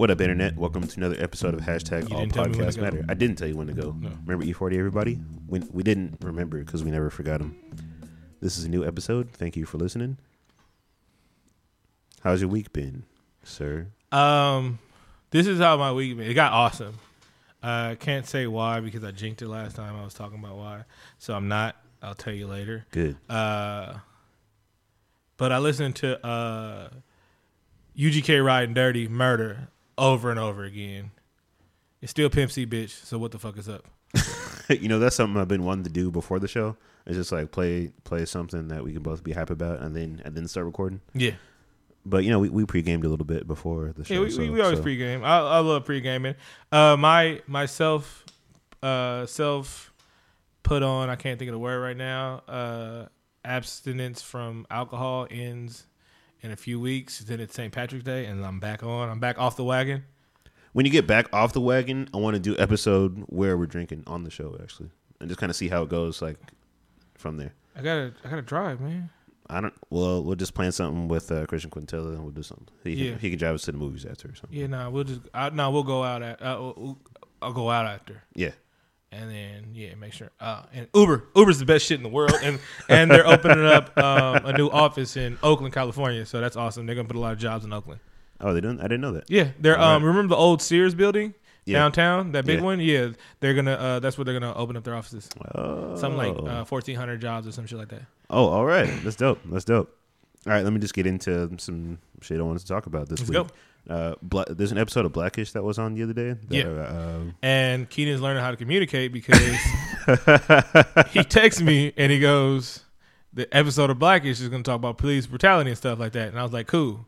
[0.00, 0.56] What up, internet?
[0.56, 2.80] Welcome to another episode of hashtag You All didn't tell me when Podcasts.
[2.80, 3.04] Matter.
[3.06, 3.94] I didn't tell you when to go.
[4.00, 4.08] No.
[4.24, 5.18] Remember E40, everybody?
[5.46, 7.54] We, we didn't remember because we never forgot him.
[8.40, 9.30] This is a new episode.
[9.34, 10.16] Thank you for listening.
[12.22, 13.02] How's your week been,
[13.42, 13.88] sir?
[14.10, 14.78] Um,
[15.32, 16.18] this is how my week.
[16.18, 16.98] It got awesome.
[17.62, 19.96] I can't say why because I jinked it last time.
[19.96, 20.84] I was talking about why,
[21.18, 21.76] so I'm not.
[22.02, 22.86] I'll tell you later.
[22.90, 23.18] Good.
[23.28, 23.96] Uh,
[25.36, 26.88] but I listened to uh,
[27.98, 29.68] UGK Riding Dirty Murder
[30.00, 31.10] over and over again.
[32.00, 33.04] It's still Pimp C bitch.
[33.04, 33.86] So what the fuck is up?
[34.70, 36.76] you know, that's something I've been wanting to do before the show.
[37.06, 40.22] It's just like play play something that we can both be happy about, and then
[40.24, 41.00] and then start recording.
[41.14, 41.32] Yeah,
[42.04, 44.14] But you know, we, we pre-gamed a little bit before the show.
[44.14, 44.20] yeah.
[44.20, 45.22] We, so, we, always so- pregame.
[45.24, 46.34] I, I love pregaming.
[46.72, 48.24] Uh, my myself,
[48.82, 49.92] uh, self
[50.62, 51.08] put on.
[51.10, 52.42] I can't think of the word right now.
[52.48, 53.06] Uh,
[53.44, 55.86] abstinence from alcohol ends
[56.42, 57.20] in a few weeks.
[57.20, 57.72] Then it's St.
[57.72, 59.08] Patrick's Day, and I'm back on.
[59.08, 60.04] I'm back off the wagon.
[60.72, 64.04] When you get back off the wagon, I want to do episode where we're drinking
[64.06, 66.36] on the show actually, and just kind of see how it goes like
[67.16, 67.52] from there.
[67.76, 69.10] I gotta I gotta drive, man.
[69.48, 69.74] I don't.
[69.90, 72.68] Well, we'll just plan something with uh, Christian Quintella, and we'll do something.
[72.84, 73.10] He Yeah.
[73.12, 74.56] can, he can drive us to the movies after or something.
[74.56, 76.98] Yeah, nah, we'll just I, nah, we'll go out at uh, we'll-
[77.42, 78.22] I'll go out after.
[78.34, 78.50] Yeah.
[79.12, 80.30] And then yeah, make sure.
[80.40, 83.96] Uh, and Uber, Uber's the best shit in the world, and and they're opening up
[83.98, 86.24] um, a new office in Oakland, California.
[86.24, 86.86] So that's awesome.
[86.86, 88.00] They're gonna put a lot of jobs in Oakland.
[88.40, 88.78] Oh, they didn't.
[88.80, 89.24] I didn't know that.
[89.28, 91.78] Yeah, they're All um remember the old Sears building Yeah.
[91.80, 92.64] downtown, that big Yeah.
[92.64, 92.78] one.
[92.80, 93.08] Yeah,
[93.40, 95.28] they're gonna uh that's where they're gonna open up their offices.
[95.56, 95.96] Oh.
[95.96, 98.02] Something like uh, fourteen hundred jobs or some shit like that.
[98.30, 98.88] Oh, all right.
[99.02, 99.40] That's dope.
[99.44, 99.92] That's dope.
[100.46, 103.18] All right, let me just get into some shit I wanted to talk about this
[103.18, 103.34] Let's week.
[103.34, 103.46] go.
[103.88, 106.30] Uh, Bla- there's an episode of Blackish that was on the other day.
[106.32, 106.64] that, Yeah.
[106.68, 109.38] Uh, And Keenan's learning how to communicate because
[111.10, 112.84] he texts me and he goes,
[113.32, 116.28] "The episode of Blackish is going to talk about police brutality and stuff like that."
[116.28, 117.06] And I was like, "Cool."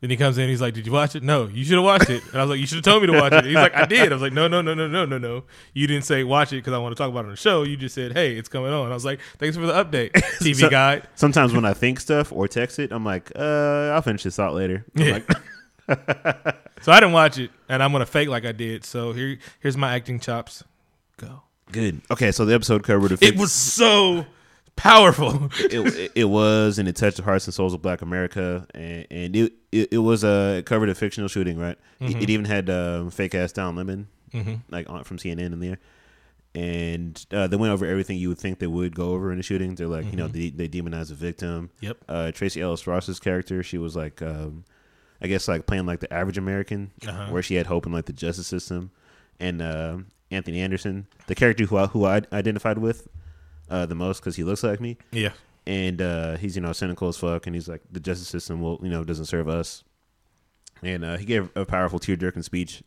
[0.00, 2.10] Then he comes in, he's like, "Did you watch it?" No, you should have watched
[2.10, 2.22] it.
[2.32, 3.86] And I was like, "You should have told me to watch it." He's like, "I
[3.86, 5.44] did." I was like, "No, no, no, no, no, no, no.
[5.74, 7.62] You didn't say watch it because I want to talk about it on the show.
[7.62, 10.56] You just said, hey, it's coming on." I was like, "Thanks for the update, TV
[10.56, 14.24] So- guide." sometimes when I think stuff or text it, I'm like, uh, I'll finish
[14.24, 14.84] this thought later.
[14.96, 15.12] I'm Yeah.
[15.12, 15.30] like,
[16.82, 18.84] So I didn't watch it, and I'm gonna fake like I did.
[18.84, 20.64] So here, here's my acting chops.
[21.16, 21.42] Go.
[21.70, 22.02] good.
[22.10, 24.26] Okay, so the episode covered It was so
[24.74, 25.48] powerful.
[25.60, 29.36] it, it was and it touched the hearts and souls of Black America, and, and
[29.36, 31.78] it, it it was a it covered a fictional shooting, right?
[32.00, 34.54] It, it even had um, fake ass Don Lemon, mm-hmm.
[34.70, 35.78] like on, from CNN in there,
[36.56, 39.42] and uh, they went over everything you would think they would go over in a
[39.44, 39.76] shooting.
[39.76, 41.70] They're like, you know, they they demonize the victim.
[41.80, 41.98] Yep.
[42.08, 44.64] Uh, Tracee Ellis Ross's character, she was like, um,
[45.22, 47.30] I guess like playing like the average American, Uh-huh.
[47.30, 48.90] where she had hope in like the justice system,
[49.38, 49.98] and uh,
[50.30, 53.06] Anthony Anderson, the character who I, who I identified with
[53.70, 55.32] uh, the most because he looks like me Yeah.
[55.66, 58.80] and uh, he's you know cynical as fuck, and he's like the justice system will
[58.82, 59.84] you know doesn't serve us.
[60.82, 62.82] And uh, he gave a powerful tear jerking speech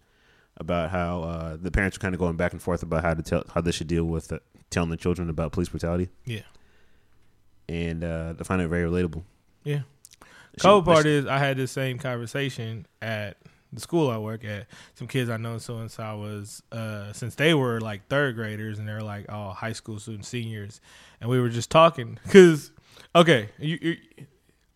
[0.57, 3.21] about how uh, the parents were kind of going back and forth about how to
[3.23, 6.41] tell how they should deal with uh, telling the children about police brutality, Yeah.
[7.69, 9.23] and uh, I find it very relatable.
[9.63, 9.81] Yeah.
[10.59, 13.37] Cold part is I had the same conversation at
[13.73, 14.67] the school I work at.
[14.95, 18.79] Some kids I know so and so was uh since they were like third graders
[18.79, 20.81] and they're like all high school students, seniors,
[21.21, 22.71] and we were just talking because
[23.15, 23.97] okay, you, you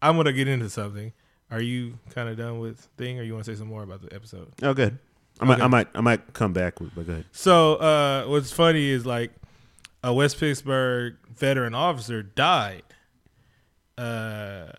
[0.02, 1.14] I'm gonna get into something.
[1.52, 4.02] Are you kind of done with thing, or you want to say some more about
[4.02, 4.52] the episode?
[4.62, 5.00] oh good.
[5.40, 5.64] I might Okay.
[5.64, 7.26] I might I might come back with but go ahead.
[7.32, 9.32] So uh, what's funny is like
[10.04, 12.84] a West Pittsburgh veteran officer died
[13.98, 14.72] uh,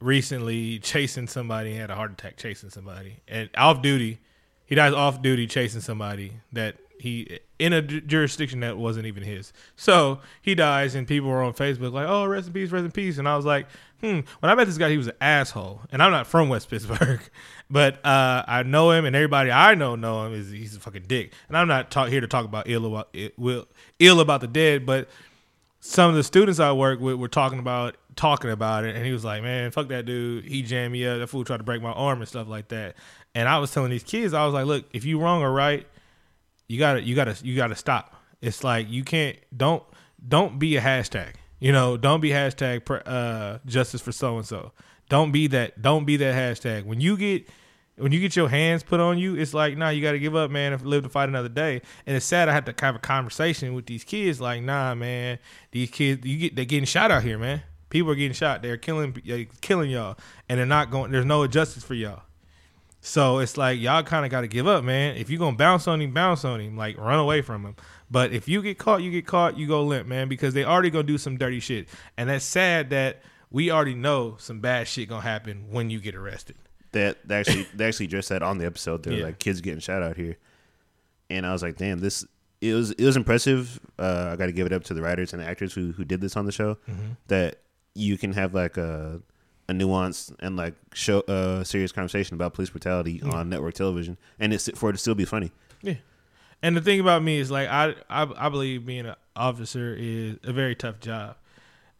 [0.00, 1.74] recently chasing somebody.
[1.74, 4.20] Had a heart attack chasing somebody and off duty.
[4.64, 9.22] He dies off duty chasing somebody that he in a ju- jurisdiction that wasn't even
[9.22, 9.52] his.
[9.76, 12.90] So he dies, and people were on Facebook like, "Oh, rest in peace, rest in
[12.90, 13.66] peace." And I was like,
[14.00, 16.68] "Hmm." When I met this guy, he was an asshole, and I'm not from West
[16.70, 17.20] Pittsburgh,
[17.70, 20.34] but uh, I know him, and everybody I know know him.
[20.34, 23.08] Is he's a fucking dick, and I'm not talk, here to talk about ill about
[23.14, 23.66] ill,
[23.98, 25.08] ill about the dead, but
[25.80, 29.12] some of the students I work with were talking about talking about it, and he
[29.12, 30.44] was like, "Man, fuck that dude.
[30.44, 31.18] He jammed me up.
[31.18, 32.94] That fool tried to break my arm and stuff like that."
[33.34, 35.86] And I was telling these kids, I was like, "Look, if you wrong or right,
[36.68, 38.14] you gotta, you gotta, you gotta stop.
[38.42, 39.82] It's like you can't don't
[40.28, 41.34] don't be a hashtag.
[41.60, 44.72] You know, don't be hashtag uh, justice for so and so.
[45.08, 45.80] Don't be that.
[45.80, 46.84] Don't be that hashtag.
[46.84, 47.48] When you get
[47.96, 50.34] when you get your hands put on you, it's like, nah, you got to give
[50.34, 51.82] up, man, and live to fight another day.
[52.06, 55.38] And it's sad I have to have a conversation with these kids, like, nah, man,
[55.72, 57.62] these kids, you get they're getting shot out here, man.
[57.90, 58.62] People are getting shot.
[58.62, 60.16] They're killing, they're killing y'all,
[60.48, 61.12] and they're not going.
[61.12, 62.22] There's no justice for y'all.
[63.02, 65.16] So it's like y'all kind of got to give up, man.
[65.16, 67.76] If you gonna bounce on him, bounce on him, like run away from him.
[68.10, 69.56] But if you get caught, you get caught.
[69.56, 72.90] You go limp, man, because they already gonna do some dirty shit, and that's sad
[72.90, 76.56] that we already know some bad shit gonna happen when you get arrested.
[76.92, 79.02] that they actually they actually addressed that on the episode.
[79.02, 79.24] They're Yeah.
[79.26, 80.36] like kids getting shot out here,
[81.30, 82.26] and I was like, damn, this
[82.60, 83.80] it was it was impressive.
[83.98, 86.04] Uh, I got to give it up to the writers and the actors who who
[86.04, 86.74] did this on the show.
[86.88, 87.12] Mm-hmm.
[87.28, 87.56] That
[87.94, 89.20] you can have like a
[89.68, 93.30] a nuance and like show a serious conversation about police brutality Yeah.
[93.30, 95.52] on network television, and it's for it to still be funny.
[95.82, 95.94] Yeah,
[96.62, 100.38] and the thing about me is like I, I I believe being an officer is
[100.44, 101.36] a very tough job,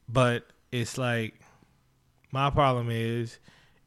[0.08, 1.40] but it's like
[2.32, 3.38] my problem is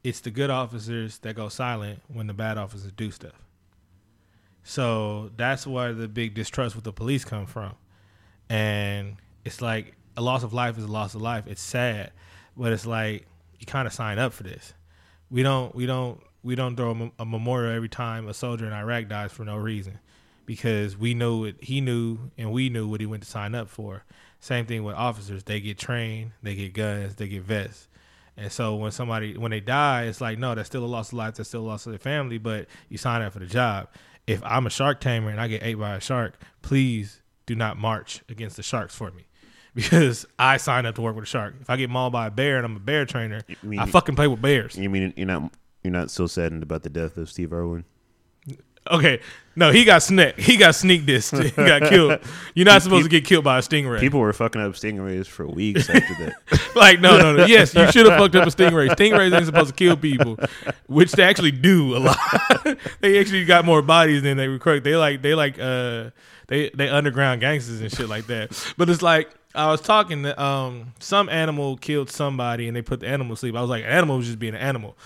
[0.02, 3.32] it's the good officers that go silent when the bad officers do stuff.
[4.62, 7.74] So that's where the big distrust with the police come from,
[8.48, 11.46] and it's like a loss of life is a loss of life.
[11.46, 12.12] It's sad,
[12.56, 13.26] but it's like
[13.58, 14.74] you kind of sign up for this.
[15.30, 18.72] We don't we don't we don't throw a, a memorial every time a soldier in
[18.72, 19.98] Iraq dies for no reason
[20.46, 23.68] because we know what he knew and we knew what he went to sign up
[23.68, 24.04] for.
[24.40, 25.44] Same thing with officers.
[25.44, 27.88] They get trained, they get guns, they get vests.
[28.36, 31.14] And so when somebody when they die, it's like, no, that's still a loss of
[31.14, 33.88] life, that's still a loss of their family, but you sign up for the job.
[34.26, 37.78] If I'm a shark tamer and I get ate by a shark, please do not
[37.78, 39.26] march against the sharks for me.
[39.74, 41.54] Because I signed up to work with a shark.
[41.60, 44.14] If I get mauled by a bear and I'm a bear trainer, mean- I fucking
[44.14, 44.76] play with bears.
[44.76, 47.84] You mean you're not you're not so saddened about the death of Steve Irwin?
[48.90, 49.20] Okay,
[49.56, 50.38] no, he got sneak.
[50.38, 51.42] He got sneak dissed.
[51.42, 52.20] He got killed.
[52.54, 53.98] You're not supposed to get killed by a stingray.
[53.98, 56.60] People were fucking up stingrays for weeks after that.
[56.76, 57.46] like no, no, no.
[57.46, 58.90] Yes, you should have fucked up a stingray.
[58.90, 60.36] Stingrays ain't supposed to kill people,
[60.86, 62.18] which they actually do a lot.
[63.00, 64.84] they actually got more bodies than they recruit.
[64.84, 66.10] They like they like uh
[66.48, 68.74] they they underground gangsters and shit like that.
[68.76, 73.00] But it's like I was talking that um some animal killed somebody and they put
[73.00, 73.54] the animal to sleep.
[73.54, 74.96] I was like, an animal was just being an animal,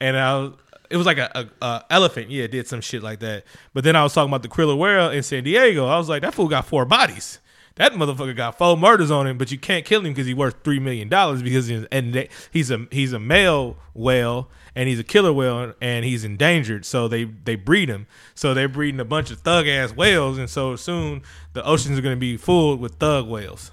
[0.00, 0.52] and I was.
[0.90, 3.44] It was like a, a, a elephant, yeah, did some shit like that.
[3.74, 5.84] But then I was talking about the Kriller whale in San Diego.
[5.84, 7.40] I was like, that fool got four bodies.
[7.78, 10.56] That motherfucker got four murders on him, but you can't kill him because he's worth
[10.64, 14.98] three million dollars because he's, and they, he's a he's a male whale and he's
[14.98, 16.84] a killer whale and he's endangered.
[16.84, 18.06] So they they breed him.
[18.34, 21.22] So they're breeding a bunch of thug ass whales, and so soon
[21.52, 23.70] the oceans are going to be full with thug whales.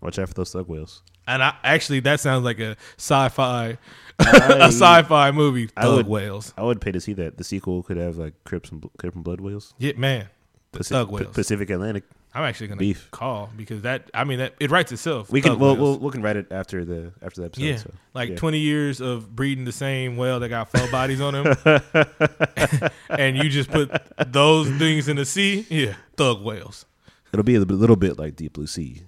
[0.00, 1.02] Watch out for those thug whales.
[1.26, 3.76] And I actually that sounds like a sci-fi
[4.20, 4.20] I-
[4.60, 5.68] a sci-fi movie.
[5.76, 6.54] I Thug would- whales.
[6.56, 7.36] I would pay to see that.
[7.38, 9.74] The sequel could have like Crips and, Bl- Crip and Blood whales.
[9.78, 10.28] Yeah, man.
[10.72, 11.34] The Paci- thug P- whales.
[11.34, 12.04] Pacific Atlantic.
[12.34, 13.10] I'm actually gonna Beef.
[13.10, 15.30] call because that I mean that it writes itself.
[15.30, 17.62] We can we'll, we'll we can write it after the after the episode.
[17.64, 18.36] yeah, so, like yeah.
[18.36, 21.56] 20 years of breeding the same whale that got four bodies on him,
[23.10, 23.90] and you just put
[24.26, 25.66] those things in the sea.
[25.70, 26.84] Yeah, thug whales.
[27.32, 29.02] It'll be a little bit like Deep Blue Sea.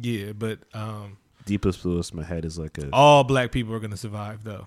[0.00, 2.88] Yeah, but um, Deep Blue Sea, my head is like a.
[2.92, 4.66] all black people are gonna survive though.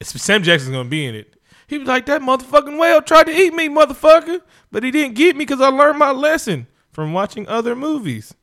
[0.00, 1.34] It's, Sam Jackson's gonna be in it.
[1.66, 4.40] He was like, "That motherfucking whale tried to eat me, motherfucker,
[4.70, 8.34] but he didn't get me because I learned my lesson from watching other movies.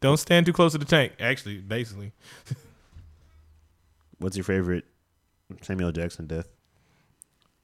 [0.00, 2.12] Don't stand too close to the tank." Actually, basically,
[4.18, 4.84] What's your favorite
[5.62, 6.48] Samuel Jackson death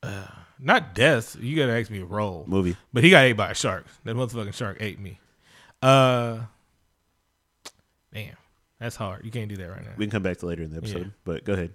[0.02, 0.26] Uh,
[0.58, 1.37] not death.
[1.40, 2.44] You gotta ask me a role.
[2.46, 2.76] movie?
[2.93, 3.87] But he got ate by a shark.
[4.05, 5.19] That motherfucking shark ate me.
[5.82, 6.40] Uh,
[8.14, 8.37] damn,
[8.81, 9.25] that's hard.
[9.25, 9.90] You can't do that right now.
[9.99, 11.11] We can come back to later in the episode, Yeah.
[11.25, 11.75] but go ahead.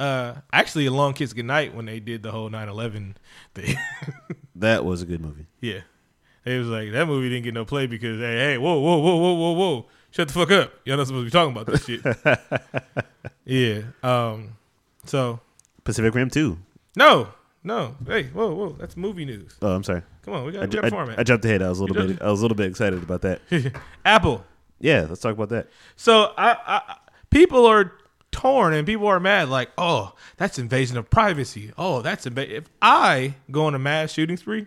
[0.00, 3.14] Uh, actually, a long kiss goodnight when they did the whole 9-11
[3.54, 3.76] thing.
[4.56, 5.46] That was a good movie.
[5.60, 5.80] yeah,
[6.44, 9.16] it was like that movie didn't get no play because hey, hey, whoa, whoa, whoa,
[9.16, 10.72] whoa, whoa, whoa, shut the fuck up.
[10.84, 13.04] Y'all not supposed to be talking about this shit.
[13.44, 13.82] yeah.
[14.02, 14.56] Um.
[15.06, 15.40] So
[15.84, 16.58] Pacific Rim Two.
[16.96, 17.28] no,
[17.64, 17.94] no.
[18.06, 18.68] Hey, whoa, whoa.
[18.78, 19.56] That's movie news.
[19.62, 20.02] Oh, I'm sorry.
[20.22, 21.18] Come on, we got, I, we ju- got a I- format.
[21.18, 21.62] I jumped ahead.
[21.62, 22.20] I was a little bit.
[22.20, 23.40] I was a little bit excited about that.
[24.04, 24.44] Apple.
[24.80, 25.68] Yeah, let's talk about that.
[25.96, 26.96] So I, I
[27.30, 27.92] people are
[28.32, 31.72] torn and people are mad like, "Oh, that's invasion of privacy.
[31.76, 34.66] Oh, that's inva- if I go on a mass shooting spree,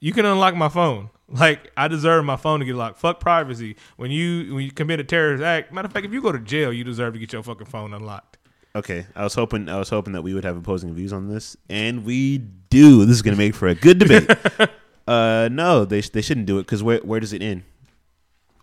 [0.00, 1.10] you can unlock my phone.
[1.32, 2.98] Like I deserve my phone to get locked.
[2.98, 3.76] Fuck privacy.
[3.96, 6.38] When you when you commit a terrorist act, matter of fact, if you go to
[6.38, 8.36] jail, you deserve to get your fucking phone unlocked.
[8.74, 9.70] Okay, I was hoping.
[9.70, 13.06] I was hoping that we would have opposing views on this, and we do.
[13.06, 14.30] This is going to make for a good debate.
[15.06, 17.62] uh, no, they they shouldn't do it because where where does it end?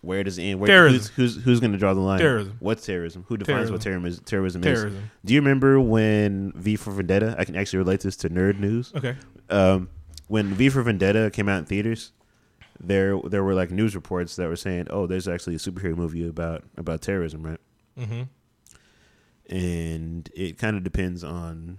[0.02, 0.60] Where does it end?
[0.60, 1.12] Where, Terrorism.
[1.14, 2.20] Who's who's, who's going to draw the line?
[2.20, 2.56] Terrorism.
[2.60, 3.24] What's terrorism?
[3.28, 4.96] Who defines what terrorism terrorism, Terrorism.
[4.96, 5.02] is?
[5.24, 7.34] Do you remember when V for Vendetta?
[7.38, 8.92] I can actually relate this to nerd news.
[8.96, 9.16] Okay.
[9.50, 9.90] Um,
[10.28, 12.12] when V for Vendetta came out in theaters,
[12.78, 16.26] there there were like news reports that were saying, "Oh, there's actually a superhero movie
[16.26, 17.60] about about terrorism, right?"
[17.98, 19.54] Mm-hmm.
[19.54, 21.78] and it kind of depends on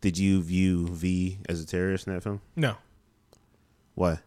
[0.00, 2.40] did you view V as a terrorist in that film?
[2.56, 2.76] No.
[3.94, 4.18] Why?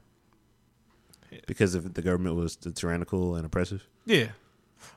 [1.48, 3.86] Because if the government was tyrannical and oppressive.
[4.06, 4.28] Yeah.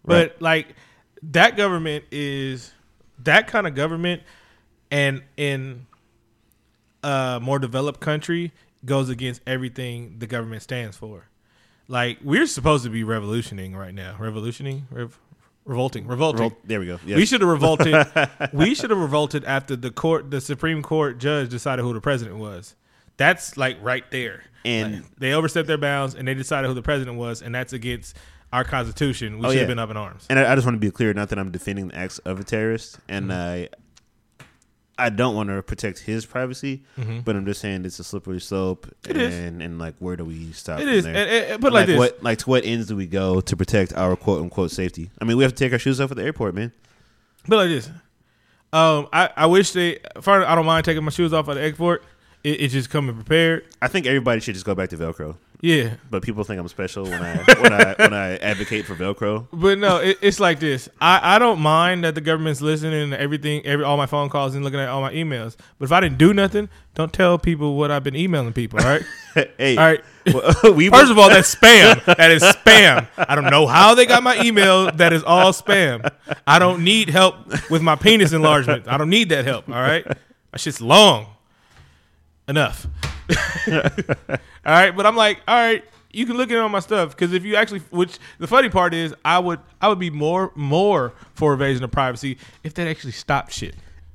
[0.05, 0.31] Right.
[0.31, 0.75] But like
[1.23, 2.73] that government is
[3.25, 4.23] that kind of government
[4.91, 5.87] and in
[7.03, 8.53] a uh, more developed country
[8.85, 11.29] goes against everything the government stands for.
[11.89, 14.17] Like we're supposed to be revolutioning right now.
[14.19, 14.87] Revolutioning?
[14.91, 15.19] Rev-
[15.65, 16.51] revolting, revolting.
[16.51, 16.99] Revol- there we go.
[17.05, 17.17] Yes.
[17.17, 18.07] We should have revolted.
[18.53, 22.39] we should have revolted after the court, the Supreme Court judge decided who the president
[22.39, 22.77] was.
[23.17, 24.45] That's like right there.
[24.64, 27.73] And- Like, they overstepped their bounds and they decided who the president was, and that's
[27.73, 28.16] against
[28.52, 29.38] our constitution.
[29.38, 29.59] We Oh, should yeah.
[29.61, 30.26] have been up in arms.
[30.31, 32.38] And I, I just want to be clear, not that I'm defending the acts of
[32.40, 33.40] a terrorist, and Mm-hmm.
[33.40, 33.69] I,
[34.99, 37.21] I don't want to protect his privacy, Mm-hmm.
[37.21, 39.66] but I'm just saying it's a slippery slope, It and is.
[39.66, 40.81] and like where do we stop?
[40.81, 41.04] It is.
[41.04, 41.14] there?
[41.16, 41.99] And, and, it like, this.
[41.99, 45.11] what like to what ends do we go to protect our quote unquote safety?
[45.21, 46.73] I mean, we have to take our shoes off at the airport, man.
[47.49, 47.88] But like this,
[48.73, 49.99] um, I, I wish they.
[50.21, 52.04] First, I don't mind taking my shoes off at the airport.
[52.44, 53.64] It, it's just coming prepared.
[53.80, 55.37] I think everybody should just go back to Velcro.
[55.64, 59.46] Yeah, But people think I'm special when I when I when I advocate for Velcro.
[59.52, 60.88] but no, it, it's like this.
[61.00, 64.56] I, I don't mind that the government's listening to everything, every all my phone calls
[64.56, 65.54] and looking at all my emails.
[65.78, 68.80] But if I didn't do nothing, don't tell people what I've been emailing people.
[68.80, 69.02] All right,
[69.56, 70.00] hey, all right.
[70.34, 72.02] well, we First of all, that's spam.
[72.16, 73.06] That is spam.
[73.16, 74.90] I don't know how they got my email.
[74.90, 76.11] That is all spam.
[76.44, 77.37] I don't need help
[77.70, 78.88] with my penis enlargement.
[78.88, 79.68] I don't need that help.
[79.68, 81.28] All right, my shit's long.
[82.49, 82.87] Enough.
[83.68, 87.32] all right, but I'm like, all right, you can look at all my stuff because
[87.32, 91.12] if you actually, which the funny part is, I would, I would be more, more
[91.34, 93.75] for invasion of privacy if that actually stopped shit.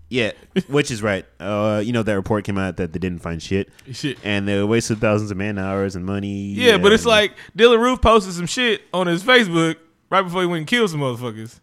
[0.09, 0.31] yeah,
[0.67, 1.25] which is right.
[1.39, 4.17] Uh, you know that report came out that they didn't find shit, Shit.
[4.23, 6.53] and they wasted thousands of man hours and money.
[6.53, 9.77] Yeah, but it's like Dylann Roof posted some shit on his Facebook
[10.09, 11.59] right before he went and killed some motherfuckers.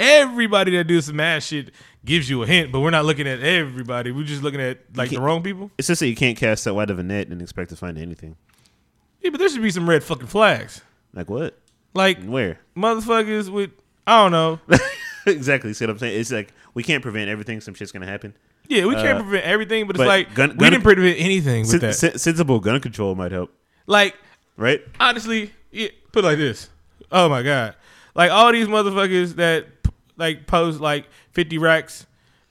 [0.00, 1.72] Everybody that do some ass shit
[2.04, 4.10] gives you a hint, but we're not looking at everybody.
[4.10, 5.70] We're just looking at like the wrong people.
[5.78, 7.98] it's just that you can't cast that wide of a net and expect to find
[7.98, 8.36] anything.
[9.20, 10.80] Yeah, but there should be some red fucking flags.
[11.12, 11.58] Like what?
[11.94, 12.58] Like Where?
[12.76, 13.70] motherfuckers with
[14.06, 14.60] I don't know.
[15.26, 15.72] exactly.
[15.74, 16.18] See what I'm saying?
[16.20, 17.60] It's like we can't prevent everything.
[17.60, 18.34] Some shit's gonna happen.
[18.68, 21.70] Yeah, we can't Uh, prevent everything, but it's like gun- we didn't prevent anything with
[21.70, 21.94] Sen- that.
[21.94, 23.52] sen- sensible gun control might help,
[23.86, 24.16] like
[24.56, 24.80] right?
[25.00, 26.70] honestly, yeah, put it like this.
[27.10, 27.74] Oh my god,
[28.14, 29.79] like all these motherfuckers that
[30.20, 32.06] like post like fifty racks.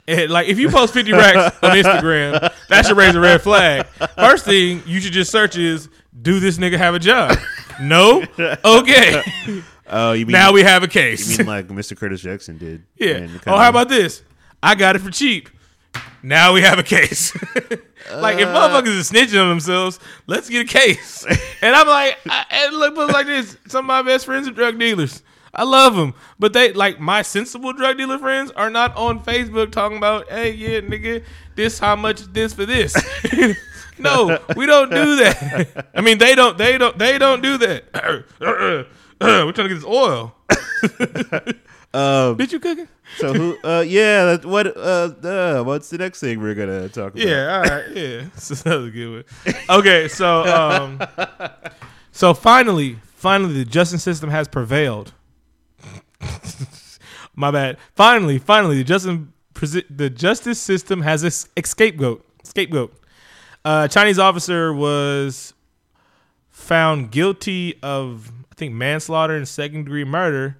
[0.07, 3.85] And like if you post fifty racks on Instagram, that should raise a red flag.
[4.17, 5.87] First thing you should just search is,
[6.21, 7.37] do this nigga have a job?
[7.79, 8.25] No.
[8.65, 9.23] Okay.
[9.91, 11.31] Oh, you mean now we have a case.
[11.31, 11.97] You mean like Mr.
[11.97, 12.83] Curtis Jackson did?
[12.95, 13.27] yeah.
[13.47, 14.21] Oh, how about this?
[14.61, 15.49] I got it for cheap.
[16.21, 17.33] Now we have a case.
[18.13, 18.53] like if uh.
[18.53, 21.25] motherfuckers are snitching on themselves, let's get a case.
[21.61, 24.47] and I'm like, I, and look, put it like this: some of my best friends
[24.47, 25.23] are drug dealers.
[25.53, 29.71] I love them, but they like my sensible drug dealer friends are not on Facebook
[29.71, 31.23] talking about, hey, yeah, nigga,
[31.55, 32.95] this how much this for this.
[33.99, 35.89] no, we don't do that.
[35.95, 38.25] I mean, they don't, they don't, they don't do that.
[39.21, 40.35] We're trying to get this oil.
[41.91, 42.87] Um, Bitch, you cooking?
[43.17, 43.57] so who?
[43.63, 44.37] Uh, yeah.
[44.43, 44.77] What?
[44.77, 47.17] Uh, uh, what's the next thing we're gonna talk about?
[47.17, 48.25] Yeah, all right, yeah.
[48.35, 49.55] So that was a good one.
[49.79, 51.01] Okay, so um,
[52.11, 55.13] so finally, finally, the justice system has prevailed.
[57.35, 57.77] My bad.
[57.95, 59.17] Finally, finally, the justice
[59.89, 62.25] the justice system has a scapegoat.
[62.43, 62.93] Scapegoat.
[63.65, 65.53] Uh, Chinese officer was
[66.49, 70.57] found guilty of I think manslaughter and second degree murder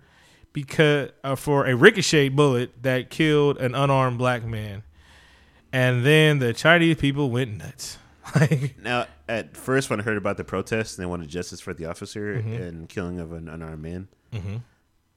[0.53, 4.83] because uh, for a ricochet bullet that killed an unarmed black man.
[5.71, 7.97] And then the Chinese people went nuts.
[8.35, 11.73] Like, Now, at first, when I heard about the protests and they wanted justice for
[11.73, 12.53] the officer Mm-hmm.
[12.53, 14.07] and killing of an unarmed man,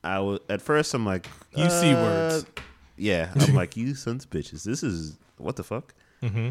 [0.05, 2.47] I was at first I'm like, You see uh, words.
[2.97, 4.65] Yeah, I'm like, you sons of bitches.
[4.65, 5.95] This is what the fuck.
[6.23, 6.51] mm-hmm.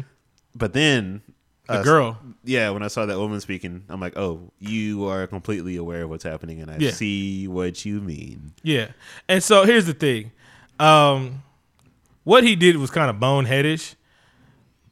[0.54, 1.22] But then
[1.66, 2.18] the uh, girl.
[2.44, 6.10] yeah, when I saw that woman speaking, I'm like, oh, you are completely aware of
[6.10, 6.90] what's happening, and I Yeah.
[6.90, 8.52] see what you mean.
[8.62, 8.88] Yeah.
[9.28, 10.32] And so here's the thing.
[10.80, 11.42] Um,
[12.24, 13.94] what he did was kind of boneheadish,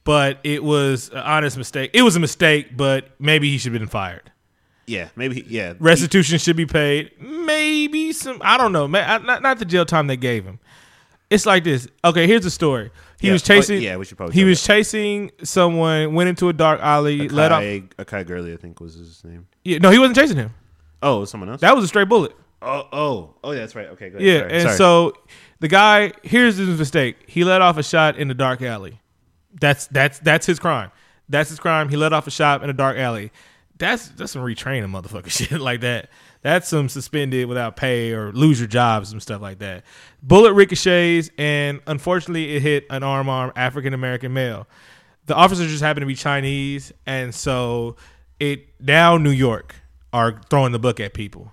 [0.04, 1.90] but it was an honest mistake.
[1.92, 4.30] It was a mistake, but maybe he should have been fired.
[4.86, 5.44] Yeah, maybe.
[5.48, 7.12] Yeah, Restitution should be paid.
[7.20, 8.38] Maybe some.
[8.42, 8.86] I don't know.
[8.86, 10.58] Not not the jail time they gave him.
[11.28, 11.86] It's like this.
[12.04, 12.90] Okay, here's the story.
[13.20, 13.34] He Yeah.
[13.34, 13.80] was Oh, chasing.
[13.82, 14.66] yeah, we should probably He was that.
[14.66, 16.14] chasing someone.
[16.14, 17.28] Went into a dark alley.
[17.28, 17.62] let off.
[17.62, 19.46] Akai, Akai Gurley, I think was his name.
[19.64, 20.50] Yeah, no, he wasn't chasing him.
[21.02, 21.60] Oh, someone else.
[21.60, 22.32] That was a straight bullet.
[22.62, 23.86] oh, oh, oh, yeah, that's right.
[23.90, 24.26] Okay, go ahead.
[24.26, 24.76] Yeah, Sorry, and sorry.
[24.76, 25.12] so
[25.60, 27.16] the guy here's his mistake.
[27.28, 28.98] He let off a shot in the dark alley.
[29.60, 30.90] That's that's that's his crime.
[31.28, 31.90] That's his crime.
[31.90, 33.30] He let off a shot in a dark alley.
[33.80, 36.10] That's that's some retraining motherfucker shit like that.
[36.42, 39.84] That's some suspended without pay or lose your job, some stuff like that.
[40.22, 44.68] Bullet ricochets, and unfortunately, it hit an arm arm African American male.
[45.26, 47.96] The officers just happened to be Chinese, and so
[48.38, 49.74] it now New York
[50.12, 51.52] are throwing the book at people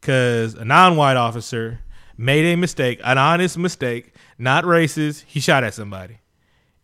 [0.00, 1.80] because a non-white officer
[2.16, 5.24] made a mistake, an honest mistake, not racist.
[5.26, 6.18] He shot at somebody,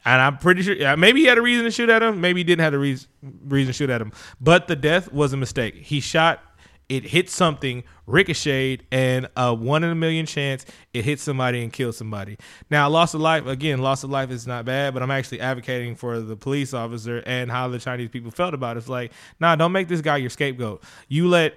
[0.04, 2.40] and I'm pretty sure yeah, maybe he had a reason to shoot at him, maybe
[2.40, 3.08] he didn't have a reason
[3.46, 5.75] reason to shoot at him, but the death was a mistake.
[5.76, 6.42] He shot
[6.87, 11.73] it hit something, ricocheted, and a one in a million chance it hit somebody and
[11.73, 12.37] killed somebody.
[12.68, 15.96] Now, loss of life, again, loss of life is not bad, but I'm actually advocating
[15.96, 18.80] for the police officer and how the Chinese people felt about it.
[18.80, 20.82] It's like, nah, don't make this guy your scapegoat.
[21.08, 21.54] You let,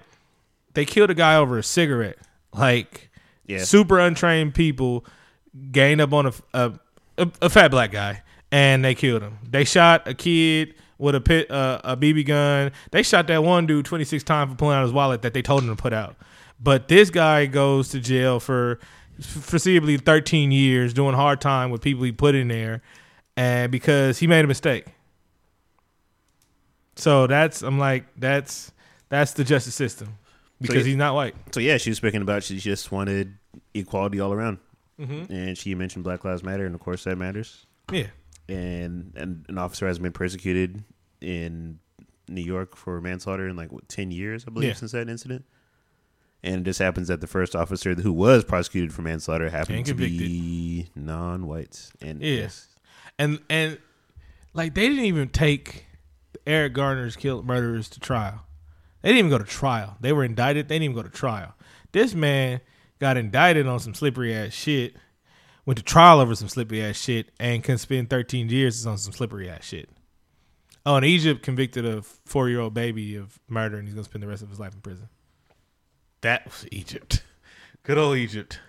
[0.75, 2.17] they killed a guy over a cigarette.
[2.53, 3.09] Like,
[3.45, 3.59] Yeah.
[3.65, 5.05] super untrained people
[5.73, 6.73] gained up on a, a,
[7.17, 9.37] a, a fat black guy and they killed him.
[9.49, 12.71] They shot a kid with a pit uh, a BB gun.
[12.91, 15.63] They shot that one dude 26 times for pulling out his wallet that they told
[15.63, 16.15] him to put out.
[16.59, 18.79] But this guy goes to jail for
[19.21, 22.81] foreseeably 13 years doing hard time with people he put in there
[23.35, 24.85] and because he made a mistake.
[26.95, 28.71] So that's I'm like that's
[29.09, 30.17] that's the justice system
[30.59, 31.35] because yeah- he's not white.
[31.51, 33.33] So yeah, she was speaking about she just wanted
[33.73, 34.57] equality all around,
[34.99, 35.29] Mhm.
[35.29, 37.65] and she mentioned Black Lives Matter, and of course that matters.
[37.91, 38.07] Yeah.
[38.49, 40.83] And and an officer has been persecuted
[41.21, 41.79] in
[42.29, 44.73] New York for manslaughter in like what, ten years, I believe, Yeah.
[44.75, 45.45] since that incident.
[46.43, 49.93] And it just happens that the first officer who was prosecuted for manslaughter happened to
[49.93, 51.91] be non-white.
[52.01, 52.41] And Yeah.
[52.41, 52.67] yes,
[53.19, 53.77] and and
[54.53, 55.85] like they didn't even take
[56.45, 58.45] Eric Garner's killed murderers to trial.
[59.01, 59.97] They didn't even go to trial.
[59.99, 60.67] They were indicted.
[60.69, 61.53] They didn't even go to trial.
[61.91, 62.61] This man
[62.99, 64.95] got indicted on some slippery ass shit,
[65.67, 69.13] went to trial over some slippery ass shit, and can spend 13 years on some
[69.13, 69.88] slippery ass shit.
[70.86, 74.24] Oh, and Egypt convicted a four year old baby of murder, and he's gonna spend
[74.24, 75.09] the rest of his life in prison.
[76.21, 77.24] That was Egypt.
[77.83, 78.59] Good old Egypt.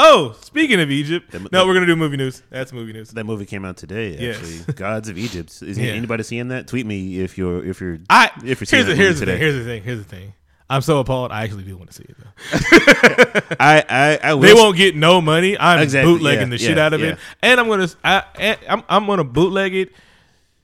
[0.00, 2.42] Oh, speaking of Egypt, That- no, we're gonna do movie news.
[2.50, 3.10] That's movie news.
[3.10, 4.16] that movie came out today.
[4.18, 4.60] Yes.
[4.76, 5.60] Gods of Egypt.
[5.62, 5.92] Is Yeah.
[5.92, 6.66] anybody seeing that?
[6.68, 9.32] Tweet me if you're if you're I If you're seeing here's the, here's the today.
[9.38, 9.40] thing.
[9.42, 9.82] Here's the thing.
[9.82, 10.32] Here's the thing.
[10.70, 11.32] I'm so appalled.
[11.32, 13.56] I actually do want to see it though.
[13.60, 15.58] I I I They won't get no money.
[15.58, 17.12] I'm Exactly, bootlegging yeah, the shit out of yeah.
[17.12, 19.92] it, and I'm gonna I, and I'm I'm gonna bootleg it,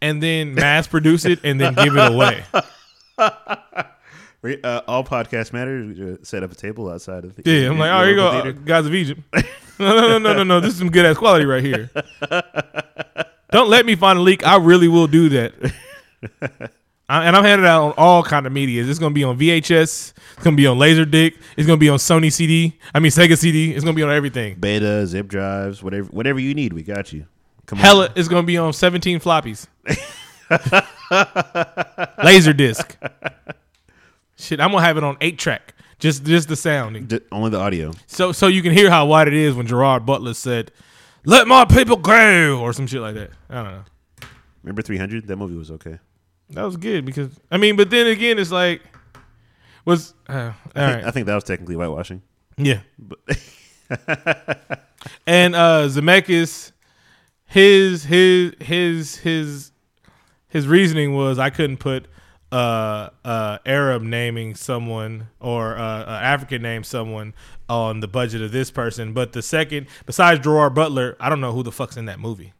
[0.02, 2.44] and then mass produce it, and then give it away.
[4.62, 6.18] Uh, all podcast matters.
[6.28, 8.52] Set up a table outside of the Yeah, I'm like, oh, here you go, uh,
[8.52, 9.22] guys of Egypt.
[9.78, 10.60] no, no, no, no, no, no.
[10.60, 11.88] This is some good ass quality right here.
[13.52, 14.46] Don't let me find a leak.
[14.46, 16.72] I really will do that.
[17.08, 18.82] I, and I'm handing out on all kind of media.
[18.84, 20.12] It's gonna be on VHS.
[20.36, 21.36] It's gonna be on Laserdisc.
[21.56, 22.78] It's gonna be on Sony CD.
[22.94, 23.72] I mean Sega CD.
[23.74, 24.54] It's gonna be on everything.
[24.56, 27.26] beta, zip drives, whatever whatever you need, we got you.
[27.66, 27.84] Come on.
[27.84, 29.66] Hella is gonna be on 17 floppies.
[32.18, 32.96] Laserdisc.
[34.36, 35.74] Shit, I'm gonna have it on eight track.
[35.98, 37.08] Just just the sound.
[37.08, 37.92] D- only the audio.
[38.06, 40.72] So so you can hear how wide it is when Gerard Butler said,
[41.24, 43.30] "Let my people go" or some shit like that.
[43.48, 43.82] I don't know.
[44.62, 45.26] Remember 300?
[45.26, 45.98] That movie was okay.
[46.50, 48.82] That was good because I mean, but then again, it's like
[49.84, 52.22] was uh, all I think, right, I think that was technically whitewashing.
[52.56, 52.80] yeah.
[52.98, 53.18] But
[55.26, 56.72] And uh Zemeckis,
[57.46, 59.72] his his his his
[60.48, 62.06] his reasoning was I couldn't put
[62.52, 67.34] uh uh Arab naming someone or uh, uh African name someone
[67.68, 71.52] on the budget of this person, but the second besides Gerard Butler, I don't know
[71.52, 72.52] who the fuck's in that movie.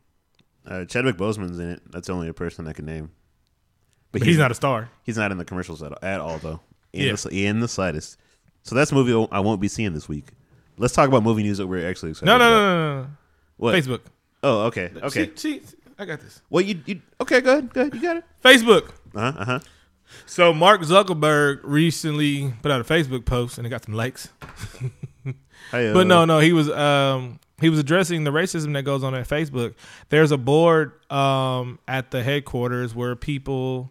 [0.66, 1.82] uh, Chadwick Boseman's in it.
[1.90, 3.10] That's the only person I can name.
[4.14, 4.88] But he's not a star.
[5.02, 6.60] He's not in the commercials at, at all, though.
[6.94, 7.12] In, Yeah.
[7.16, 8.16] the, in the slightest.
[8.62, 10.28] So that's a movie I won't be seeing this week.
[10.78, 12.56] Let's talk about movie news that we're actually excited No, no, about.
[12.60, 13.08] no, no, no.
[13.58, 13.74] What?
[13.74, 14.00] Facebook.
[14.42, 14.90] Oh, okay.
[15.02, 15.30] Okay.
[15.36, 16.40] See, see, I got this.
[16.50, 17.40] Well, you, you okay?
[17.40, 17.72] Go ahead.
[17.72, 17.94] Go ahead.
[17.94, 18.24] You got it.
[18.42, 18.88] Facebook.
[19.14, 19.38] Uh huh.
[19.38, 19.58] Uh huh.
[20.26, 24.28] So Mark Zuckerberg recently put out a Facebook post and it got some likes.
[25.70, 29.26] But no, no, he was um he was addressing the racism that goes on at
[29.26, 29.74] Facebook.
[30.08, 33.90] There's a board um at the headquarters where people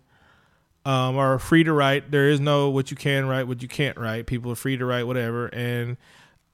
[0.86, 2.12] um are free to write.
[2.12, 4.26] There is no what you can write, what you can't write.
[4.26, 5.98] People are free to write whatever and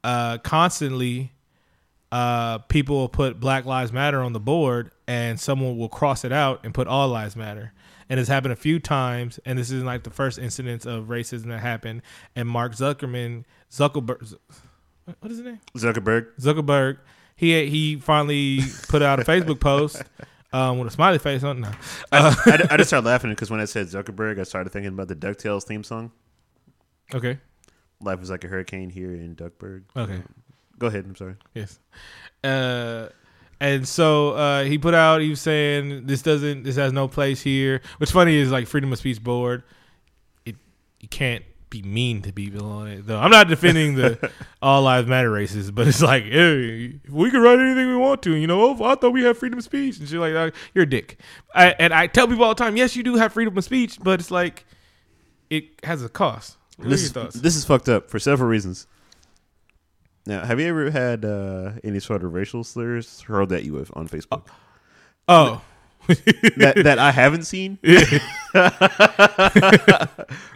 [0.03, 1.31] uh constantly
[2.11, 6.31] uh people will put Black Lives Matter on the board and someone will cross it
[6.31, 7.73] out and put all lives matter.
[8.11, 11.45] And it's happened a few times, and this isn't like the first incidence of racism
[11.47, 12.01] that happened.
[12.35, 14.35] And Mark Zuckerman, Zuckerberg,
[15.19, 15.59] what is his name?
[15.75, 16.27] Zuckerberg.
[16.39, 16.97] Zuckerberg.
[17.35, 20.03] He he finally put out a Facebook post
[20.53, 21.61] um, with a smiley face on.
[21.61, 21.71] No,
[22.11, 25.07] I, I, I just started laughing because when I said Zuckerberg, I started thinking about
[25.07, 26.11] the Ducktales theme song.
[27.13, 27.39] okay,
[28.01, 29.83] Life is like a hurricane here in Duckburg.
[29.95, 30.21] okay,
[30.77, 31.05] Go ahead.
[31.05, 31.35] I'm sorry.
[31.53, 31.79] yes.
[32.43, 33.09] Uh,
[33.59, 35.19] and so uh, he put out.
[35.21, 36.63] He was saying this doesn't.
[36.63, 37.81] This has no place here.
[37.97, 39.63] What's funny is like freedom of speech board.
[40.45, 40.55] It
[41.01, 43.19] you can't be mean to people on it though.
[43.19, 47.59] I'm not defending the all lives matter races, but it's like, hey, we can write
[47.59, 48.35] anything we want to.
[48.35, 50.53] You know, oh, I thought we had freedom of speech and shit like that.
[50.73, 51.19] You're a dick.
[51.53, 53.99] I, and I tell people all the time, yes, you do have freedom of speech,
[54.01, 54.65] but it's like
[55.49, 56.57] it has a cost.
[56.77, 58.87] What This is, this is fucked up for several reasons.
[60.25, 64.07] Now, have you ever had uh, any sort of racial slurs hurled at you on
[64.07, 64.47] Facebook?
[65.27, 65.61] Oh,
[66.57, 67.77] that that I haven't seen.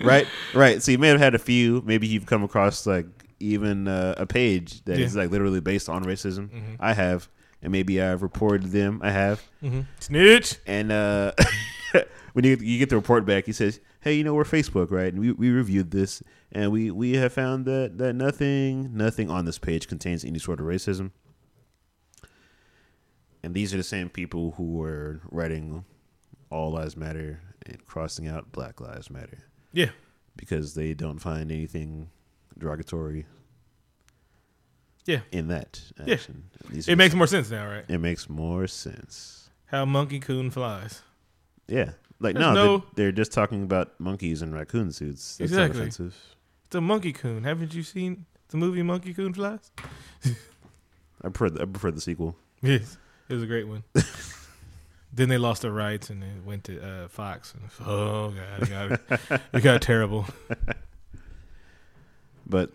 [0.04, 0.82] right, right.
[0.82, 1.82] So you may have had a few.
[1.86, 3.06] Maybe you've come across like
[3.40, 5.22] even uh, a page that is Yeah.
[5.24, 6.50] like literally based on racism.
[6.50, 6.76] Mhm.
[6.80, 7.28] I have,
[7.62, 9.00] and maybe I've reported them.
[9.04, 10.58] I have, hmm Snitch.
[10.66, 11.34] and uh,
[12.34, 15.12] when you you get the report back, he says, "Hey, you know we're Facebook, right?
[15.14, 19.46] And we, we reviewed this, and we we have found that that nothing nothing on
[19.46, 21.12] this page contains any sort of racism."
[23.44, 25.84] And these are the same people who were writing
[26.50, 29.40] "All Lives Matter" and crossing out "Black Lives Matter"
[29.74, 29.90] Yeah.
[30.36, 32.10] because they don't find anything
[32.58, 33.26] derogatory.
[35.06, 35.20] Yeah.
[35.34, 37.84] in that action, These It makes more sense now, right?
[37.90, 39.50] it makes more sense.
[39.66, 41.02] How Monkey Coon flies.
[41.68, 45.36] Yeah, like There's no, no- They're, they're just talking about monkeys and raccoon suits.
[45.38, 45.80] That's Exactly.
[45.80, 46.16] not offensive.
[46.68, 47.44] It's a Monkey Coon.
[47.44, 49.72] Haven't you seen the movie Monkey Coon Flies?
[51.22, 52.38] I prefer the, I prefer the sequel.
[52.62, 52.98] Yes.
[53.30, 53.84] It was a great one.
[55.14, 57.54] then they lost their rights and it went to uh, Fox.
[57.54, 58.32] And, oh,
[58.70, 58.92] God.
[58.92, 60.26] It got, it got terrible.
[62.46, 62.72] But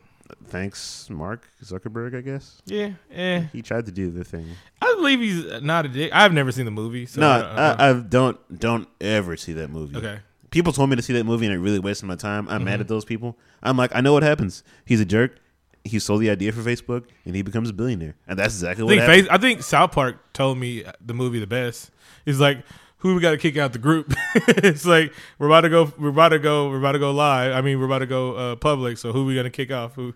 [0.46, 2.16] thanks, Mark Zuckerberg.
[2.16, 2.92] I guess Yeah.
[3.12, 3.42] Eh.
[3.52, 4.46] he tried to do the thing.
[4.80, 6.10] I believe he's not a dick.
[6.12, 7.06] I've never seen the movie.
[7.06, 9.96] So no, I don't- I don't- I, don't don't ever see that movie.
[9.96, 10.20] okay.
[10.50, 12.48] People told me to see that movie and it really wasted my time.
[12.48, 12.82] I'm mad Mhm.
[12.82, 13.36] at those people.
[13.62, 14.64] I'm like, I know what happens.
[14.86, 15.38] He's a jerk.
[15.84, 18.84] He sold the idea for Facebook and he becomes a billionaire, and that's exactly I
[18.84, 19.22] what think, happened.
[19.22, 21.90] Face, I think South Park told me the movie the best.
[22.24, 22.64] He's like,
[22.98, 24.12] who we got to kick out the group?
[24.34, 27.52] it's like we're about to go, we're about to go, we're about to go live.
[27.52, 28.98] I mean, we're about to go uh, public.
[28.98, 29.94] So who we gonna kick off?
[29.94, 30.14] Who?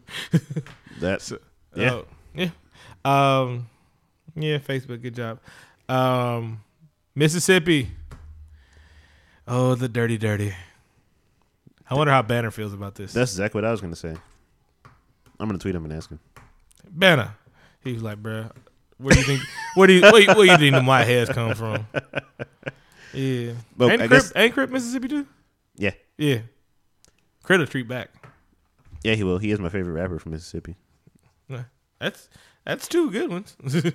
[1.01, 1.33] That's
[1.75, 1.93] Yeah.
[1.93, 2.51] Oh, yeah.
[3.05, 3.69] Um,
[4.35, 4.59] yeah.
[4.59, 5.39] Facebook, good job.
[5.89, 6.63] Um,
[7.15, 7.91] Mississippi.
[9.47, 10.55] Oh, the dirty, dirty.
[11.89, 13.13] I wonder how Banner feels about this.
[13.13, 14.17] that's exactly what I was gonna say.
[15.41, 16.21] I'm gonna tweet him and ask him.
[16.91, 17.35] Banner.
[17.83, 18.51] He was like, bruh,
[18.99, 19.43] where do you think
[19.75, 21.87] where do you where, where you think the white hairs come from?
[23.13, 23.53] Yeah.
[23.77, 24.73] But ain't, I K.R.I.T., guess ain't K.R.I.T.
[24.73, 25.27] Mississippi too?
[25.77, 25.91] Yeah.
[26.17, 26.39] Yeah.
[27.43, 28.11] Credit treat back.
[29.03, 29.39] yeah, he will.
[29.39, 30.77] He is my favorite rapper from Mississippi.
[31.99, 32.29] That's
[32.65, 33.57] that's two good ones.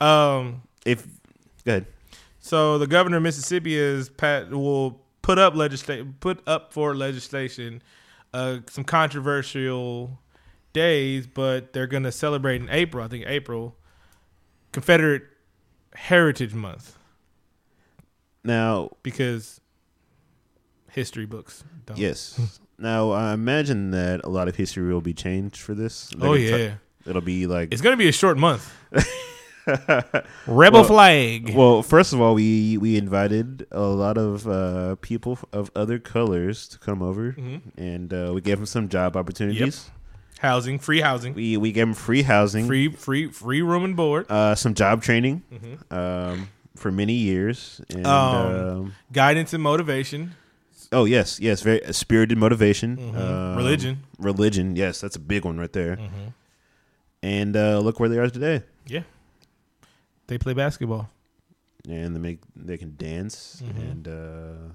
[0.00, 1.06] um If
[1.64, 1.86] go ahead.
[2.38, 7.82] so the governor of Mississippi is Pat will put up legislation put up for legislation
[8.32, 10.18] uh some controversial
[10.72, 13.76] days, but they're gonna celebrate in April, I think April,
[14.72, 15.24] Confederate
[15.94, 16.96] Heritage Month.
[18.44, 19.60] Now, because
[20.90, 21.62] history books.
[21.86, 21.98] Don't.
[21.98, 22.58] yes.
[22.78, 26.08] now, I imagine that a lot of history will be changed for this.
[26.16, 26.74] They're Oh yeah,
[27.06, 27.72] it'll be like.
[27.72, 28.72] it's gonna be a short month.
[30.46, 31.54] Rebel Well- flag.
[31.54, 36.66] well, first of all, we we invited a lot of uh, people of other colors
[36.68, 37.60] to come over, Mhm.
[37.76, 39.90] and uh, we gave them some job opportunities.
[40.40, 44.26] Housing, free housing, We we gave them free housing, free free free room and board,
[44.30, 45.92] uh, some job training Mhm.
[45.92, 50.34] um, for many years, and Um, um, guidance and motivation,
[50.92, 53.16] oh yes, yes, very uh, spirited motivation, Mhm.
[53.20, 53.98] um, religion.
[54.18, 54.76] religion.
[54.76, 55.96] Yes, that's a big one right there.
[55.96, 56.32] Mhm.
[57.22, 58.62] And uh, look where they are today.
[58.86, 59.02] Yeah.
[60.28, 61.10] They play basketball.
[61.86, 64.72] And they make they can dance and uh,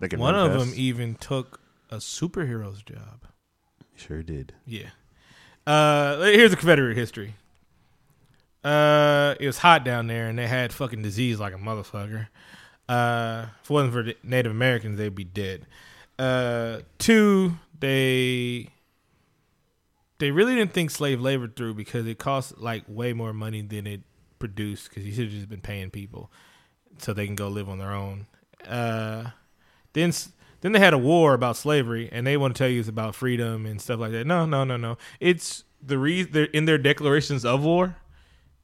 [0.00, 0.20] they can.
[0.20, 0.78] One run of them fast.
[0.78, 3.24] even took a superhero's job.
[3.94, 4.52] sure did.
[4.66, 4.90] Yeah.
[5.66, 7.34] Uh, here's the Confederate history.
[8.62, 12.28] Uh, it was hot down there, and they had fucking disease like a motherfucker.
[12.88, 15.66] Uh, if it wasn't for Native Americans, they'd be dead.
[16.18, 18.70] Uh, two, they
[20.18, 23.86] they really didn't think slave labor through because it cost like way more money than
[23.86, 24.00] it
[24.38, 24.88] produced.
[24.88, 26.30] Because you should have just been paying people
[26.98, 28.26] so they can go live on their own.
[28.66, 29.30] Uh,
[29.92, 30.12] then
[30.60, 33.14] then they had a war about slavery, and they want to tell you it's about
[33.14, 34.26] freedom and stuff like that.
[34.26, 34.98] No, no, no, no.
[35.20, 37.96] It's the reason in their declarations of war.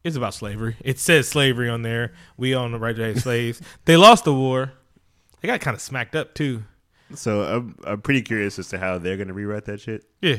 [0.04, 0.76] It's about slavery.
[0.80, 2.12] It says slavery on there.
[2.36, 3.60] We own the right to have slaves.
[3.84, 4.72] They lost the war.
[5.40, 6.64] They got kind of smacked up too.
[7.14, 10.04] So I'm I'm pretty curious as to how they're gonna rewrite that shit.
[10.20, 10.38] Yeah.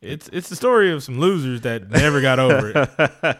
[0.00, 3.38] It's it's the story of some losers that never got over it.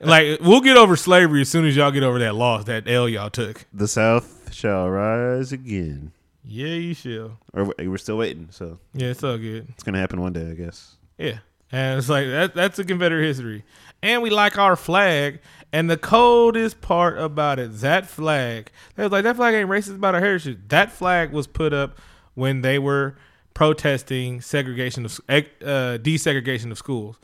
[0.00, 3.08] like we'll get over slavery as soon as y'all get over that loss, that L
[3.08, 3.64] y'all took.
[3.72, 6.12] The South shall rise again.
[6.50, 7.38] Yeah, you shall.
[7.52, 9.66] Or we- we're still waiting, so Yeah, it's all good.
[9.70, 10.96] it's gonna happen one day, I guess.
[11.18, 11.38] Yeah.
[11.70, 13.64] And it's like that that's the Confederate history.
[14.02, 15.40] And we like our flag.
[15.70, 19.96] And the coldest part about it, that flag, they was like, that flag ain't racist
[19.96, 20.56] about our heritage.
[20.68, 21.98] That flag was put up
[22.32, 23.16] when they were
[23.52, 27.18] protesting segregation of uh, desegregation of schools.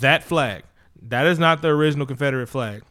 [0.00, 0.62] That flag,
[1.08, 2.82] that is not the original Confederate flag.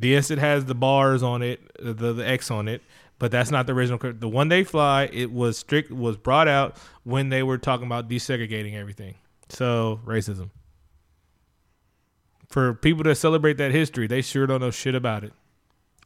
[0.00, 2.82] Yes, it has the bars on it, the, the X on it,
[3.20, 4.00] but that's not the original.
[4.12, 8.08] The one they fly, it was strict, was brought out when they were talking about
[8.08, 9.14] desegregating everything.
[9.50, 10.50] So racism.
[12.48, 15.32] For people to celebrate that history, they sure don't know shit about it.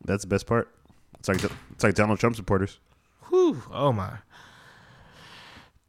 [0.04, 0.74] That's the best part.
[1.18, 2.80] It's like it's like Donald Trump supporters.
[3.28, 4.18] Whew, oh my.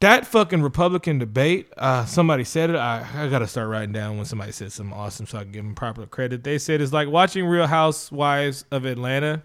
[0.02, 2.76] That fucking Republican debate, uh, somebody said it.
[2.76, 5.52] I, I got to start writing down when somebody said something awesome so I can
[5.52, 6.44] give them proper credit.
[6.44, 9.42] They said it's like watching Real Housewives of Atlanta,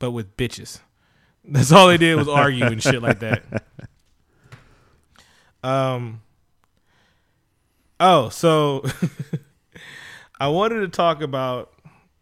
[0.00, 0.80] but with bitches.
[1.44, 3.42] That's all they did was argue and shit like that.
[5.62, 6.22] Um.
[7.98, 8.82] Oh, so
[10.40, 11.70] I wanted to talk about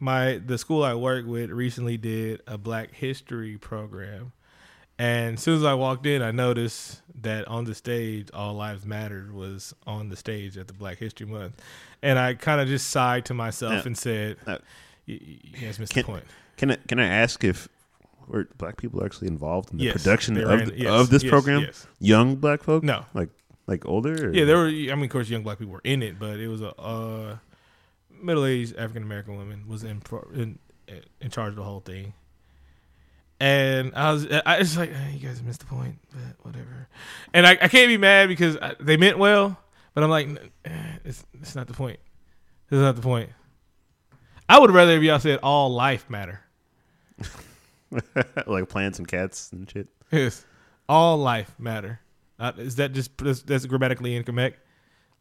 [0.01, 4.33] my the school I work with recently did a Black History program,
[4.99, 8.85] and as soon as I walked in, I noticed that on the stage, "All Lives
[8.85, 11.63] Mattered" was on the stage at the Black History Month,
[12.03, 13.83] and I kind of just sighed to myself Yeah.
[13.87, 14.59] and said, Uh,
[15.07, 16.25] "Y- y- "You missed can- the point."
[16.57, 17.69] Can I can I ask if
[18.29, 21.31] were black people actually involved in the Yes, production of, the- yes, of this yes,
[21.31, 21.67] program?
[22.01, 22.83] Young black folk?
[22.83, 23.05] No.
[23.15, 23.31] like
[23.67, 24.29] like older.
[24.29, 24.33] Or?
[24.35, 24.67] Yeah, there were.
[24.69, 27.37] I mean, of course, young black people were in it, but it was a uh,
[28.23, 30.59] middle-aged African American woman was in, pro- in
[31.21, 32.15] in charge of the whole thing.
[33.41, 36.89] And I was, I was like, "Eh, you guys missed the point, but whatever.
[37.33, 39.57] And I, I can't be mad because I, they meant well,
[39.95, 40.29] but I'm like,
[41.05, 42.01] it's it's not the point.
[42.69, 43.31] This is not the point.
[44.49, 46.41] I would rather if y'all said all life matter.
[48.47, 49.89] like plants and cats and shit.
[50.11, 50.45] Yes,
[50.89, 52.01] all life matter.
[52.39, 54.61] Uh, is that just that's, that's grammatically incorrect?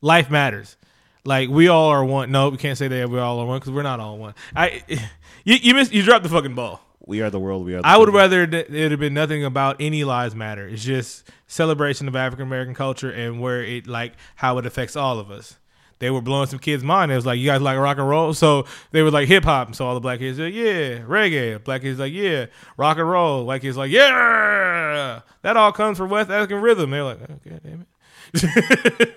[0.01, 0.77] Life matters.
[1.25, 2.32] Like we all are one.
[2.32, 4.34] No, we can't say that we all are one because we're not all one.
[4.56, 4.84] I
[5.43, 6.82] you you missed you dropped the fucking ball.
[7.06, 7.65] We are the world.
[7.65, 7.82] We are.
[7.82, 8.19] The I would people.
[8.19, 10.67] rather that it had been nothing about any lives matter.
[10.67, 15.19] It's just celebration of African American culture and where it like how it affects all
[15.19, 15.58] of us.
[15.99, 17.12] They were blowing some kids' mind.
[17.12, 18.33] It was like, you guys like rock and roll?
[18.33, 19.73] So they were like hip hop.
[19.75, 21.63] So all the black kids like, yeah, reggae.
[21.63, 23.45] Black kids like, yeah, rock and roll.
[23.45, 25.21] White kids like, yeah.
[25.41, 26.91] That all comes from West African rhythm.
[26.91, 27.88] They're like, okay, damn it.
[28.33, 29.15] it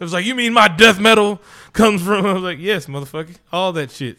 [0.00, 1.40] was like, you mean my death metal
[1.72, 2.24] comes from?
[2.24, 3.36] I was like, yes, motherfucker.
[3.52, 4.18] All that shit.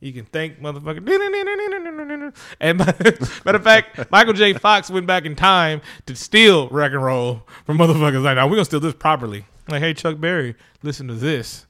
[0.00, 1.02] You can thank motherfucker.
[2.60, 2.78] And
[3.44, 4.52] matter of fact, Michael J.
[4.54, 8.22] Fox went back in time to steal rock and roll from motherfuckers.
[8.22, 9.44] Like, now we're gonna steal this properly.
[9.68, 11.66] Like, hey Chuck Berry, listen to this.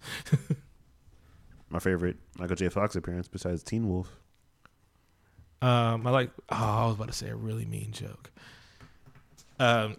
[1.70, 2.68] My favorite Michael J.
[2.68, 4.09] Fox appearance besides Teen Wolf.
[5.62, 6.30] Um, I like.
[6.50, 8.30] Oh, I was about to say a really mean joke.
[9.59, 9.96] Um,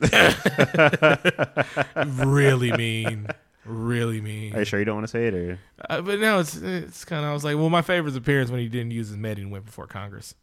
[2.28, 3.28] really mean,
[3.66, 4.54] really mean.
[4.56, 5.60] Are you sure you don't want to say it or?
[5.90, 7.32] Uh, but now it's it's kind of.
[7.32, 9.66] I was like, well, my favorite appearance when he didn't use his med and went
[9.66, 10.36] before Congress.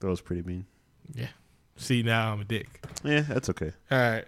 [0.00, 0.66] That was pretty mean.
[1.14, 1.28] Yeah.
[1.76, 2.82] See, now I'm a dick.
[3.04, 3.72] Yeah, that's okay.
[3.90, 4.24] All right.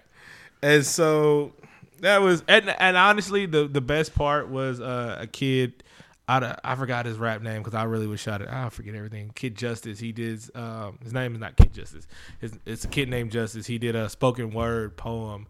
[0.63, 1.53] And so
[2.01, 5.83] that was and and honestly the the best part was uh, a kid
[6.29, 8.95] out of I forgot his rap name because I really was shot at I forget
[8.95, 9.33] everything.
[9.35, 9.99] Kid Justice.
[9.99, 12.07] He did um his name is not Kid Justice.
[12.41, 13.67] His, it's a kid named Justice.
[13.67, 15.47] He did a spoken word poem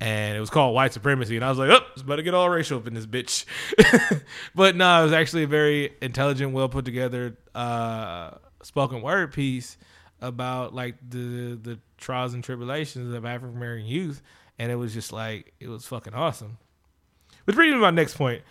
[0.00, 1.36] and it was called White Supremacy.
[1.36, 3.46] And I was like, oh, to get all racial up in this bitch.
[4.54, 9.78] but no, it was actually a very intelligent, well put together uh, spoken word piece
[10.20, 14.22] about like the the trials and tribulations of African American youth.
[14.58, 16.58] And it was just like it was fucking awesome.
[17.44, 18.42] Which brings me to my next point.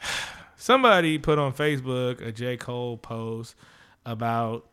[0.56, 2.56] Somebody put on Facebook a J.
[2.56, 3.54] Cole post
[4.04, 4.68] about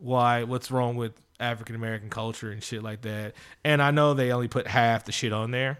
[0.00, 3.34] why what's wrong with African American culture and shit like that.
[3.64, 5.78] And I know they only put half the shit on there.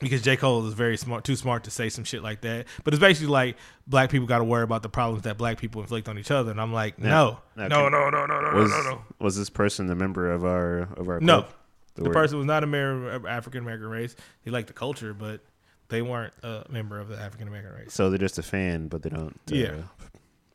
[0.00, 0.36] Because J.
[0.36, 2.66] Cole is very smart, too smart to say some shit like that.
[2.82, 5.80] But it's basically like black people got to worry about the problems that black people
[5.80, 8.70] inflict on each other, and I'm like, no, Now, no, no, no, no, no, Was
[8.70, 9.02] no, no.
[9.20, 11.42] was this person a member of our of our No.
[11.42, 11.52] club?
[11.94, 14.16] The were- person was not a member of African American race.
[14.44, 15.40] He liked the culture, but
[15.88, 17.92] they weren't a member of the African American race.
[17.92, 19.38] So they're just a fan, but they don't.
[19.50, 19.74] Uh, Yeah.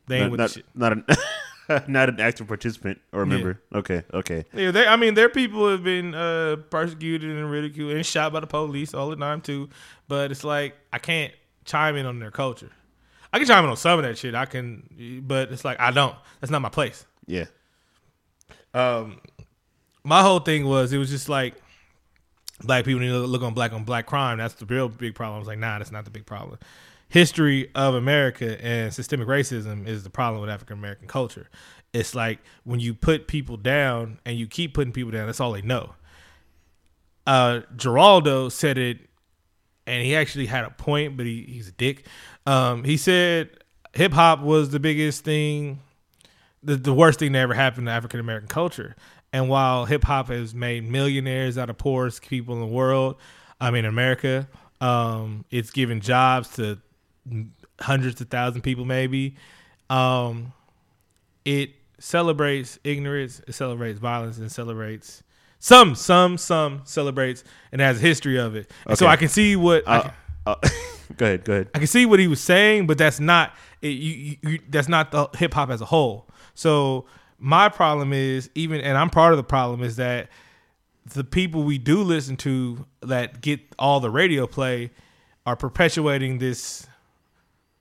[0.06, 0.66] They ain't not with not, the shit.
[0.74, 1.04] not an
[1.92, 3.34] not an active participant or a Yeah.
[3.34, 3.60] member.
[3.74, 4.44] Okay, okay.
[4.54, 4.86] Yeah, they.
[4.86, 8.94] I mean, their people have been uh, persecuted and ridiculed and shot by the police
[8.94, 9.68] all the time too.
[10.08, 11.32] But it's like I can't
[11.66, 12.70] chime in on their culture.
[13.32, 14.34] I can chime in on some of that shit.
[14.34, 16.16] I can, but it's like I don't.
[16.40, 17.04] That's not my place.
[17.26, 17.44] Yeah.
[18.74, 19.20] Um,
[20.08, 21.54] my whole thing was it was just like
[22.62, 24.38] black people need to look on black on black crime.
[24.38, 25.36] That's the real big problem.
[25.36, 26.58] I was like, nah, that's not the big problem.
[27.10, 31.48] History of America and systemic racism is the problem with African American culture.
[31.92, 35.52] It's like when you put people down and you keep putting people down, that's all
[35.52, 35.94] they know.
[37.26, 38.98] Uh, Geraldo said it,
[39.86, 42.06] and he actually had a point, but he, he's a dick.
[42.46, 43.50] Um, he said
[43.92, 45.80] hip hop was the biggest thing
[46.62, 48.96] the, the worst thing that ever happened to African American culture.
[49.32, 53.16] And while hip hop has made millionaires out of poorest people in the world,
[53.60, 54.48] I mean America,
[54.80, 56.78] um, it's given jobs to
[57.80, 59.36] hundreds of thousand people maybe.
[59.90, 60.52] Um,
[61.44, 65.22] it celebrates ignorance, it celebrates violence, and celebrates
[65.58, 68.70] some, some, some celebrates and has a history of it.
[68.86, 70.12] And so I can see what I Uh, can-
[70.46, 70.54] uh,
[71.16, 71.44] Go ahead.
[71.44, 71.70] Go ahead.
[71.74, 75.10] I can see what he was saying, but that's not it, you, you, that's not
[75.10, 76.28] the hip hop as a whole.
[76.54, 77.06] So
[77.38, 80.28] my problem is even, and I'm part of the problem is that
[81.14, 84.90] the people we do listen to that get all the radio play
[85.46, 86.86] are perpetuating this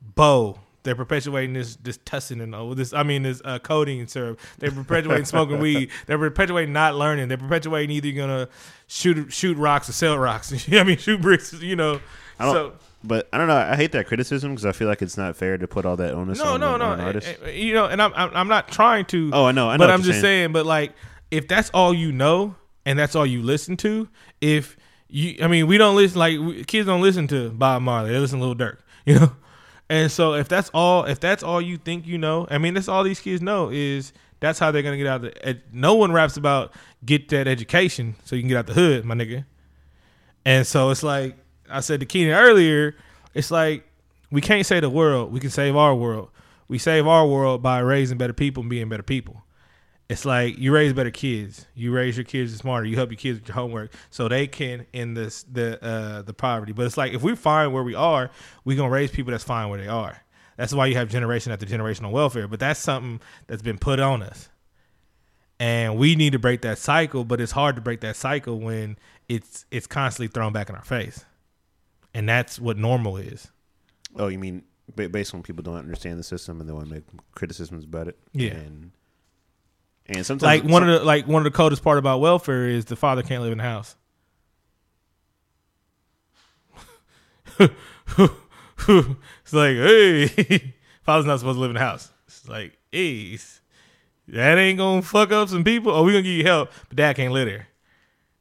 [0.02, 0.60] bow.
[0.84, 2.94] They're perpetuating this this tussing and all this.
[2.94, 4.40] I mean, this uh, codeine and syrup.
[4.58, 5.90] They're perpetuating smoking weed.
[6.06, 7.28] They're perpetuating not learning.
[7.28, 8.48] They're perpetuating either you're gonna
[8.88, 10.54] shoot shoot rocks or sell rocks.
[10.72, 11.52] I mean, shoot bricks.
[11.54, 12.00] You know.
[12.40, 12.74] I don't, so
[13.08, 13.56] but I don't know.
[13.56, 16.14] I hate that criticism because I feel like it's not fair to put all that
[16.14, 16.86] onus no, on, no, on, no.
[16.86, 17.30] on artists.
[17.30, 19.32] Eh, eh, You know, and I'm I'm I'm not trying to.
[19.34, 19.70] Oh, I know.
[19.70, 20.44] I know but I'm just saying.
[20.44, 20.54] saying.
[20.54, 20.94] But like,
[21.32, 24.08] if that's all you know and that's all you listen to,
[24.42, 28.12] if you, I mean, we don't listen like kids don't listen to Bob Marley.
[28.12, 28.78] They listen to Lil Durk.
[29.06, 29.32] You know.
[29.90, 32.90] And so if that's all, if that's all you think you know, I mean, that's
[32.90, 35.62] all these kids know is that's how they're gonna get out of the.
[35.72, 36.74] No one raps about
[37.06, 39.46] get that education so you can get out the hood, my nigga.
[40.46, 41.38] And so it's like
[41.70, 42.96] I said to Keenan earlier,
[43.34, 43.88] it's like
[44.32, 45.32] we can't save the world.
[45.32, 46.30] We can save our world.
[46.68, 49.44] We save our world by raising better people and being better people.
[50.10, 51.66] It's like you raise better kids.
[51.76, 52.86] You raise your kids smarter.
[52.86, 56.34] You help your kids with your homework so they can end this the uh, the
[56.34, 56.72] poverty.
[56.72, 58.32] But it's like if we find where we are,
[58.64, 60.24] we're gonna raise people that's fine where they are.
[60.56, 62.48] That's why you have generation after generation on welfare.
[62.48, 64.50] But that's something that's been put on us.
[65.60, 68.98] And we need to break that cycle, but it's hard to break that cycle when
[69.28, 71.26] it's it's constantly thrown back in our face.
[72.18, 73.52] And that's what normal is.
[74.16, 74.64] Oh, you mean
[74.96, 77.04] based on people don't understand the system and they want to make
[77.36, 78.18] criticisms about it?
[78.34, 78.54] Yeah.
[78.54, 78.92] And,
[80.08, 82.86] and sometimes Like one of the like one of the coldest part about welfare is
[82.86, 83.96] the father can't live in the house.
[87.60, 92.12] it's like, hey, father's not supposed to live in the house.
[92.26, 93.38] It's like, hey,
[94.30, 95.92] that ain't gonna fuck up some people.
[95.92, 97.68] Oh, we gonna give you help, but dad can't live there.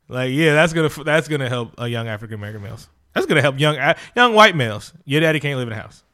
[0.08, 2.88] Like, yeah, that's gonna that's gonna help uh, young African American males.
[3.16, 4.92] That's gonna help young uh, young white males.
[5.06, 6.04] Your daddy can't live in a house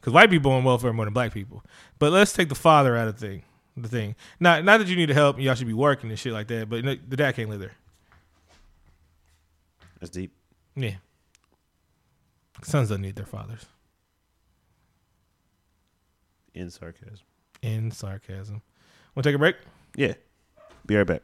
[0.00, 1.62] because white people on welfare more than black people.
[2.00, 3.42] But let's take the father out of the thing.
[3.76, 6.18] The thing, not not that you need to help, and y'all should be working and
[6.18, 6.68] shit like that.
[6.68, 7.74] But no, the dad can't live there.
[10.00, 10.32] that's deep.
[10.74, 10.94] Yeah,
[12.64, 13.66] sons don't need their fathers.
[16.52, 17.26] In sarcasm.
[17.62, 18.60] In sarcasm.
[19.14, 19.54] Want to take a break?
[19.94, 20.14] Yeah.
[20.84, 21.22] Be right back.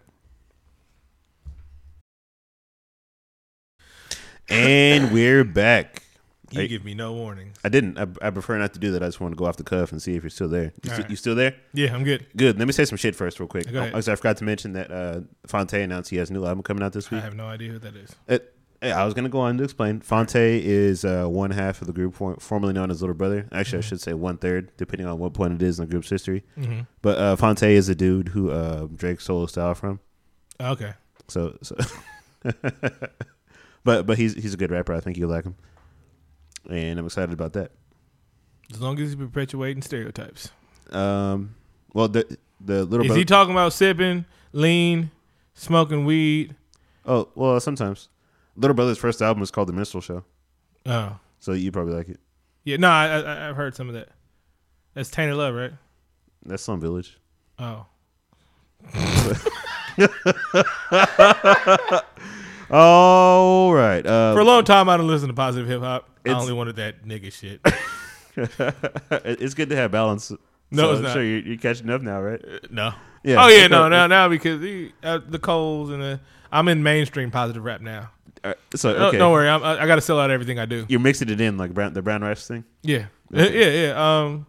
[4.51, 6.03] And we're back.
[6.51, 6.69] You Hey.
[6.69, 7.57] give me no warnings.
[7.63, 7.97] I didn't.
[7.97, 9.03] I, I prefer not to do that.
[9.05, 10.73] I just want to go off the cuff and see if you're still there.
[10.83, 11.11] You, sti- right.
[11.11, 11.55] you still there?
[11.73, 12.27] Yeah, I'm good.
[12.37, 12.59] Good.
[12.59, 13.67] Let me say some shit first, real quick.
[13.73, 16.83] Oh, I forgot to mention that uh, Phonte announced he has a new album coming
[16.83, 17.21] out this week.
[17.21, 18.17] I have no idea who that is.
[18.27, 20.01] It, hey, I was going to go on to explain.
[20.01, 23.47] Phonte is uh, one half of the group for, formerly known as Little Brother.
[23.53, 26.11] Actually, I should say one third, depending on what point it is in the group's
[26.11, 26.43] history.
[26.59, 26.81] Mm-hmm.
[27.01, 30.01] But uh, Phonte is a dude who uh, Drake stole his style from.
[30.61, 30.95] Okay.
[31.29, 31.77] So, so
[33.85, 34.95] but but he's he's a good rapper.
[34.95, 35.57] I think you like him,
[36.69, 37.73] and I'm excited about that.
[38.73, 40.51] As long as he's perpetuating stereotypes.
[40.91, 41.55] Um,
[41.93, 43.19] well, the the little Is brother.
[43.19, 45.11] he talking about sipping, lean,
[45.55, 46.55] smoking weed?
[47.07, 48.09] oh, well, sometimes
[48.57, 50.25] little brother's first album is called The Minstrel Show,
[50.87, 52.21] Oh, so you probably like it.
[52.65, 52.77] yeah.
[52.77, 54.09] No, I, I I've heard some of that.
[54.95, 55.73] That's Tainted Love, right?
[56.45, 57.19] That's Slum Village.
[57.59, 57.87] Oh,
[62.71, 64.05] All right.
[64.07, 66.09] Uh, for a long time I didn't listen to positive hip hop.
[66.25, 67.61] I It's- only wanted that nigga shit.
[68.37, 70.31] it's good to have balance.
[70.71, 71.13] No, So it's I'm not.
[71.15, 72.41] sure you're, you're catching up now, right?
[72.71, 72.93] no.
[73.23, 73.45] Yeah.
[73.45, 77.31] oh yeah, no, now now because he, uh, the Coles and the I'm in mainstream
[77.31, 78.11] positive rap now.
[78.43, 80.59] All right, So No- okay, Don't worry, I'm, I, I got to sell out everything
[80.59, 80.87] I do.
[80.89, 82.65] you're mixing it in like brown, the brown rice thing.
[82.83, 83.53] Yeah, Okay.
[83.83, 84.21] yeah, yeah.
[84.23, 84.47] Um,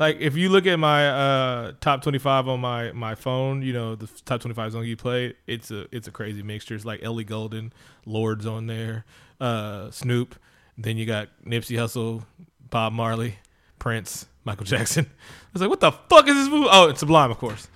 [0.00, 3.94] like if you look at my uh top 25 on my my phone, you know
[3.94, 5.36] the top 25 songs you played.
[5.46, 6.74] It's a it's a crazy mixture.
[6.74, 7.70] It's like Ellie Goulding,
[8.06, 9.04] Lords on there,
[9.40, 10.34] uh, Snoop.
[10.78, 12.24] Then you got Nipsey Hussle,
[12.70, 13.36] Bob Marley,
[13.78, 15.04] Prince, Michael Jackson.
[15.20, 16.68] I was like, what the fuck is this movie?
[16.70, 17.68] Oh, it's Sublime, of course.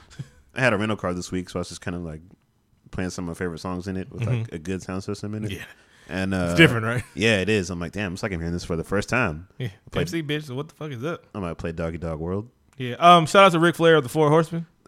[0.55, 2.23] I had a rental car this week, so I was just kind of like
[2.91, 5.45] playing some of my favorite songs in it with like a good sound system in
[5.45, 5.51] it.
[5.51, 5.57] Mm-hmm.
[5.59, 5.65] Yeah,
[6.09, 7.03] And uh, it's different, right?
[7.15, 7.71] Yeah, it is.
[7.71, 9.49] I'm like, damn, it's like I'm hearing this for the first time.
[9.59, 10.45] Yeah, Played- MC bitch.
[10.45, 11.25] So what the fuck is up?
[11.35, 12.49] I might play Doggy Dogg World.
[12.77, 12.95] Yeah.
[12.99, 13.27] Um.
[13.27, 14.67] Shout out to Ric Flair of the Four Horsemen.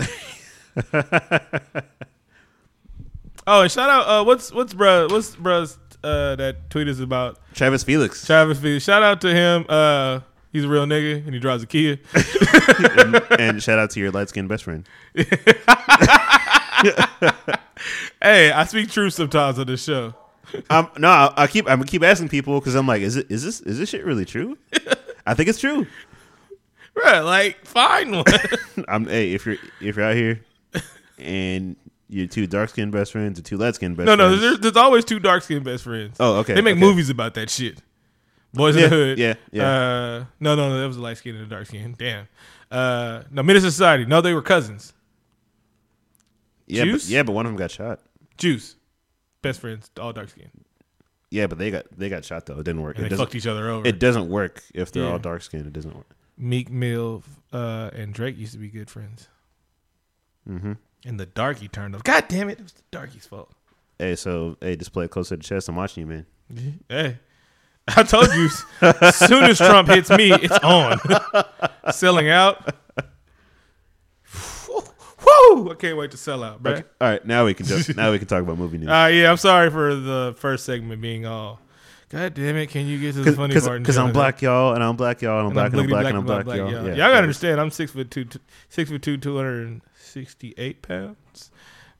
[3.47, 4.07] oh, and shout out.
[4.09, 5.11] Uh, what's what's bruh?
[5.11, 8.27] What's bruh's uh that tweet is about Travis Felix.
[8.27, 8.85] Travis Felix.
[8.85, 9.65] Shout out to him.
[9.69, 10.21] Uh,
[10.53, 11.99] he's a real nigga and he drives a Kia.
[12.99, 14.87] and, and shout out to your light skinned best friend.
[18.21, 20.15] hey, I speak truth sometimes on this show.
[20.71, 23.43] Um, no, I, I keep I'm keep asking people because I'm like, is it is
[23.43, 24.57] this is this shit really true?
[25.27, 25.87] I think it's true.
[26.97, 28.25] Bruh, like find one.
[28.89, 30.41] I'm hey, if you're if you're out here
[31.19, 31.77] and
[32.09, 34.19] you're two dark skinned best friends or two light skinned best friends.
[34.19, 34.37] no, no.
[34.37, 36.17] There's, there's always two dark skinned best friends.
[36.21, 36.55] oh, okay.
[36.55, 36.81] they make okay.
[36.81, 37.83] movies about that shit.
[38.55, 39.19] Boys yeah, in the Hood.
[39.19, 39.69] Yeah, yeah.
[39.69, 41.95] Uh, no, no, no, that was the light skin and the dark skin.
[41.99, 42.27] Damn.
[42.71, 44.07] Uh, no, Menace to Society.
[44.07, 44.93] No, they were cousins.
[46.67, 47.11] yeah, but, Juice?
[47.11, 48.01] yeah, but one of them got shot.
[48.39, 48.77] Juice,
[49.49, 50.51] best friends, all dark skin,
[51.31, 52.55] Yeah, but they got they got shot though.
[52.61, 52.97] It didn't work.
[52.97, 53.87] and It they doesn't, fucked each other over.
[53.87, 55.13] it doesn't work if they're Yeah.
[55.13, 55.67] all dark skinned.
[55.67, 56.07] It doesn't work.
[56.39, 57.23] Meek Mill
[57.53, 59.29] uh, and Drake used to be good friends,
[60.49, 60.73] Mm-hmm.
[61.05, 62.05] and the darky turned up.
[62.05, 62.59] God damn it!
[62.59, 63.51] It was the darky's fault.
[63.99, 65.69] Hey, so hey, just play it close to the chest.
[65.69, 66.27] I'm watching you, man.
[66.89, 67.19] Hey,
[67.89, 68.49] I told you.
[68.83, 70.99] as soon as Trump hits me, it's on.
[71.93, 72.75] Selling out.
[75.57, 75.71] Woo!
[75.71, 76.73] I can't wait to sell out, bro.
[76.73, 76.85] Okay.
[77.01, 78.89] All right, now we can just, now we can talk about movie news.
[78.97, 81.61] Uh, yeah, I'm sorry for the first segment being all.
[82.09, 82.69] God damn it!
[82.69, 83.83] Can you get to the funny part?
[83.83, 86.17] Because I'm black, y'all, and I'm black, y'all, and I'm black, and I'm black, and
[86.17, 86.71] I'm black, black, y'all.
[86.71, 86.85] y'all.
[86.85, 87.61] Yeah, Y'all gotta understand.
[87.61, 88.39] I'm six foot two, t-
[88.69, 91.51] six foot two, two hundred and sixty-eight pounds.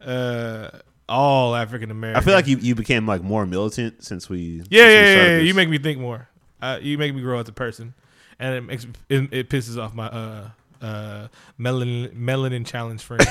[0.01, 0.71] Uh,
[1.09, 2.23] all African American.
[2.23, 4.39] I feel like you, you became like more militant since we.
[4.39, 4.91] Yeah, since we yeah, yeah.
[4.91, 5.39] started yeah.
[5.39, 5.47] this.
[5.49, 6.29] You make me think more.
[6.63, 7.95] Uh, you make me grow as a person,
[8.39, 10.51] and it makes it, it pisses off my uh
[10.81, 13.27] uh melanin melanin challenge friend.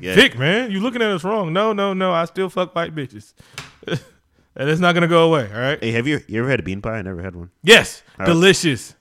[0.00, 0.14] Yeah.
[0.14, 1.52] Vic, man, you looking at us wrong.
[1.52, 2.12] No, no, no.
[2.12, 3.32] I still fuck white bitches.
[3.86, 5.50] and it's not gonna go away.
[5.52, 5.82] All right.
[5.82, 6.98] Hey, have you you ever had a bean pie?
[6.98, 7.50] I never had one.
[7.62, 8.32] Yes, All right.
[8.32, 8.94] delicious.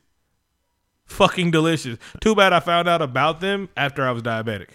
[1.06, 1.98] Fucking delicious.
[2.22, 4.70] Too bad I found out about them after I was diabetic.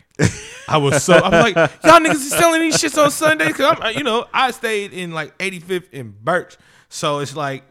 [0.69, 3.97] I was so I'm like, y'all niggas is selling these shits on Sundays because I'm,
[3.97, 6.57] you know, I stayed in like 85th in Birch,
[6.91, 7.65] so it's like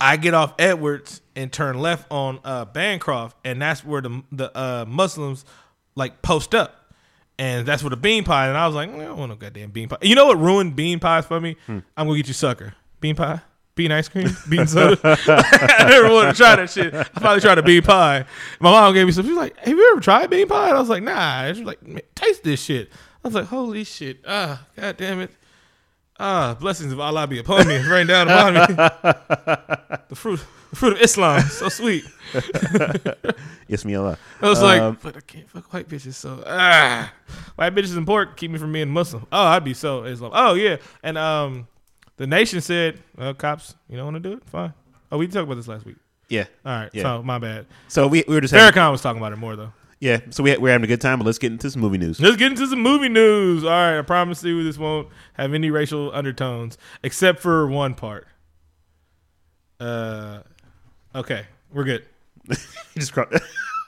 [0.00, 4.56] I get off Edwards and turn left on uh, Bancroft, and that's where the the
[4.56, 5.44] uh, Muslims
[5.94, 6.92] like post up,
[7.38, 8.48] and that's where the bean pie.
[8.48, 9.98] And I was like, "Mm, I don't want no goddamn bean pie.
[10.02, 11.56] You know what ruined bean pies for me?
[11.68, 13.40] I'm gonna get you sucker bean pie.
[13.76, 14.98] Bean ice cream, bean soda.
[15.26, 16.94] I never wanted to try that shit.
[16.94, 18.24] I finally tried a bean pie.
[18.60, 19.24] My mom gave me some.
[19.24, 21.64] She was like, "Have you ever tried bean pie?" And I was like, "Nah." She
[21.64, 22.90] was like, "Taste this shit."
[23.24, 24.20] I was like, "Holy shit!
[24.28, 25.30] Ah, god damn it!
[26.18, 28.60] Ah, blessings of Allah be upon me, rain down upon me."
[30.08, 30.40] the fruit,
[30.70, 32.04] the fruit of Islam, so sweet.
[33.66, 34.18] Yes, me Allah.
[34.42, 36.14] I was like, Um, but I can't fuck white bitches.
[36.14, 37.10] So ah,
[37.56, 39.26] white bitches and pork keep me from being Muslim.
[39.32, 40.32] Oh, I'd be so Islam.
[40.34, 41.66] Oh yeah, and um,
[42.18, 44.44] the nation said, uh, cops, you don't want to do it?
[44.44, 44.74] Fine.
[45.10, 45.96] Oh, we talked about this last week.
[46.28, 46.44] Yeah.
[46.64, 47.02] All right, Yeah.
[47.04, 47.64] so my bad.
[47.88, 49.72] So we, we were just having, Farrakhan was talking about it more though.
[50.04, 50.20] Yeah.
[50.28, 52.20] So we we're having a good time, but let's get into some movie news.
[52.20, 53.64] Let's get into some movie news.
[53.64, 58.26] All right, I promise you this won't have any racial undertones except for one part.
[59.80, 60.40] Uh,
[61.14, 62.04] okay, we're good.
[62.98, 63.30] Just cro-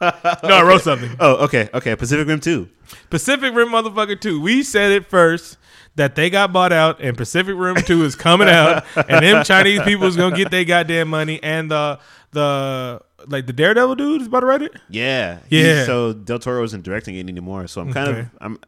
[0.01, 0.11] No,
[0.43, 1.15] I wrote something.
[1.21, 1.95] oh, okay, okay.
[1.95, 2.71] Pacific Rim Two.
[3.11, 4.41] Pacific Rim motherfucker 2.
[4.41, 5.59] We said it first
[5.97, 9.83] that they got bought out and Pacific Rim 2 is coming out and them Chinese
[9.83, 11.99] people is going to get their goddamn money and the
[12.33, 14.73] the like the Daredevil dude is about to write it.
[14.89, 15.81] Yeah, Yeah.
[15.81, 18.21] He- so Del Toro isn't directing it anymore, so I'm kind Okay.
[18.21, 18.59] of I'm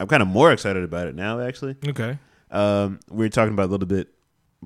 [0.00, 1.40] I'm kind of more excited about it now.
[1.40, 2.18] Actually, Okay.
[2.50, 4.08] um, we were talking about a little bit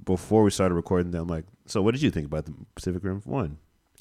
[0.04, 1.10] before we started recording.
[1.12, 3.58] That I'm like, so what did you think about the Pacific Rim One?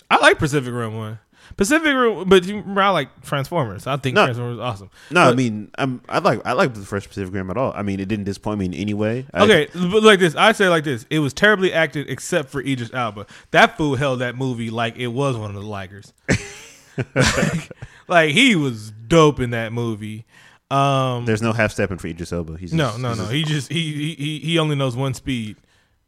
[0.09, 1.19] I like Pacific Rim 1.
[1.55, 3.87] Pacific Rim but you I like Transformers.
[3.87, 4.25] I think No.
[4.25, 4.89] Transformers is awesome.
[5.11, 7.71] No, I mean, I'm I like I like the first Pacific Rim at all.
[7.75, 9.25] I mean, it didn't disappoint me in any way.
[9.33, 12.59] I- Okay, but like this, I say like this: it was terribly acted, except for
[12.61, 13.25] Idris Elba.
[13.51, 16.11] That fool held that movie like it was one of the Ligers.
[17.15, 17.71] like,
[18.07, 20.25] like, he was dope in that movie.
[20.69, 22.57] Um, there's no half stepping for Idris Elba.
[22.57, 23.15] He's no, just- no, no.
[23.15, 25.55] just- He just he he- he only knows one speed,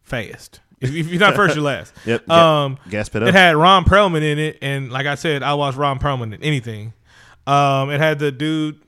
[0.03, 0.59] fast.
[0.81, 1.93] If, if you're not first, you're last.
[2.05, 2.29] Yep.
[2.29, 3.33] Um, gas pit it up.
[3.33, 6.93] had Ron Perlman in it, and like I said, I watch Ron Perlman in anything.
[7.45, 8.79] Um, it had the dude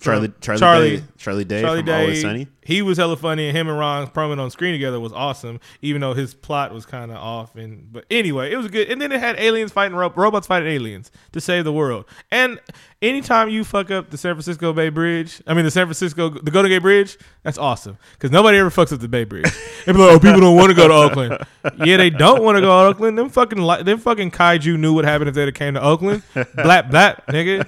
[0.00, 2.48] Charlie Charlie Charlie Day, Charlie Day Charlie from Day, Always Sunny.
[2.64, 5.60] he was hella funny, and him and Ron Perlman on screen together was awesome.
[5.82, 8.88] Even though his plot was kind of off, and but anyway, it was good.
[8.90, 12.06] And then it had aliens fighting ro- robots fighting aliens to save the world.
[12.30, 12.58] And
[13.02, 16.50] anytime you fuck up the San Francisco Bay Bridge, I mean the San Francisco the
[16.50, 19.46] Golden Gate Bridge, that's awesome because nobody ever fucks up the Bay Bridge.
[19.86, 21.38] They be like, oh, people don't want to go to Oakland.
[21.86, 23.16] yeah, they don't want to go to Oakland.
[23.16, 26.22] Them fucking li- them fucking kaiju knew what happened if they'd have came to Oakland.
[26.34, 27.66] Blap blap, nigga.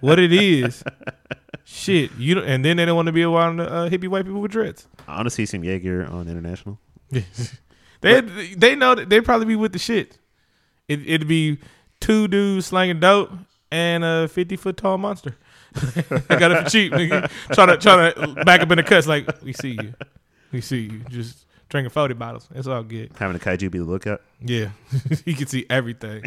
[0.00, 0.82] What it is.
[1.64, 4.40] Shit, you don't, and then they don't want to be around uh, hippie white people
[4.40, 4.86] with dreads.
[5.06, 6.78] I want to see some Jaeger on International.
[8.00, 10.18] they they know that they'd probably be with the shit.
[10.88, 11.58] It, it'd be
[12.00, 13.30] two dudes slanging dope
[13.70, 15.36] and a fifty foot tall monster.
[16.28, 16.92] I got it for cheap.
[16.92, 17.30] Nigga.
[17.52, 19.94] Trying to trying to back up in the cuts like we see you,
[20.50, 22.48] we see you just drinking forty bottles.
[22.54, 23.12] It's all good.
[23.16, 24.20] Having a kaiju be the lookout.
[24.40, 24.70] Yeah,
[25.24, 26.24] you can see everything.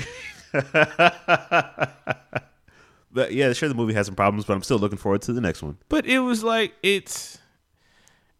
[3.15, 5.41] But yeah, sure, the movie has some problems, but I'm still looking forward to the
[5.41, 5.77] next one.
[5.89, 7.39] But it was like it's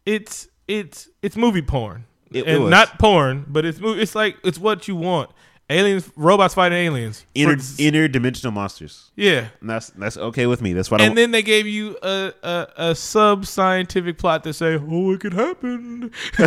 [0.06, 2.06] it's it's it's movie porn.
[2.32, 4.02] It- and not porn, but it's movie.
[4.02, 5.32] it's like it's what you want.
[5.68, 7.26] Aliens, robots fighting aliens.
[7.34, 9.10] Inter, For- interdimensional monsters.
[9.16, 9.48] yeah.
[9.62, 10.74] And that's that's okay with me.
[10.74, 14.54] That's what I And then they gave you a a, a sub scientific plot to
[14.54, 16.12] say, "Oh, it could happen."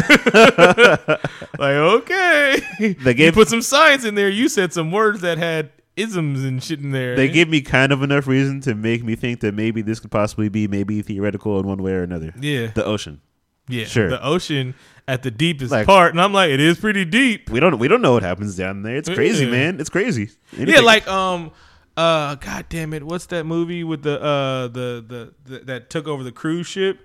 [1.58, 4.28] like, okay, They you gave- put some science in there.
[4.28, 7.16] You said some words that had isms and shit in there.
[7.16, 10.10] they gave me kind of enough reason to make me think that maybe this could
[10.10, 12.32] possibly be maybe theoretical in one way or another.
[12.40, 13.20] yeah, The ocean.
[13.68, 14.08] yeah, sure.
[14.10, 14.74] The ocean
[15.06, 17.50] at the deepest Like- part, and I'm like, it is pretty deep.
[17.50, 18.96] We don't we don't know what happens down there.
[18.96, 19.50] It's crazy, Yeah.
[19.50, 19.80] man.
[19.80, 20.30] It's crazy.
[20.56, 21.50] Yeah, like um,
[21.96, 26.06] uh, god damn it, what's that movie with the uh the the, the that took
[26.06, 27.00] over the cruise ship,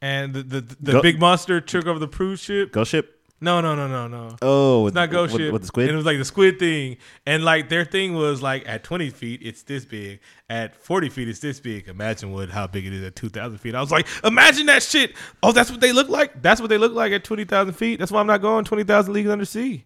[0.00, 2.72] and the the, the Go- big monster took over the cruise ship.
[2.72, 3.17] Ghost ship.
[3.40, 4.36] No, no, no, no, no.
[4.42, 5.52] Oh, It's not ghost with, ship.
[5.52, 5.86] with the squid.
[5.88, 6.96] And it was like the squid thing.
[7.24, 10.18] And like their thing was like at 20 feet, it's this big.
[10.50, 11.86] At 40 feet, it's this big.
[11.86, 13.76] Imagine what how big it is at 2,000 feet.
[13.76, 15.14] I was like, imagine that shit.
[15.40, 16.42] Oh, that's what they look like?
[16.42, 18.00] That's what they look like at 20,000 feet?
[18.00, 19.84] That's why I'm not going 20,000 leagues under sea.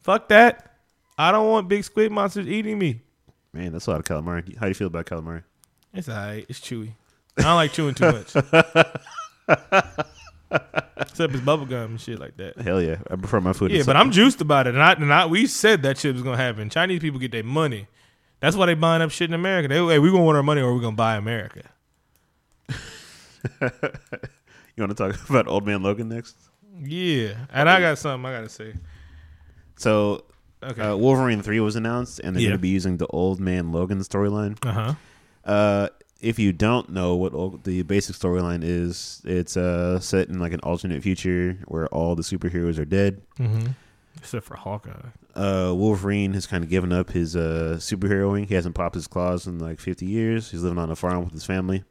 [0.00, 0.76] Fuck that.
[1.18, 3.02] I don't want big squid monsters eating me.
[3.52, 4.56] Man, that's a lot of calamari.
[4.56, 5.42] How do you feel about calamari?
[5.92, 6.46] It's all right.
[6.48, 6.94] It's chewy.
[7.36, 8.34] I don't like chewing too much.
[10.96, 12.58] Except it's bubble gum and shit like that.
[12.58, 13.70] Hell yeah, I prefer my food.
[13.72, 16.22] Yeah, but I'm juiced about it, and I, and I we said that shit was
[16.22, 16.70] gonna happen.
[16.70, 17.86] Chinese people get their money.
[18.40, 19.68] That's why they buying up shit in America.
[19.68, 21.62] They, hey, we gonna want our money, or we gonna buy America.
[24.74, 26.34] You want to talk about Old Man Logan next?
[26.82, 28.72] Yeah, and I got something I gotta say.
[29.76, 30.24] So,
[30.62, 30.80] Okay.
[30.80, 32.48] uh, Wolverine three was announced, and they're Yeah.
[32.50, 34.56] going to be using the Old Man Logan storyline.
[34.64, 34.94] Uh huh.
[35.44, 35.88] Uh,
[36.22, 40.52] if you don't know what old, the basic storyline is, it's uh, set in like
[40.52, 43.20] an alternate future where all the superheroes are dead.
[43.38, 43.72] Mm-hmm.
[44.18, 45.08] Except for Hawkeye.
[45.34, 48.46] Uh, Wolverine has kind of given up his uh, superheroing.
[48.46, 50.50] He hasn't popped his claws in like 50 years.
[50.50, 51.82] He's living on a farm with his family.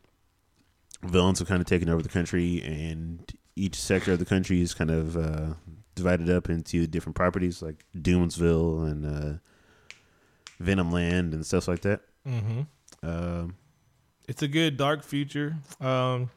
[1.03, 4.73] Villains have kind of taken over the country, and each sector of the country is
[4.73, 5.55] kind of uh,
[5.95, 9.37] divided up into different properties like Doomsville and uh,
[10.59, 12.01] Venom Land and stuff like that.
[12.25, 12.61] Mm-hmm.
[13.03, 13.55] Um,
[14.27, 15.57] It's a good dark future.
[15.79, 16.29] Um,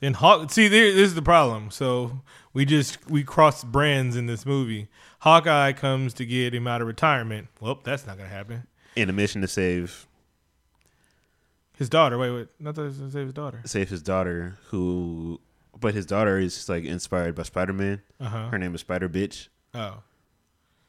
[0.00, 0.50] then Hawk.
[0.50, 1.70] See, there, this is the problem.
[1.70, 2.20] So
[2.52, 4.88] we just we cross brands in this movie.
[5.20, 7.48] Hawkeye comes to get him out of retirement.
[7.60, 8.66] Well, that's not gonna happen.
[8.94, 10.06] in a mission to save
[11.78, 12.18] His daughter.
[12.18, 12.48] Wait, wait.
[12.60, 13.60] Not gonna save his daughter.
[13.64, 15.40] save his daughter, who,
[15.80, 18.02] but his daughter is like inspired by Spider Man.
[18.20, 18.48] Uh huh.
[18.50, 19.48] Her name is Spider Bitch.
[19.74, 20.02] Oh.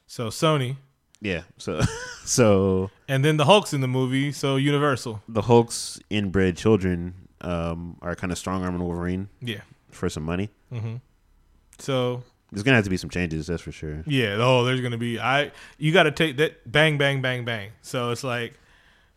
[0.07, 0.77] So Sony.
[1.21, 1.81] Yeah, so
[2.25, 5.21] so And then the Hulk's in the movie, so Universal.
[5.27, 9.61] the Hulk's inbred children um, are kind of strong arming Wolverine Yeah.
[9.91, 10.49] for some money.
[10.71, 10.95] Mm-hmm.
[11.79, 14.03] So There's gonna have to be some changes, that's for sure.
[14.07, 15.51] yeah, oh, there's gonna be I.
[15.77, 17.71] You got to take that bang, bang, bang, bang.
[17.81, 18.53] So it's like,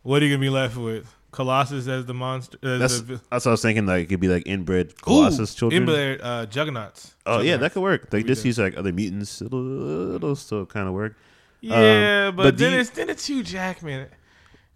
[0.03, 1.13] what are you gonna be left with?
[1.31, 2.57] Colossus as the monster.
[2.61, 3.85] As That's the, that's what I was thinking.
[3.85, 5.83] Like it could be like inbred Colossus Ooh, children.
[5.83, 7.15] Inbred, uh, Juggernauts.
[7.25, 8.09] oh yeah, that could work.
[8.09, 9.41] They just use like other mutants.
[9.41, 11.15] It'll it'll still kind of work.
[11.61, 14.07] Yeah, Um, but, but then the- it's then it's Hugh Jackman,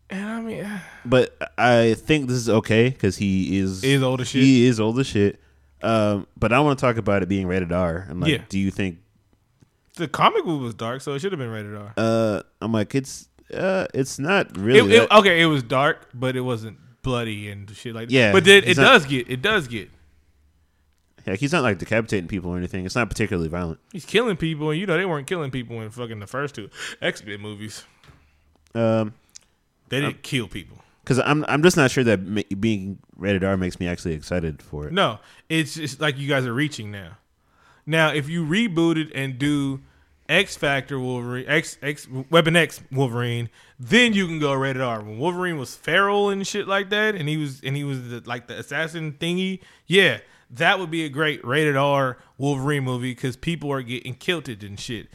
[0.09, 0.69] and I mean,
[1.03, 4.43] But I think this is okay because he is he's old as shit.
[4.43, 5.39] He is old as shit.
[5.81, 8.07] Um, but I want to talk about it being rated R.
[8.09, 8.43] I'm like, Yeah.
[8.49, 8.99] do you think?
[9.97, 11.93] the comic book was dark, so it should have been rated R.
[11.97, 14.93] Uh, I'm like, it's uh, it's not really.
[14.95, 18.13] It, it, okay, it was dark, but it wasn't bloody and shit like that.
[18.13, 19.89] Yeah, but then it not- does get it does get
[21.34, 22.86] like he's not like decapitating people or anything.
[22.86, 23.80] It's not particularly violent.
[23.91, 26.69] he's killing people, and you know they weren't killing people in fucking the first two
[27.01, 27.84] X Men movies.
[28.73, 29.13] Um,
[29.89, 30.78] They didn't kill people.
[31.03, 34.61] because I'm I'm just not sure that ma- being rated R makes me actually excited
[34.61, 34.93] for it.
[34.93, 35.19] No,
[35.49, 37.17] it's just like you guys are reaching now.
[37.86, 39.82] Now, if you reboot it and do
[40.28, 43.49] X Factor Wolverine, X X Weapon X Wolverine,
[43.80, 45.01] then you can go rated R.
[45.01, 48.23] When Wolverine was feral and shit like that, and he was and he was the,
[48.26, 50.17] like the assassin thingy, yeah,
[50.52, 54.80] that would be a great rated R Wolverine movie because people are getting kilted and
[54.80, 55.08] shit.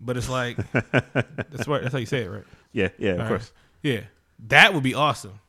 [0.00, 1.82] But it's like that's right.
[1.82, 2.44] That's how you say it, right?
[2.72, 3.52] Yeah, yeah, of All course.
[3.84, 3.92] right.
[3.92, 4.00] Yeah,
[4.48, 5.40] that would be awesome.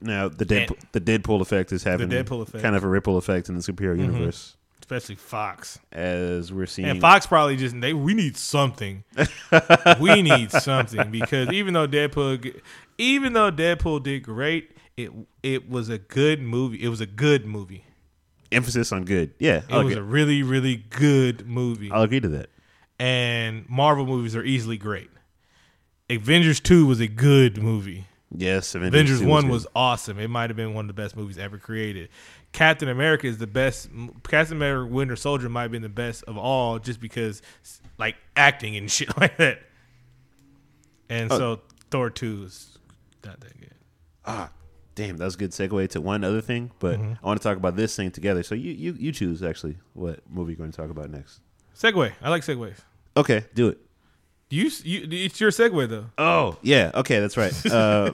[0.00, 2.62] Now the Deadpool, the Deadpool effect is having Deadpool effect.
[2.62, 4.12] kind of a ripple effect in the superhero Mhm.
[4.12, 5.80] universe Especially Fox.
[5.92, 6.88] as we're seeing.
[6.88, 9.02] And Fox probably just they we need something.
[10.00, 12.60] we need something because even though Deadpool,
[12.96, 15.10] even though Deadpool did great, it
[15.42, 16.82] it was a good movie.
[16.82, 17.84] It was a good movie.
[18.52, 19.32] Emphasis on good.
[19.38, 21.90] Yeah, It I'll, was agree, a really really good movie.
[21.90, 22.50] I'll agree to that.
[22.98, 25.10] And Marvel movies are easily great.
[26.10, 28.06] Avengers two was a good movie.
[28.34, 29.52] Yes, Avengers, Avengers one good.
[29.52, 30.18] was awesome.
[30.18, 32.08] It might have been one of the best movies ever created.
[32.52, 33.88] Captain America is the best.
[34.28, 37.40] Captain America Winter Soldier might have been the best of all, just because
[37.98, 39.60] like acting and shit like that.
[41.08, 41.38] And Oh.
[41.38, 42.76] so Thor two is
[43.24, 43.74] not that good.
[44.24, 44.50] Ah,
[44.98, 46.70] damn, that was a good segue to one other thing.
[46.80, 47.12] But Mm-hmm.
[47.24, 48.42] I want to talk about this thing together.
[48.42, 51.40] So you you you choose actually what movie you're going to talk about next.
[51.76, 52.12] Segway.
[52.20, 52.78] I like segways.
[53.16, 53.78] Okay, do it.
[54.50, 56.06] You, you it's your segue though.
[56.18, 57.52] Oh yeah, okay, that's right.
[57.72, 58.12] Uh,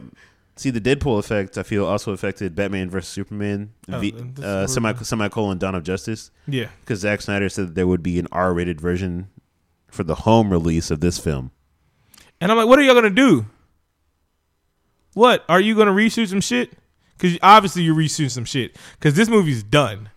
[0.57, 4.93] see, the Deadpool effect I feel also affected Batman versus Superman, Oh, v, uh, semi
[5.03, 6.69] semicolon Dawn of Justice, Yeah.
[6.81, 9.29] because Zack Snyder said that there would be an R-rated version
[9.91, 11.51] for the home release of this film.
[12.41, 13.47] And I'm like, what are y'all gonna do?
[15.15, 16.73] What are you gonna reshoot some shit?
[17.17, 18.77] Because obviously you're reshooting some shit.
[18.99, 20.11] Because this movie's done,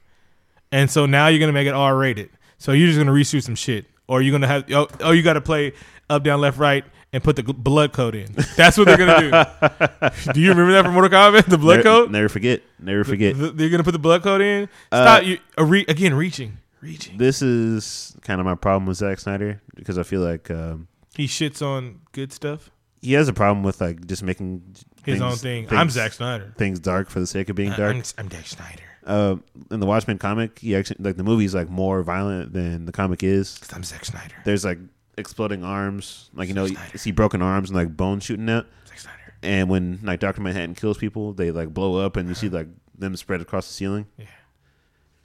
[0.72, 2.30] and so now you're gonna make it R rated.
[2.58, 5.34] So you're just gonna reshoot some shit, or you're gonna have oh, oh you got
[5.34, 5.74] to play
[6.10, 6.84] up, down, left, right,
[7.14, 8.34] and put the blood code in.
[8.56, 10.32] That's what they're gonna do.
[10.34, 11.46] do you remember that from Mortal Kombat?
[11.46, 12.12] The blood never, code.
[12.12, 12.62] Never forget.
[12.80, 13.36] Never forget.
[13.36, 14.70] Th- they're gonna put the blood code in.
[14.92, 17.18] Uh, Stop you uh, re- again reaching, reaching.
[17.18, 21.26] this is kind of my problem with Zack Snyder because I feel like um, He
[21.28, 22.72] shits on good stuff.
[23.02, 24.62] He has a problem with like just making
[25.06, 25.68] His things- own thing.
[25.68, 26.54] things- I'm Zack Snyder.
[26.58, 27.96] Things dark for the sake of being dark.
[27.96, 28.82] I'm, I'm Zack Snyder.
[29.06, 29.36] uh,
[29.72, 33.24] in the Watchmen comic, he actually like the movie's like more violent than the comic
[33.24, 33.58] is.
[33.60, 34.36] Cause I'm Zack Snyder.
[34.46, 34.80] There's like
[35.18, 38.66] exploding arms, like you know, Zack you see broken arms and like bones shooting out.
[38.88, 39.34] Zack Snyder.
[39.44, 42.68] And when like Doctor Manhattan kills people, they like blow up, and you see like
[42.98, 44.08] them spread across the ceiling.
[44.18, 44.26] Yeah.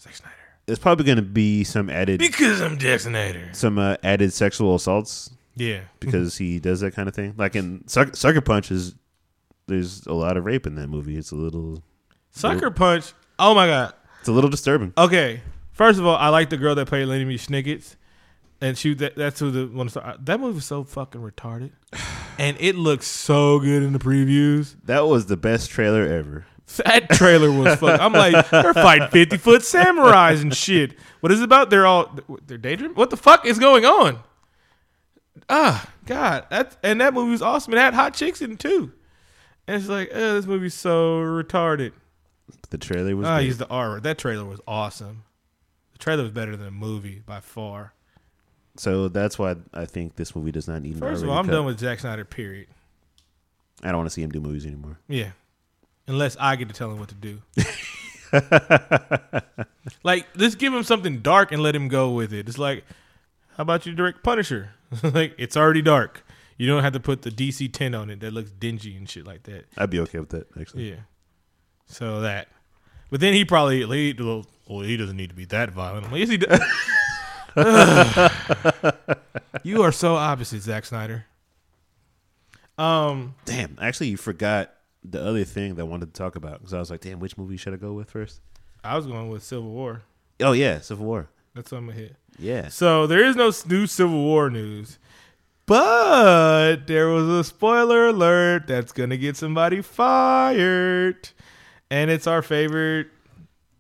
[0.00, 0.34] Zack Snyder.
[0.66, 3.48] There's probably going to be some added Because I'm Zack Snyder.
[3.52, 5.80] some uh, added sexual assaults Yeah.
[6.00, 7.34] because he does that kind of thing.
[7.36, 8.94] Like in Sucker, Sucker Punch is
[9.66, 11.16] there's a lot of rape in that movie.
[11.16, 11.82] It's a little
[12.30, 13.12] Sucker Punch.
[13.38, 13.94] Oh my god.
[14.20, 14.92] it's a little disturbing.
[14.96, 15.40] Okay.
[15.72, 17.96] First of all, I like the girl that played Lemony Snickets.
[18.61, 21.72] And she that, that's who the one uh, that movie was so fucking retarded.
[22.38, 24.74] And it looks so good in the previews.
[24.86, 26.46] That was the best trailer ever.
[26.86, 28.00] That trailer was fuck.
[28.00, 30.94] I'm like, they're fighting fifty foot samurais and shit.
[31.20, 31.68] What is it about?
[31.68, 32.96] They're all they're daydreaming.
[32.96, 34.18] What the fuck is going on?
[35.49, 37.72] Ah, God, that and that movie was awesome.
[37.74, 38.93] It had hot chicks in it too.
[39.66, 41.93] And it's like, oh, this movie's so retarded.
[42.70, 43.26] The trailer was.
[43.26, 43.47] Ah, great.
[43.47, 43.91] he's the R.
[43.91, 44.03] word.
[44.03, 45.24] That trailer was awesome.
[45.93, 47.93] The trailer was better than the movie by far.
[48.76, 50.95] So that's why I think this movie does not need.
[50.95, 51.53] an First of R-rated all, I'm cut.
[51.53, 52.24] done with Zack Snyder.
[52.24, 52.68] Period.
[53.83, 54.99] I don't want to see him do movies anymore.
[55.09, 55.30] Yeah.
[56.07, 57.43] Unless I get to tell him what to do.
[60.03, 62.49] like, let's give him something dark and let him go with it.
[62.49, 62.85] It's like,
[63.57, 64.70] how about you direct Punisher?
[65.03, 66.24] like, it's already dark.
[66.57, 69.26] You don't have to put the DC 10 on it that looks dingy and shit
[69.26, 69.64] like that.
[69.76, 70.90] I'd be okay with that actually.
[70.90, 71.01] Yeah.
[71.86, 72.49] So that.
[73.11, 74.47] But then he probably, he, well,
[74.80, 76.07] he doesn't need to be that violent.
[76.07, 76.61] I'm like, yes, he does.
[79.62, 81.26] you are so opposite, Zack Snyder.
[82.78, 84.72] Um, Damn, actually, you forgot
[85.05, 87.36] the other thing that I wanted to talk about because I was like, damn, which
[87.36, 88.40] movie should I go with first?
[88.84, 90.03] I was going with Civil War.
[90.40, 91.28] Oh yeah, Civil War.
[91.55, 92.16] That's what I'm gonna hit.
[92.38, 94.98] Yeah, So there is no new Civil War news,
[95.66, 101.28] but there was a spoiler alert that's gonna get somebody fired,
[101.90, 103.09] and it's our favorite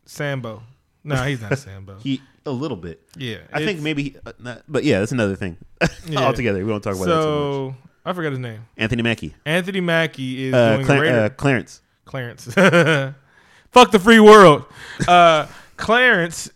[0.04, 0.62] Sambo.
[1.04, 1.96] No, he's not Sambo.
[1.98, 3.00] he a little bit.
[3.16, 5.56] yeah, I think maybe, uh, not, but yeah, that's another thing.
[6.06, 6.20] Yeah.
[6.20, 7.24] Altogether, we don't talk about that too much.
[7.24, 8.66] So I forgot his name.
[8.76, 11.80] Anthony Mackie, Anthony Mackie is uh, doing Cla- uh, Clarence.
[12.04, 12.44] Clarence.
[13.72, 14.64] Fuck the free world.
[15.08, 15.46] Uh,
[15.82, 16.48] Clarence,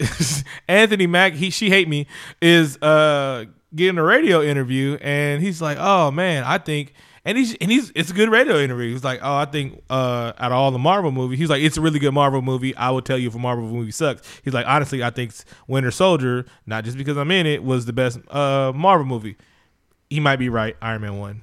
[0.68, 2.06] Anthony Mack, he she hate me,
[2.40, 7.56] is uh getting a radio interview and he's like, Oh man, I think and he's
[7.56, 8.92] and he's it's a good radio interview.
[8.92, 11.76] He's like, Oh, I think uh out of all the Marvel movies, he's like, It's
[11.76, 12.74] a really good Marvel movie.
[12.76, 14.22] I will tell you if a Marvel movie sucks.
[14.44, 15.32] He's like, honestly, I think
[15.66, 19.36] Winter Soldier, not just because I'm in it, was the best uh Marvel movie.
[20.08, 21.42] He might be right, Iron Man one.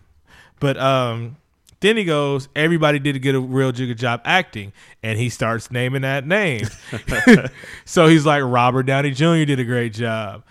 [0.61, 1.35] But um
[1.83, 4.71] then he goes, everybody did get a real good job acting,
[5.03, 6.65] and he starts naming that name.
[7.85, 9.43] so he's like, Robert Downey Jr.
[9.43, 10.43] did a great job,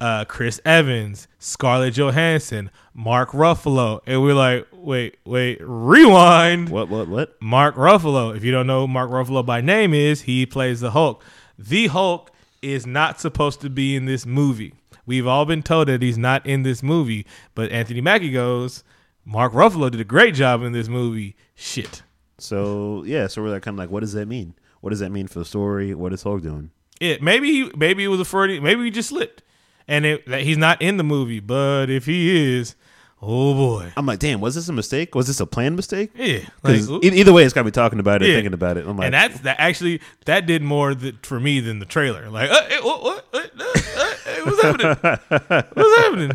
[0.00, 6.68] uh, Chris Evans, Scarlett Johansson, Mark Ruffalo, and we're like, wait, wait, rewind.
[6.70, 6.88] What?
[6.88, 7.06] What?
[7.06, 7.40] What?
[7.40, 8.36] Mark Ruffalo.
[8.36, 11.22] If you don't know who Mark Ruffalo by name is, he plays the Hulk.
[11.56, 12.32] The Hulk
[12.62, 14.74] is not supposed to be in this movie.
[15.06, 18.82] We've all been told that he's not in this movie, but Anthony Mackie goes,
[19.24, 21.36] Mark Ruffalo did a great job in this movie.
[21.54, 22.02] Shit.
[22.38, 24.54] So yeah, so we're like, kind of like, what does that mean?
[24.80, 25.94] What does that mean for the story?
[25.94, 26.70] What is Hulk doing?
[27.00, 29.42] It maybe he, maybe it was a Freudian, maybe he just slipped,
[29.88, 31.40] and it, that he's not in the movie.
[31.40, 32.74] But if he is,
[33.22, 35.14] oh boy, I'm like, damn, was this a mistake?
[35.14, 36.10] Was this a planned mistake?
[36.14, 36.40] yeah.
[36.62, 38.36] Like, e- either way, it's got me talking about it, Yeah.
[38.36, 38.86] thinking about it.
[38.86, 42.28] I'm like, and that's that actually that did more for me than the trailer.
[42.30, 45.66] Like, uh, what, what, what, uh, uh, eh, what's happening?
[45.74, 46.32] What's happening?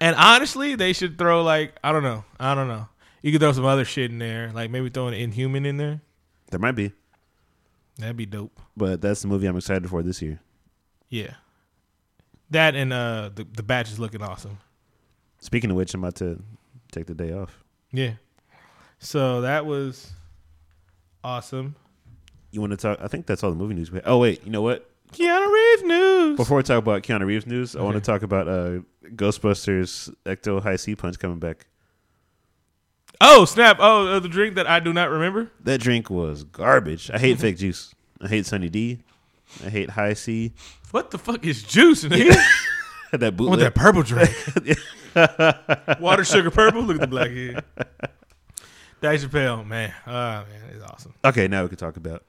[0.00, 2.88] And honestly, they should throw like I don't know, I don't know.
[3.22, 6.00] You could throw some other shit in there, like maybe throw an Inhuman in there.
[6.50, 6.92] there might be,
[7.98, 8.58] That'd be dope.
[8.76, 10.40] but that's the movie I'm excited for this year.
[11.08, 11.34] Yeah,
[12.50, 14.58] that and uh the the batch is looking awesome.
[15.40, 16.40] Speaking of which, I'm about to
[16.92, 17.58] take the day off.
[17.92, 18.12] Yeah.
[19.00, 20.12] So that was
[21.24, 21.74] awesome.
[22.50, 22.98] You want to talk?
[23.00, 24.04] I think that's all the movie news we have.
[24.06, 24.88] Oh wait, you know what?
[25.12, 26.36] Keanu Reeves news.
[26.36, 28.80] Before we talk about Keanu Reeves news, I want to talk about uh,
[29.14, 31.66] Ghostbusters Ecto Hi-C Punch coming back.
[33.20, 33.78] Oh snap!
[33.80, 35.50] Oh, uh, the drink that I do not remember.
[35.64, 37.10] That drink was garbage.
[37.10, 37.94] I hate fake juice.
[38.20, 39.00] I hate Sunny D.
[39.64, 40.52] I hate Hi-C.
[40.90, 42.04] What the fuck is juice?
[42.04, 42.36] Nigga?
[43.12, 43.60] that I want bootleg.
[43.60, 44.30] that purple drink.
[46.00, 46.82] Water, sugar, purple.
[46.82, 47.64] Look at the black head.
[49.00, 49.92] Dave Chappelle, man.
[50.06, 51.14] Oh, man, it's awesome.
[51.24, 52.24] Okay, now we can talk about.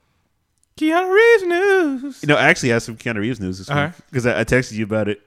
[0.80, 2.23] Keanu Reeves news.
[2.23, 3.88] You know, I actually have some Keanu Reeves news this Uh-huh.
[3.88, 5.21] week because I, I texted you about it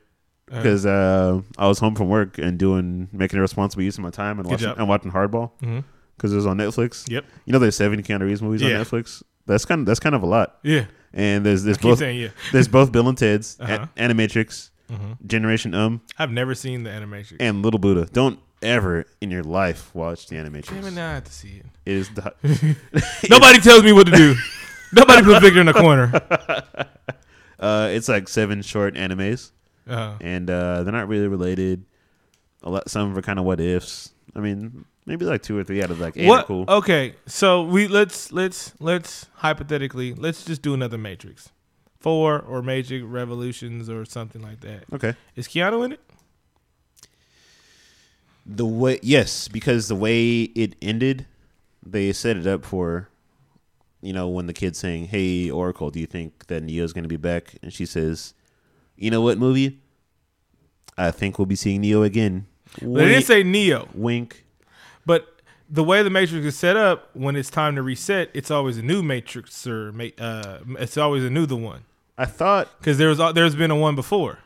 [0.47, 4.11] because uh, I was home from work and doing making a responsible use of my
[4.11, 4.79] time and Good watching job.
[4.79, 5.51] and watching Hardball
[6.17, 7.09] because it was on Netflix.
[7.11, 7.25] Yep.
[7.47, 8.79] You know, there's seven Keanu Reeves movies Yeah.
[8.79, 9.23] on Netflix.
[9.47, 10.59] That's kind of that's kind of a lot.
[10.63, 10.85] Yeah.
[11.15, 12.29] And there's there's both saying yeah.
[12.53, 13.87] there's both Bill and Ted's, Uh-huh.
[13.97, 17.37] Animatrix, hmm Generation Um, I've never seen the animation.
[17.41, 18.09] and Little Buddha.
[18.13, 20.69] Don't ever in your life watch the Animatrix.
[20.69, 21.67] Damn it, now I have to see it.
[21.85, 22.33] It is the
[23.31, 24.35] Nobody tells me what to do.
[24.93, 26.13] Nobody puts Victor in the corner.
[27.59, 29.51] uh, it's like seven short animes,
[29.87, 31.85] Uh, and uh, they're not really related.
[32.63, 34.13] A lot, some of are kind of what ifs.
[34.37, 36.45] I mean, maybe like two or three out of like eight what?
[36.45, 36.65] are cool.
[36.69, 41.51] Okay, so we let's let's let's hypothetically let's just do another Matrix,
[41.99, 44.85] four or Matrix Revolutions or something like that.
[44.93, 45.15] Okay.
[45.35, 46.01] Is Keanu in it?
[48.45, 51.27] The way, yes, because the way it ended,
[51.85, 53.09] they set it up for,
[54.03, 57.09] you know, when the kid's saying, "Hey, Oracle, do you think that Neo's going to
[57.09, 58.35] be back?" and she says,
[58.97, 59.81] "You know what movie?
[60.99, 62.47] I think we'll be seeing Neo again."
[62.81, 64.45] They didn't say Neo, wink.
[65.05, 65.29] but
[65.69, 68.83] the way the Matrix is set up, when it's time to reset, it's always a
[68.83, 71.85] new Matrix or uh, it's always a new the one
[72.19, 74.39] I thought, because there's there's been a one before.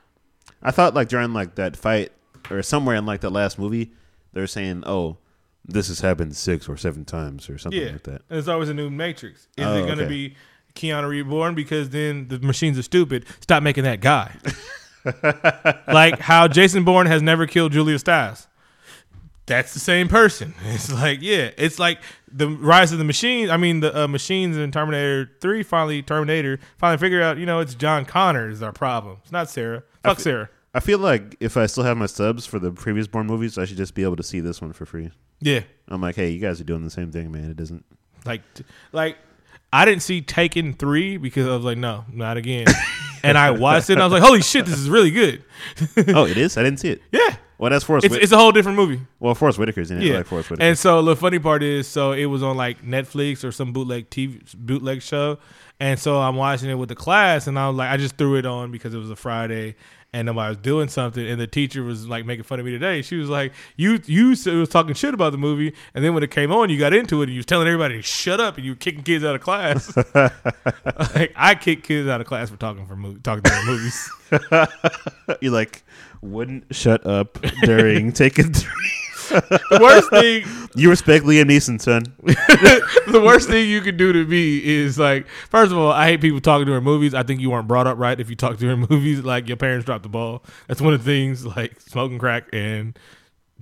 [0.63, 2.13] I thought like during like that fight
[2.51, 3.93] or somewhere in like the last movie,
[4.33, 5.19] they're saying, "Oh,
[5.67, 8.75] this has happened six or seven times or something Yeah, like that." there's always a
[8.75, 9.49] new Matrix.
[9.57, 10.09] Is Oh, it going to okay.
[10.09, 10.37] be
[10.75, 11.55] Keanu Reborn?
[11.55, 13.25] Because then the machines are stupid.
[13.41, 14.35] Stop making that guy.
[15.89, 18.47] like how Jason Bourne has never killed Julia Stiles.
[19.47, 20.55] That's the same person.
[20.65, 22.01] It's like, yeah, it's like
[22.31, 23.49] the rise of the machines.
[23.51, 27.61] I mean, the uh, machines in Terminator Three finally Terminator finally figure out, you know,
[27.61, 29.19] it's John Connor is our problem.
[29.23, 29.85] It's not Sarah.
[30.03, 30.51] Fuck fe- Sarah.
[30.75, 33.65] I feel like if I still have my subs for the previous Bourne movies, I
[33.65, 35.11] should just be able to see this one for free.
[35.41, 37.51] Yeah, I'm like, hey, you guys are doing the same thing, man.
[37.51, 37.85] It doesn't.
[38.25, 38.43] like,
[38.93, 39.19] like
[39.73, 42.67] I didn't see Taken three because I was like, no, not again.
[43.23, 45.43] and I watched it and I was like, holy shit, this is really good.
[46.09, 46.57] oh, it is.
[46.57, 47.03] I didn't see it.
[47.13, 48.07] Yeah, Well, that's Forest.
[48.07, 49.01] it's Whit- it's a whole different movie.
[49.21, 50.03] well, Forest Whitaker's in it.
[50.03, 50.67] I Yeah, like Forest Whitaker.
[50.67, 54.09] and so the funny part is, so it was on like Netflix or some bootleg
[54.09, 55.39] TV bootleg show,
[55.81, 58.37] and so I'm watching it with the class, and I was like, I just threw
[58.37, 59.75] it on because it was a Friday.
[60.17, 63.03] And I was doing something, and the teacher was like making fun of me today.
[63.03, 66.31] She was like, "You, you was talking shit about the movie, and then when it
[66.31, 68.65] came on, you got into it, and you was telling everybody to shut up, and
[68.65, 69.95] you were kicking kids out of class.
[70.15, 74.11] like I kick kids out of class for talking for movie, talking about movies.
[75.41, 75.85] you like
[76.23, 79.06] wouldn't shut up during Taken Three.
[79.29, 80.45] The worst thing
[80.77, 82.03] You respect Liam Neeson, son.
[82.23, 86.21] the worst thing you can do to me is like, first of all, I hate
[86.21, 87.15] people talking during movies.
[87.15, 89.25] I think you weren't brought up right if you talk during movies.
[89.25, 90.45] Like your parents dropped the ball.
[90.69, 91.47] That's one of the things.
[91.47, 92.99] Like smoking crack and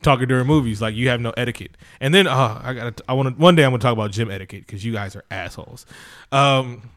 [0.02, 0.82] talking during movies.
[0.82, 1.76] Like you have no etiquette.
[2.00, 3.00] And then, oh, I got.
[3.08, 3.40] I want to.
[3.40, 5.86] One day I'm gonna talk about gym etiquette because you guys are assholes.
[6.32, 6.90] Um.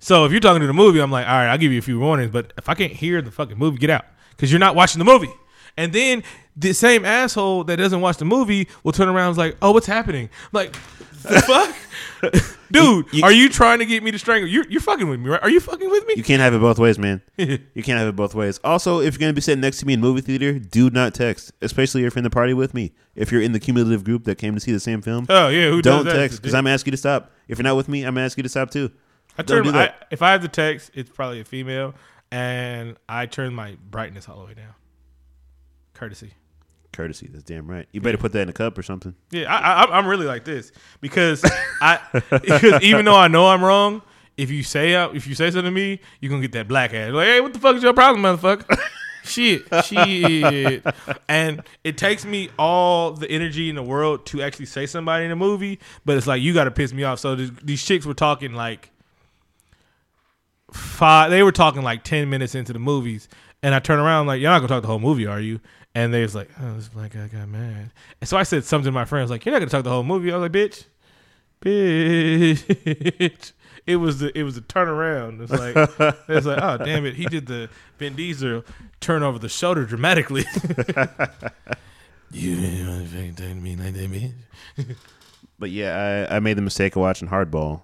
[0.00, 1.82] So if you're talking to the movie, I'm like, all right, I'll give you a
[1.82, 2.32] few warnings.
[2.32, 5.04] But if I can't hear the fucking movie, get out because you're not watching the
[5.04, 5.32] movie.
[5.76, 6.24] And then
[6.60, 9.72] the same asshole that doesn't watch the movie will turn around and is like, oh,
[9.72, 10.26] what's happening?
[10.44, 10.72] I'm like,
[11.22, 11.74] the fuck?
[12.70, 14.48] Dude, You- are you trying to get me to strangle?
[14.48, 15.42] You're, you're fucking with me, right?
[15.42, 16.14] Are you fucking with me?
[16.16, 17.22] You can't have it both ways, man.
[17.38, 18.60] you can't have it both ways.
[18.62, 21.50] Also, if you're gonna be sitting next to me in movie theater, do not text,
[21.62, 22.92] especially if you're in the party with me.
[23.16, 25.70] If you're in the cumulative group that came to see the same film, oh, yeah.
[25.70, 27.32] Who don't text because I'm gonna ask you to stop.
[27.48, 28.90] If you're not with me, I'm gonna ask you to stop too.
[29.38, 31.94] I turn do I, if I have the text, it's probably a female,
[32.30, 34.74] and I turn my brightness all the way down.
[35.94, 36.34] Courtesy.
[36.92, 37.86] Courtesy, that's damn right.
[37.92, 39.14] You better put that in a cup or something.
[39.30, 41.44] Yeah, I, I, I'm really like this because
[41.80, 44.02] I because even though I know I'm wrong,
[44.36, 46.92] if you say uh, if you say something to me, you're gonna get that black
[46.94, 47.12] ass.
[47.12, 48.78] Like, hey, what the fuck is your problem, motherfucker?
[49.22, 50.84] shit, shit.
[51.28, 55.30] And it takes me all the energy in the world to actually say somebody in
[55.30, 57.20] a movie, but it's like you got to piss me off.
[57.20, 58.90] So these chicks were talking like
[60.72, 61.30] five.
[61.30, 63.28] They were talking like ten minutes into the movies,
[63.62, 65.60] and I turn around like, "You're not gonna talk the whole movie, are you?"
[65.94, 68.86] And they was like, "Oh, this black guy got mad." And so I said something
[68.86, 70.84] to my friends like, "You're not gonna talk the whole movie." I was like, "Bitch,
[71.60, 73.52] bitch."
[73.86, 75.40] It was the it was a turnaround.
[75.42, 75.74] It's like
[76.28, 77.68] it's like, oh damn it, he did the
[77.98, 78.62] Vin Diesel
[79.00, 80.44] turn over the shoulder dramatically.
[82.30, 84.96] you didn't want to fucking talk to me like that, bitch.
[85.58, 87.82] But yeah, I, I made the mistake of watching Hardball.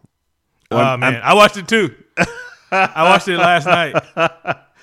[0.71, 1.95] Oh I'm- man, I watched it too.
[2.71, 3.95] I watched it last night.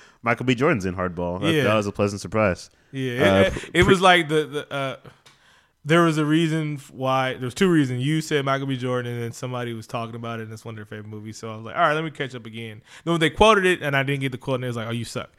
[0.22, 0.54] Michael B.
[0.54, 1.40] Jordan's in Hardball.
[1.42, 1.64] That, Yeah.
[1.64, 2.70] that was a pleasant surprise.
[2.94, 4.72] Yeah, Uh, it, it, it was like the the.
[4.72, 4.96] Uh,
[5.86, 7.34] there was a reason why.
[7.34, 8.02] There was two reasons.
[8.02, 8.76] You said Michael B.
[8.76, 11.36] Jordan, and then somebody was talking about it, and it's one of their favorite movies.
[11.36, 12.80] So I was like, all right, let me catch up again.
[13.04, 14.92] Then they quoted it, and I didn't get the quote, and it was like, oh,
[14.92, 15.30] you suck.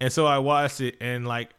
[0.00, 1.50] And so I watched it, and like,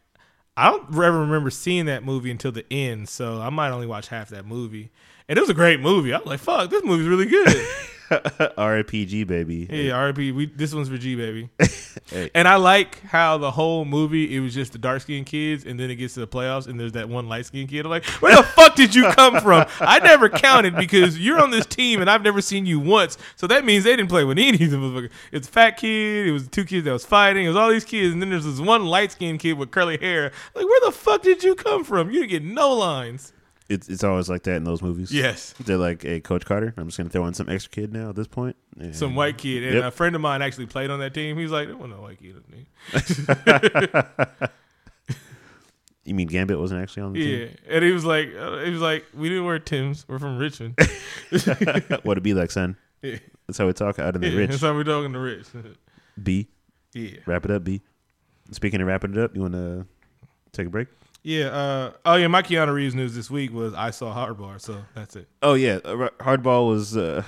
[0.57, 3.07] I don't ever remember seeing that movie until the end.
[3.07, 4.91] So I might only watch half that movie.
[5.29, 6.13] And it was a great movie.
[6.13, 7.47] I was like, fuck, this movie's really good.
[8.09, 9.67] RPG baby.
[9.69, 10.33] Yeah, RP.
[10.33, 11.49] We this one's for G baby.
[12.07, 12.29] Hey.
[12.35, 15.79] And I like how the whole movie it was just the dark skinned kids, and
[15.79, 17.85] then it gets to the playoffs, and there's that one light skinned kid.
[17.85, 19.65] I'm like, where the fuck did you come from?
[19.79, 23.17] I never counted because you're on this team, and I've never seen you once.
[23.35, 24.81] So that means they didn't play with any of them.
[24.81, 25.11] motherfuckers.
[25.31, 26.27] It's a fat kid.
[26.27, 27.45] It was two kids that was fighting.
[27.45, 29.97] It was all these kids, and then there's this one light skinned kid with curly
[29.97, 30.31] hair.
[30.55, 32.09] Like, where the fuck did you come from?
[32.09, 33.33] You didn't get no lines.
[33.73, 35.11] It's it's always like that in those movies.
[35.11, 35.53] Yes.
[35.59, 38.15] They're like, hey, Coach Carter, I'm just gonna throw in some extra kid now at
[38.15, 38.55] this point.
[38.79, 39.83] And- Some white kid, and Yep.
[39.85, 41.37] a friend of mine actually played on that team.
[41.37, 44.49] He's like, there wasn't no white kid on the.
[46.05, 47.39] You mean Gambit wasn't actually on the team?
[47.65, 50.05] Yeah, and he was like, uh, he was like, we didn't wear Tim's.
[50.05, 50.77] We're from Richmond.
[52.03, 52.75] what it be like, son?
[53.01, 54.49] yeah, That's how we talk out in the yeah rich.
[54.49, 55.47] that's how we talking the Rich.
[56.21, 56.49] B,
[56.93, 57.63] yeah, wrap it up.
[57.63, 57.81] B.
[58.51, 59.85] Speaking of wrapping it up, you want to
[60.51, 60.89] take a break?
[61.23, 61.45] Yeah.
[61.45, 65.15] Uh, oh yeah, my Keanu Reeves news this week was I saw Hardball, so that's
[65.15, 65.27] it.
[65.41, 66.95] Oh yeah, uh, Hardball was.
[66.95, 67.23] Uh,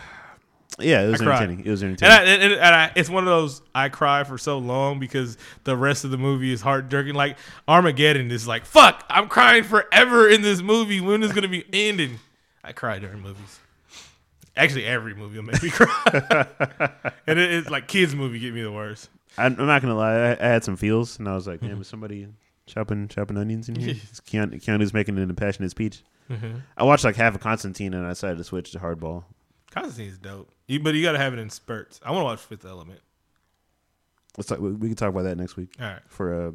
[0.78, 1.36] yeah, it was I cried.
[1.44, 1.66] entertaining.
[1.66, 2.28] It was And, entertaining.
[2.28, 5.78] I, and, and I, it's one of those I cry for so long because the
[5.78, 7.16] rest of the movie is heart jerking.
[7.16, 7.38] Like
[7.68, 9.06] Armageddon is like fuck.
[9.10, 11.00] I'm crying forever in this movie.
[11.00, 12.20] When is it gonna be ending?
[12.64, 13.60] I cry during movies.
[14.58, 15.88] Actually, every movie will make me cry.
[17.28, 19.10] and it, it's like kids' movie get me the worst.
[19.38, 20.32] I'm, not gonna lie.
[20.32, 22.28] I, had some feels, and I was like, "Damn, is somebody
[22.66, 23.94] chopping chopping onions in here?"
[24.28, 26.04] Keanu, Keanu's making an impassioned speech.
[26.76, 29.26] I watched like half of Constantine, and I decided to switch to Hardball.
[29.72, 32.00] Constantine's dope, you, but you got to have it in spurts.
[32.04, 33.00] I want to watch Fifth Element.
[34.38, 36.52] Let's talk, we, we can talk about that next week All right, for uh,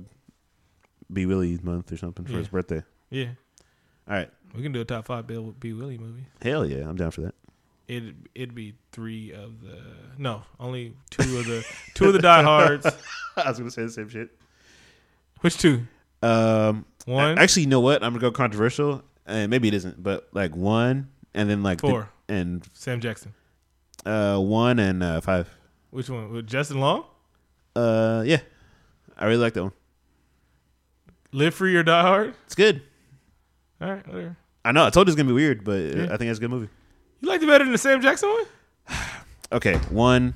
[1.12, 2.82] B Willie month or something for his birthday.
[3.10, 3.28] yeah,
[4.08, 6.24] All right, we can do a top five Bill B Willie movie.
[6.42, 7.34] hell yeah, I'm down for that.
[7.88, 9.78] It it'd be three of the
[10.18, 12.86] no, only two of the two of the diehards.
[13.36, 14.30] I was gonna say the same shit.
[15.40, 15.86] Which two?
[16.22, 18.02] Um, One, actually, you know what?
[18.02, 21.88] I'm gonna go controversial, and maybe it isn't, but like one, and then like the-
[21.88, 22.08] Four.
[22.28, 23.32] and Sam Jackson.
[24.06, 25.48] uh, one and uh, five.
[25.90, 26.30] Which one?
[26.32, 27.04] With Justin Long?
[27.74, 28.40] Uh, yeah,
[29.16, 29.72] I really like that one.
[31.32, 32.34] Live Free or Die Hard?
[32.46, 32.82] It's good.
[33.80, 34.36] All right, whatever.
[34.64, 34.84] I know.
[34.84, 36.04] I told you it's gonna be weird, but uh Yeah.
[36.12, 36.68] I think it's a good movie.
[37.20, 38.44] You liked it better than the Sam Jackson one?
[39.52, 40.34] Okay, one.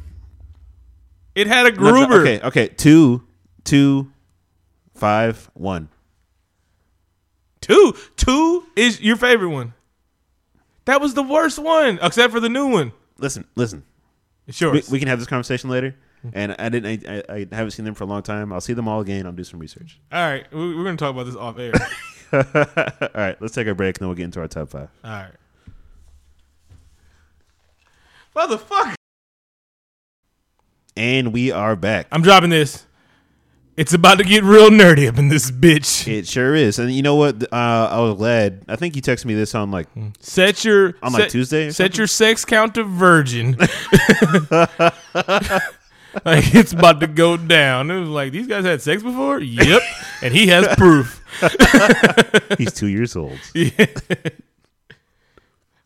[1.37, 2.21] It had a no, no, Gruber.
[2.23, 3.23] okay, okay, two,
[3.63, 4.11] two,
[5.05, 5.91] five, one.
[7.61, 7.95] Two.
[8.17, 9.75] Two is your favorite one.
[10.87, 12.93] That was the worst one, except for the new one.
[13.19, 13.85] Listen, listen.
[14.49, 14.73] Sure.
[14.73, 15.95] We, we can have this conversation later.
[16.33, 17.07] And I didn't.
[17.07, 18.51] I, I, haven't seen them for a long time.
[18.51, 19.27] I'll see them all again.
[19.27, 20.01] I'll do some research.
[20.11, 21.75] All right, we- we're gonna talk about this off air.
[22.33, 24.89] all right, let's take a break and then we'll get into our top five.
[25.05, 25.33] All right.
[28.35, 28.95] Motherfucker.
[30.97, 32.07] And we are back.
[32.11, 32.87] I'm dropping this.
[33.77, 36.07] It's about to get real nerdy up in this bitch.
[36.07, 36.79] It sure is.
[36.79, 37.43] And you know what?
[37.53, 38.65] Uh, I was glad.
[38.69, 39.89] I think you texted me this on like
[40.21, 41.71] Set your on like Tuesday.
[41.71, 43.57] Set your sex count to virgin.
[46.25, 47.91] like it's about to go down.
[47.91, 49.41] It was like these guys had sex before.
[49.41, 49.83] Yep,
[50.23, 51.21] and he has proof.
[52.59, 53.39] He's two years old.
[53.55, 53.87] Yeah.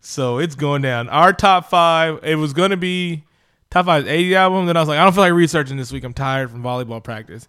[0.00, 1.08] so it's going down.
[1.08, 2.20] Our top five.
[2.22, 3.24] It was going to be
[3.70, 4.66] top five 80 album.
[4.66, 6.04] Then I was like, I don't feel like researching this week.
[6.04, 7.48] I'm tired from volleyball practice.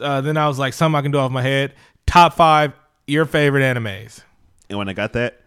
[0.00, 1.74] Uh, then I was like, something I can do off my head.
[2.06, 2.72] Top five
[3.06, 4.22] your favorite animes.
[4.68, 5.40] And when I got that,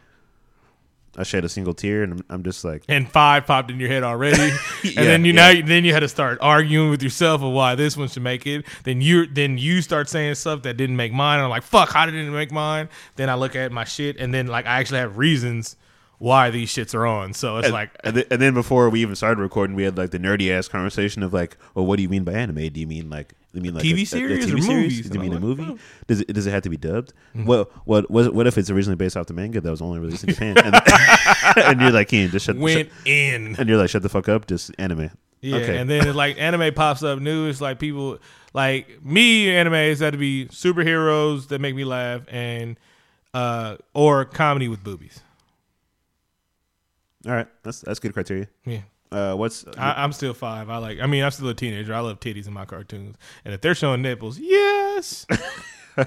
[1.18, 3.90] I shed a single tear, and I'm, I'm just like, And five popped in your
[3.90, 4.52] head already, and
[4.84, 5.52] Yeah, then you yeah.
[5.54, 8.48] now then you had to start arguing with yourself of why this one should make
[8.48, 8.66] it.
[8.84, 11.36] Then you then you start saying stuff that didn't make mine.
[11.40, 12.88] And I'm like, fuck, how did it make mine?
[13.18, 15.76] Then I look at my shit, and then like I actually have reasons
[16.22, 17.34] why these shits are on.
[17.34, 19.98] So it's and, like and, then, and then before we even started recording, we had
[19.98, 22.70] like the nerdy ass conversation of like, well, what do you mean by anime?
[22.70, 24.62] Do you mean like, do you mean like TV a- a- a series TV or
[24.62, 24.68] series?
[24.68, 25.10] movies?
[25.10, 25.66] Do you mean a like, movie?
[25.68, 25.80] oh.
[26.06, 27.14] Does it does it have to be dubbed?
[27.34, 30.24] What what what what if it's originally based off the manga that was only released
[30.24, 30.60] in Japan?
[30.60, 30.76] And,
[31.58, 33.56] and you're like, Keen, just shut, went shut in.
[33.58, 35.10] and you're like, shut the fuck up, just anime.
[35.42, 35.78] Yeah, okay.
[35.80, 37.50] and then like anime pops up new.
[37.50, 38.20] It's like people
[38.54, 39.50] like me.
[39.56, 42.78] anime is had to be superheroes that make me laugh, and
[43.34, 45.20] uh or comedy with boobies.
[47.26, 48.48] All right, that's that's good criteria.
[48.66, 48.82] Yeah.
[49.12, 50.70] Uh, what's I, I'm still five.
[50.70, 51.00] I like.
[51.02, 51.94] I mean, I'm still a teenager.
[51.94, 55.26] I love titties in my cartoons, and if they're showing nipples, yes.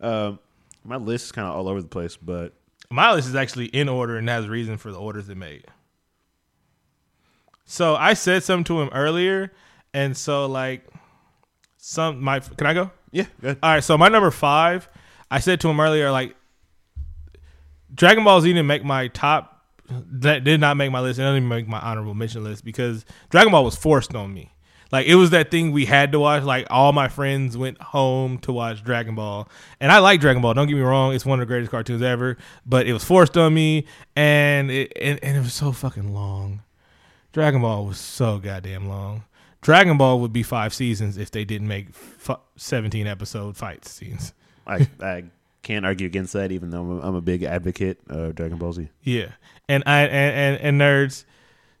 [0.00, 0.38] um,
[0.84, 2.54] my list is kind of all over the place, but
[2.90, 5.64] my list is actually in order and has reason for the orders it made.
[7.64, 9.52] So I said something to him earlier,
[9.92, 10.86] and so like
[11.76, 12.92] some my can I go?
[13.10, 13.58] Yeah, good.
[13.62, 14.88] All right, so my number five,
[15.30, 16.36] I said to him earlier, like
[17.94, 19.64] Dragon Ball Z didn't make my top.
[19.88, 21.18] That did not make my list.
[21.18, 24.52] It didn't even make my honorable mention list because Dragon Ball was forced on me.
[24.92, 26.44] Like it was that thing we had to watch.
[26.44, 29.48] Like all my friends went home to watch Dragon Ball,
[29.80, 30.52] and I like Dragon Ball.
[30.52, 32.36] Don't get me wrong; it's one of the greatest cartoons ever.
[32.66, 36.62] But it was forced on me, and it and, and it was so fucking long.
[37.32, 39.24] Dragon Ball was so goddamn long.
[39.62, 44.34] Dragon Ball would be five seasons if they didn't make f- seventeen episode fight scenes.
[44.66, 45.24] I I
[45.62, 48.72] can't argue against that, even though I'm a, I'm a big advocate of Dragon Ball
[48.72, 48.88] Z.
[49.02, 49.32] Yeah,
[49.68, 51.24] and I and, and and nerds,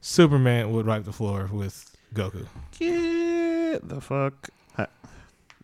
[0.00, 2.46] Superman would wipe the floor with Goku.
[2.78, 4.48] Get the fuck.
[4.78, 4.86] I-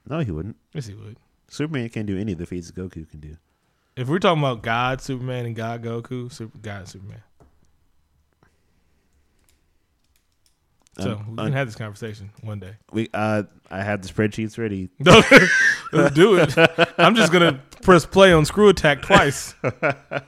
[0.09, 0.57] no, he wouldn't.
[0.73, 1.17] Yes, he would.
[1.49, 3.37] Superman can't do any of the feats Goku can do.
[3.97, 7.23] If we're talking about God Superman and God Goku, Super God Superman.
[11.01, 12.75] So Um, we can have this conversation one day.
[12.93, 14.89] We uh, I had the spreadsheets ready.
[15.93, 16.57] Let's do it.
[16.99, 19.55] I'm just gonna press play on Screw Attack twice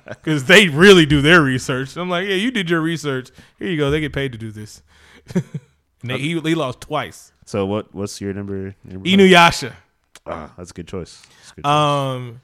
[0.09, 1.97] because they really do their research.
[1.97, 3.31] I'm like, yeah, you did your research.
[3.59, 3.91] Here you go.
[3.91, 4.83] They get paid to do this.
[5.35, 5.45] and
[6.03, 7.33] they, he, he lost twice.
[7.47, 7.93] So what?
[7.95, 8.75] What's your number?
[8.85, 9.73] number Inuyasha.
[10.27, 11.23] Ah, that's a good choice.
[11.41, 11.71] That's good choice.
[11.71, 12.41] Um,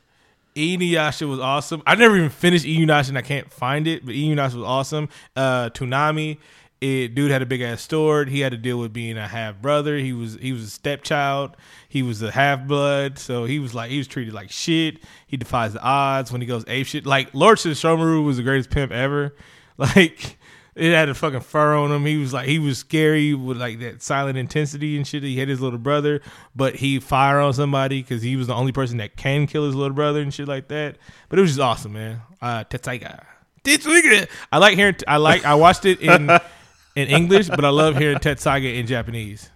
[0.56, 1.82] Inuyasha was awesome.
[1.86, 5.08] I never even finished Inuyasha and I can't find it, but Inuyasha was awesome.
[5.36, 6.38] Uh, Toonami,
[6.87, 8.28] it, dude had a big ass sword.
[8.28, 9.97] He had to deal with being a half brother.
[9.99, 11.57] He was he was a stepchild.
[11.89, 14.99] He was a half blood, so he was like he was treated like shit.
[15.26, 17.07] He defies the odds when he goes ape shit.
[17.07, 19.34] Like Lord Sesshomaru was the greatest pimp ever.
[19.78, 20.39] Like
[20.74, 22.07] it had a fucking fur on him.
[22.07, 25.22] He was like he was scary with like that silent intensity and shit.
[25.22, 26.22] He had his little brother,
[26.55, 29.74] but he fire on somebody because he was the only person that can kill his
[29.74, 30.97] little brother and shit like that.
[31.28, 32.22] But it was just awesome, man.
[32.41, 33.24] Uh, Tetsaiga.
[34.53, 34.97] I like hearing.
[35.09, 35.45] I like.
[35.45, 36.30] I watched it in
[36.97, 39.51] in English, but I love hearing Tetsaiga in Japanese.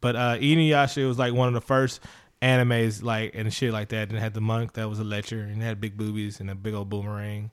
[0.00, 2.00] But uh, Inuyasha was like one of the first
[2.40, 5.40] animes like and shit like that, and it had the monk that was a lecher
[5.40, 7.50] and had big boobies and a big old boomerang,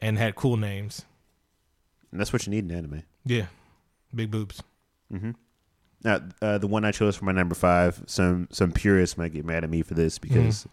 [0.00, 1.04] and had cool names.
[2.10, 3.02] And that's what you need in anime.
[3.24, 3.46] Yeah,
[4.14, 4.62] big boobs.
[5.12, 5.32] Mm-hmm.
[6.04, 9.44] Now, uh, the one I chose for my number five, some some purists might get
[9.44, 10.66] mad at me for this because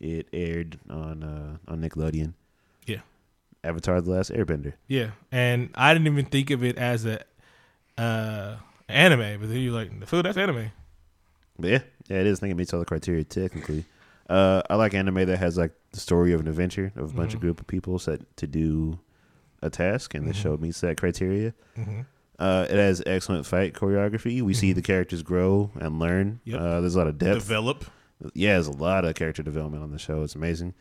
[0.00, 2.34] it aired on uh, on Nickelodeon.
[3.64, 4.74] Avatar: The Last Airbender.
[4.86, 7.20] Yeah, and I didn't even think of it as a
[7.98, 8.56] uh,
[8.88, 10.70] anime, but then you're like, the food that's anime.
[11.58, 12.38] But yeah, yeah, it is.
[12.38, 13.84] I think it meets all the criteria technically.
[14.28, 17.34] Uh, I like anime that has like the story of an adventure of a bunch
[17.34, 18.98] of group of people set to do
[19.62, 21.54] a task, and the show meets that criteria.
[22.38, 24.42] Uh, it has excellent fight choreography.
[24.42, 26.40] We see the characters grow and learn.
[26.44, 26.60] Yep.
[26.60, 27.38] Uh, there's a lot of depth.
[27.38, 27.84] Develop,
[28.34, 30.22] yeah, there's a lot of character development on the show.
[30.22, 30.74] It's amazing.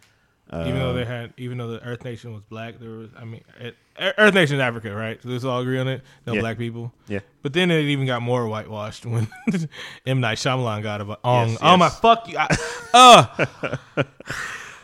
[0.50, 3.24] Uh, even though they had, even though the Earth Nation was black, there was, I
[3.26, 5.22] mean, it, Earth Nation is Africa, right?
[5.24, 6.02] So let's all agree on it.
[6.28, 6.42] No Yeah.
[6.42, 6.94] black people.
[7.08, 9.28] yeah, But then it even got more whitewashed when
[10.06, 11.50] M Night Shyamalan got a Ong.
[11.50, 12.38] Yes, Oh my fuck you!
[12.38, 12.48] I,
[12.94, 14.04] uh,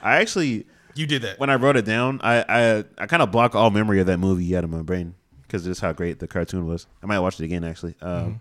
[0.01, 1.39] I actually you did that.
[1.39, 4.17] when I wrote it down, I I, I kind of block all memory of that
[4.17, 6.87] movie out of my brain because just how great the cartoon was.
[7.03, 7.95] I might watch it again actually.
[8.01, 8.33] Um, Mm-hmm.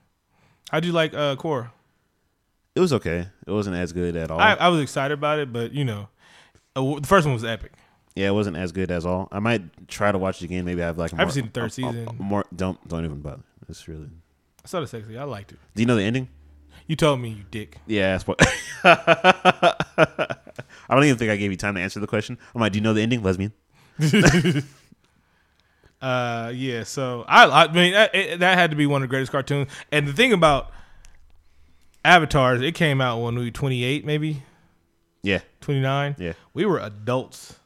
[0.71, 1.71] How'd you like uh, Korra?
[2.75, 3.27] It was okay.
[3.47, 4.39] It wasn't as good at all.
[4.39, 6.09] I, I was excited about it, but you know,
[6.77, 7.73] uh, the first one was epic.
[8.15, 9.29] yeah, it wasn't as good as all.
[9.33, 10.65] I might try to watch it again.
[10.65, 11.13] Maybe I have like.
[11.13, 12.09] More, I've seen the third a- a- season.
[12.09, 13.43] a more don't don't even bother.
[13.69, 14.09] It's really.
[14.65, 15.19] I saw the sexy.
[15.19, 15.59] I liked it.
[15.75, 16.29] Do you know the ending?
[16.87, 17.79] You told me you dick.
[17.87, 18.41] Yeah, that's what.
[18.85, 19.75] I
[20.95, 22.39] don't even think I gave you time to answer the question.
[22.55, 23.53] I'm like, do you know the ending, lesbian?
[26.01, 26.85] Uh, yeah.
[26.85, 29.69] So I, I mean, that, it, that had to be one of the greatest cartoons.
[29.91, 30.71] And the thing about
[32.05, 34.45] Avatars, it came out when we were 28, maybe
[35.23, 36.17] Yeah, 29.
[36.19, 36.33] yeah.
[36.55, 37.57] We were adults,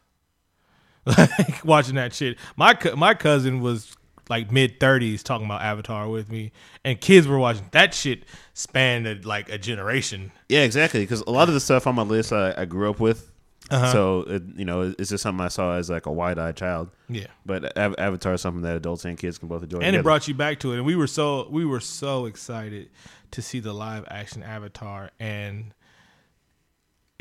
[1.07, 2.39] like watching that shit.
[2.57, 3.95] My co- my cousin was
[4.29, 6.53] like mid 30s talking about Avatar with me,
[6.85, 8.25] and kids were watching that shit.
[8.55, 10.31] Spanned a, like a generation.
[10.49, 11.01] Yeah, exactly.
[11.01, 13.31] Because a lot of the stuff on my list I, I grew up with,
[13.71, 13.93] Uh-huh.
[13.93, 16.91] so it, you know it's just something I saw as like a wide-eyed child.
[17.09, 17.27] Yeah.
[17.45, 19.79] But Av- Avatar is something that adults and kids can both enjoy.
[19.79, 20.01] and together.
[20.01, 22.91] it brought you back to it and we were so we were so excited
[23.33, 25.73] to see the live action avatar and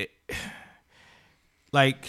[0.01, 0.11] it,
[1.71, 2.05] like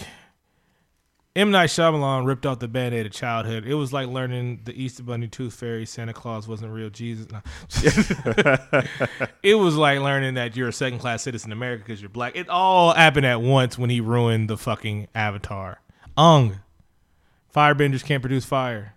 [1.35, 3.65] M Night Shyamalan ripped off the band-aid of childhood.
[3.67, 7.27] It was like learning the Easter Bunny, Tooth Fairy, Santa Claus wasn't real Jesus.
[7.31, 7.41] No.
[9.43, 12.37] it was like learning that you're a second-class citizen in America because you're black.
[12.37, 15.81] It all happened at once when he ruined the fucking Avatar.
[16.19, 16.61] Ung,
[17.55, 18.95] firebenders can't produce fire.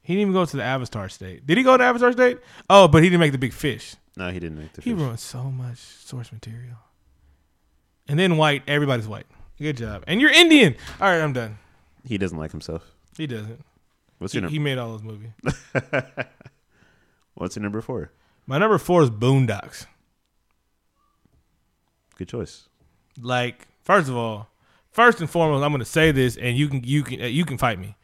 [0.00, 1.46] He didn't even go to the Avatar state.
[1.46, 2.38] Did he go to Avatar state?
[2.70, 3.94] Oh, but he didn't make the big fish.
[4.16, 4.80] no, he didn't make the.
[4.80, 4.84] Fish.
[4.84, 5.00] He fish.
[5.00, 6.78] ruined so much source material.
[8.08, 9.26] And then white, everybody's white.
[9.58, 10.04] Good job.
[10.06, 10.74] And you're Indian.
[11.00, 11.58] All right, I'm done.
[12.04, 12.84] He doesn't like himself.
[13.16, 13.60] He doesn't.
[14.18, 14.64] What's He, your he number?
[14.70, 15.30] made all those movies.
[17.34, 18.10] What's your number four?
[18.46, 19.86] My number four is Boondocks.
[22.16, 22.68] Good choice.
[23.20, 24.48] Like, first of all,
[24.90, 27.44] first and foremost, I'm going to say this, and you can you can uh, you
[27.44, 27.96] can fight me.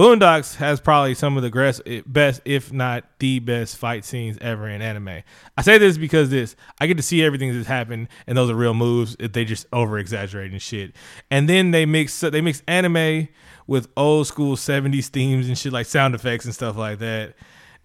[0.00, 4.80] Boondocks has probably some of the best, if not the best, fight scenes ever in
[4.80, 5.20] anime.
[5.58, 8.54] I say this because this I get to see everything that's happened, and those are
[8.54, 9.14] real moves.
[9.20, 10.96] They just over exaggerating shit,
[11.30, 13.28] and then they mix they mix anime
[13.66, 17.34] with old school '70s themes and shit like sound effects and stuff like that.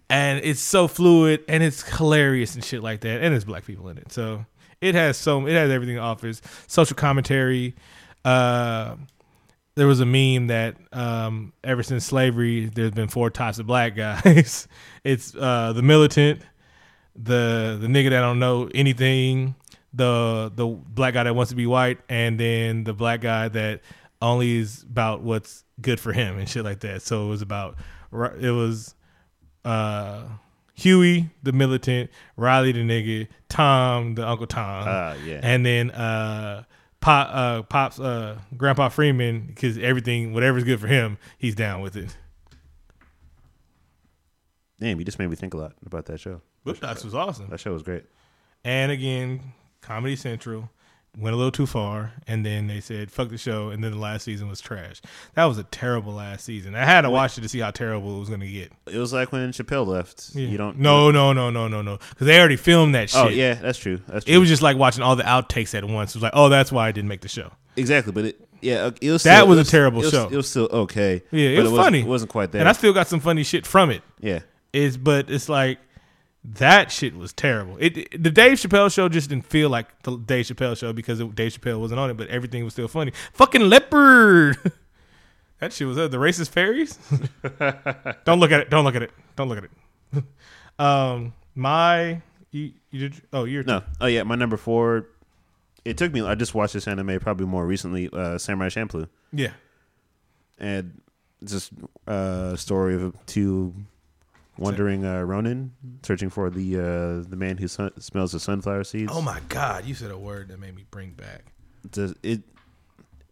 [0.08, 3.20] And it's so fluid and it's hilarious and shit like that.
[3.20, 4.46] And there's black people in it, so
[4.80, 6.40] it has so it has everything offers.
[6.66, 7.74] Social commentary.
[8.24, 8.96] Uh,
[9.76, 13.94] there was a meme that um, ever since slavery, there's been four types of black
[13.94, 14.66] guys.
[15.04, 16.40] it's uh, the militant,
[17.14, 19.54] the the nigga that don't know anything,
[19.94, 23.80] the the black guy that wants to be white, and then the black guy that
[24.22, 27.02] only is about what's good for him and shit like that.
[27.02, 27.76] So it was about
[28.40, 28.94] it was
[29.64, 30.22] uh,
[30.74, 35.40] Huey the militant, Riley the nigga, Tom the Uncle Tom, Ah, yeah.
[35.42, 36.64] and then uh
[37.06, 41.96] pop uh pops uh grandpa freeman because everything whatever's good for him he's down with
[41.96, 42.16] it
[44.78, 46.42] Damn, you just made me think a lot about that show.
[46.66, 48.04] Boondocks was awesome That show was great.
[48.64, 49.40] and again
[49.80, 50.68] comedy central
[51.16, 53.98] went a little too far and then they said fuck the show and then the
[53.98, 55.00] last season was trash
[55.34, 58.16] that was a terrible last season i had to watch it to see how terrible
[58.16, 60.30] it was going to get It was like when Chappelle left.
[60.34, 60.48] Yeah.
[60.48, 60.78] You don't.
[60.78, 63.54] no no no no no no because they already filmed that oh, shit Oh yeah,
[63.54, 64.00] that's true.
[64.08, 64.34] That's true.
[64.34, 66.70] it was just like watching all the outtakes at once it was like oh that's
[66.70, 69.22] why i didn't make the show exactly, but it yeah, uh, it was.
[69.24, 70.28] That still, was it a terrible it was, show.
[70.28, 71.22] It was still okay.
[71.30, 72.00] Yeah, it was wasn't- funny.
[72.00, 72.60] It wasn't quite there.
[72.60, 74.40] and i still got some funny shit from it yeah,
[74.72, 75.78] is but it's like
[76.54, 77.76] that shit was terrible.
[77.80, 81.20] It, it- the Dave Chappelle show just didn't feel like the Dave Chappelle show because
[81.20, 83.12] it, Dave Chappelle wasn't on it, but everything was still funny.
[83.32, 84.56] Fucking leopard.
[85.60, 86.98] that shit was uh, the racist fairies.
[88.24, 88.70] don't look at it.
[88.70, 89.10] Don't look at it.
[89.34, 90.24] Don't look at it.
[90.78, 92.20] um, my
[92.52, 93.82] you, you did oh you're no.
[94.00, 95.08] Oh yeah, my number four.
[95.84, 96.20] It took me.
[96.22, 98.08] I just watched this anime probably more recently.
[98.12, 99.52] Uh, Samurai Champloo, yeah
[100.58, 101.00] and
[101.42, 101.72] it's just
[102.06, 103.74] a story of two
[104.58, 109.12] wandering uh, Ronin searching for the uh, the man who sun- smells the sunflower seeds.
[109.14, 111.52] oh my god you said a word that made me bring back
[111.90, 112.42] Does it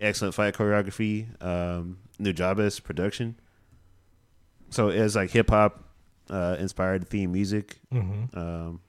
[0.01, 3.37] excellent fight choreography, um, Nujabes production.
[4.71, 5.85] So it's like hip hop
[6.31, 7.79] uh, inspired theme music.
[7.93, 8.39] mm-hmm.
[8.39, 8.81] Um,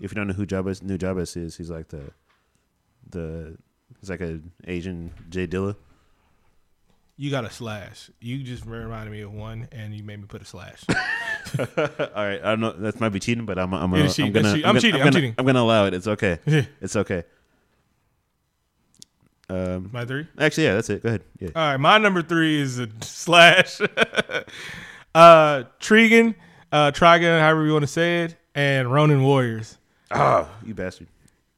[0.00, 2.10] if you don't know who Jabez Nujabes is, he's like the
[3.10, 3.56] the
[4.00, 5.76] he's like a Asian Jay Dilla.
[7.16, 10.42] You got a slash you just reminded me of one and you made me put
[10.42, 10.82] a slash
[11.58, 11.66] All
[12.16, 14.32] right, I don't know that might be cheating, but I'm I'm, I'm, cheating.
[14.32, 14.54] gonna That's.
[14.54, 14.94] I'm I'm gonna- cheating.
[15.00, 15.34] I'm I'm gonna- cheating.
[15.38, 15.94] I'm gonna allow it.
[15.94, 16.38] It's okay.
[16.80, 17.22] It's okay.
[19.48, 21.02] Um, my three actually, yeah, that's it.
[21.02, 21.22] Go ahead.
[21.38, 21.50] Yeah.
[21.54, 23.80] All right, my number three is a slash.
[25.14, 26.34] uh Trigon,
[26.72, 29.76] uh Trigon, however you want to say it, and Ronin Warriors.
[30.10, 31.08] Oh, you bastard!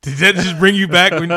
[0.02, 1.28] Did that just bring you back when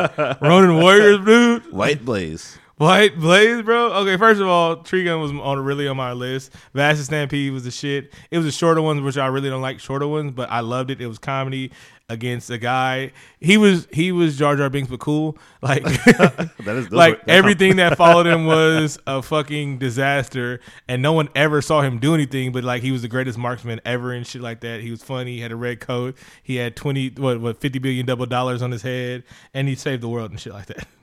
[0.41, 1.71] Ronin Warriors, dude?
[1.71, 2.57] White Blaze.
[2.79, 3.91] White Blaze, bro.
[3.91, 6.53] Okay, first of all, Trigun was on really on my list.
[6.73, 8.13] Vast Stampede was the shit.
[8.31, 10.89] It was the shorter ones, which I really don't like shorter ones, but I loved
[10.89, 11.01] it.
[11.01, 11.73] It was comedy
[12.07, 13.11] against a guy.
[13.41, 15.37] He was he was Jar Jar Binks, but cool.
[15.61, 21.27] Like That is like everything that followed him was a fucking disaster, and no one
[21.35, 22.53] ever saw him do anything.
[22.53, 24.79] But like he was the greatest marksman ever and shit like that.
[24.79, 25.35] He was funny.
[25.35, 26.17] He had a red coat.
[26.43, 30.01] He had twenty what what fifty billion double dollars on his head, and he saved
[30.01, 30.87] the world and shit like that.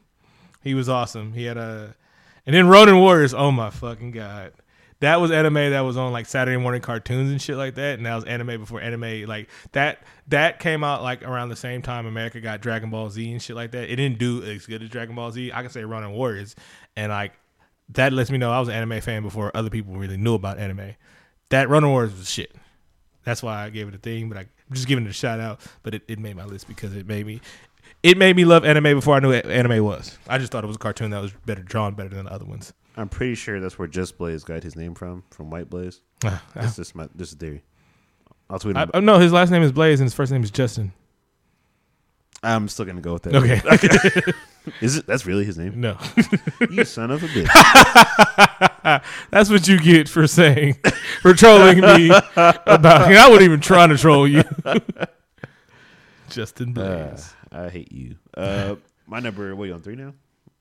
[0.66, 1.32] He was awesome.
[1.32, 1.94] He had a,
[2.44, 3.32] and then Ronin Warriors.
[3.32, 4.52] Oh my fucking god,
[4.98, 7.98] that was anime that was on like Saturday morning cartoons and shit like that.
[7.98, 9.26] And that was anime before anime.
[9.26, 13.30] Like that that came out like around the same time America got Dragon Ball Z
[13.30, 13.88] and shit like that.
[13.88, 15.52] It didn't do as good as Dragon Ball Z.
[15.52, 16.56] I can say Ronin Warriors,
[16.96, 17.34] and like
[17.90, 20.58] that lets me know I was an anime fan before other people really knew about
[20.58, 20.96] anime.
[21.50, 22.52] That Ronin Warriors was shit.
[23.22, 25.38] That's why I gave it a thing, but I, I'm just giving it a shout
[25.38, 25.60] out.
[25.84, 27.40] But it, it made my list because it made me
[28.06, 30.16] it made me love anime before I knew what anime was.
[30.28, 32.44] I just thought it was a cartoon that was better drawn better than the other
[32.44, 32.72] ones.
[32.96, 36.00] I'm pretty sure that's where Just Blaze got his name from, from White Blaze.
[36.24, 37.62] I, That's just my this is theory.
[38.48, 38.76] I'll tweet.
[38.76, 38.90] him.
[38.94, 40.92] I, no, his last name is Blaze and his first name is Justin.
[42.42, 43.34] I'm still gonna go with that.
[43.34, 44.32] Okay,
[44.80, 45.06] Is it?
[45.06, 45.80] That's really his name.
[45.80, 45.96] no,
[46.70, 49.02] you son of a bitch.
[49.30, 50.76] that's what you get for saying
[51.22, 52.86] for trolling me about.
[52.86, 54.42] I wouldn't even try to troll you.
[56.30, 57.34] Justin Uh, Blaze.
[57.56, 58.16] I hate you.
[58.36, 58.76] Uh,
[59.06, 59.54] my number.
[59.56, 60.14] What are you on three now?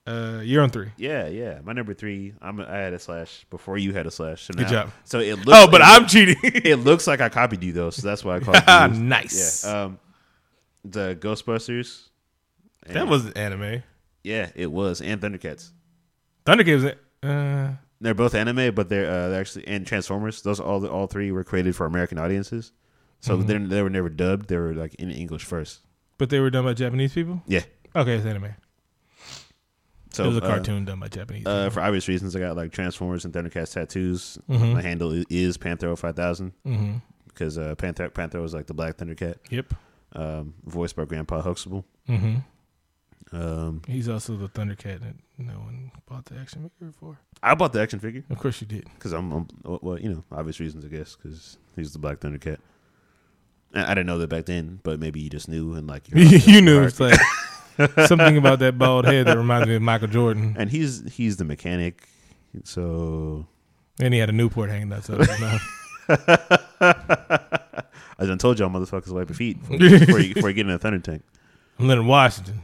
[0.06, 0.90] Uh, you're on three.
[0.96, 1.58] Yeah, yeah.
[1.64, 2.32] My number three.
[2.40, 2.60] I'm.
[2.60, 4.42] I had a slash before you had a slash.
[4.44, 4.90] So Good now- job.
[5.04, 5.34] So it.
[5.44, 6.36] Looks, Oh, but I'm cheating.
[6.42, 8.56] It looks like I copied you though, so that's why I called
[8.96, 9.02] you.
[9.02, 9.64] nice.
[9.64, 9.82] Yeah.
[9.84, 9.98] Um,
[10.84, 12.08] the Ghostbusters.
[12.86, 13.82] that And- was anime.
[14.22, 15.70] Yeah, it was, and Thundercats.
[16.44, 16.94] Thundercats.
[17.22, 20.42] Uh, they're both anime, but they're uh, they're actually and Transformers.
[20.42, 22.72] Those all all three were created for American audiences,
[23.20, 23.46] so Mhm.
[23.46, 24.48] they they were never dubbed.
[24.48, 25.80] They were like in English first.
[26.18, 27.42] But they were done by Japanese people.
[27.46, 27.62] Yeah.
[27.94, 28.54] Okay, it's anime.
[30.12, 31.46] So it was a uh, cartoon done by Japanese.
[31.46, 34.38] Uh, for obvious reasons, I got like Transformers and Thundercats tattoos.
[34.48, 34.72] Mhm.
[34.74, 37.02] My handle is Panther 5000 Mhm.
[37.28, 39.74] because uh, Panther Panther was like the Black Thundercat, Yep.
[40.14, 41.84] um, voiced by Grandpa Huxtable.
[42.06, 42.36] hmm
[43.32, 47.18] Um, He's also the Thundercat that no one bought the action figure for.
[47.42, 48.84] I bought the action figure Of course you did.
[48.94, 52.58] because I'm, I'm well, you know, obvious reasons, I guess, because he's the Black Thundercat.
[53.74, 56.82] I didn't know that back then, but maybe you just knew and like you knew
[56.82, 57.18] it's like
[58.06, 60.56] something about that bald head that reminds me of Michael Jordan.
[60.58, 62.08] and he's he's the mechanic,
[62.64, 63.46] so
[64.00, 65.62] And he had a Newport hanging outside his mouth.
[68.18, 70.66] I done told y'all motherfuckers wipe your feet before you, before you, before you get
[70.66, 71.22] in a thunder tank.
[71.78, 72.62] I'm Leonard Washington.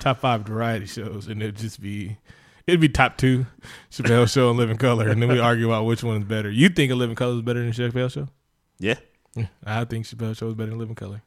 [0.00, 2.18] top five variety shows, and it'd just be
[2.66, 3.46] it'd be top two
[3.90, 6.50] Chappelle Show and Living Color, and then we argue about which one is better.
[6.50, 8.28] You think a Living Color is better than Chappelle Show?
[8.78, 8.96] Yeah.
[9.34, 11.22] Yeah, I think Chappelle Show is better than Living Color.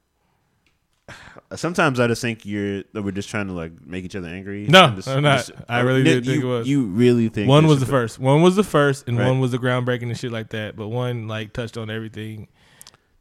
[1.56, 4.68] Sometimes I just think you're that we're just trying to like make each other angry.
[4.68, 5.50] No, just- I'm not.
[5.68, 6.68] I really you, didn't think it was.
[6.68, 8.20] You really think One was the first.
[8.20, 9.28] One was the first, and Right.
[9.28, 10.76] one was the groundbreaking and shit like that.
[10.76, 12.48] But one like touched on everything.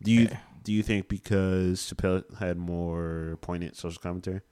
[0.02, 0.36] Do you Yeah.
[0.64, 4.42] do you think because Chappelle had more poignant social commentary?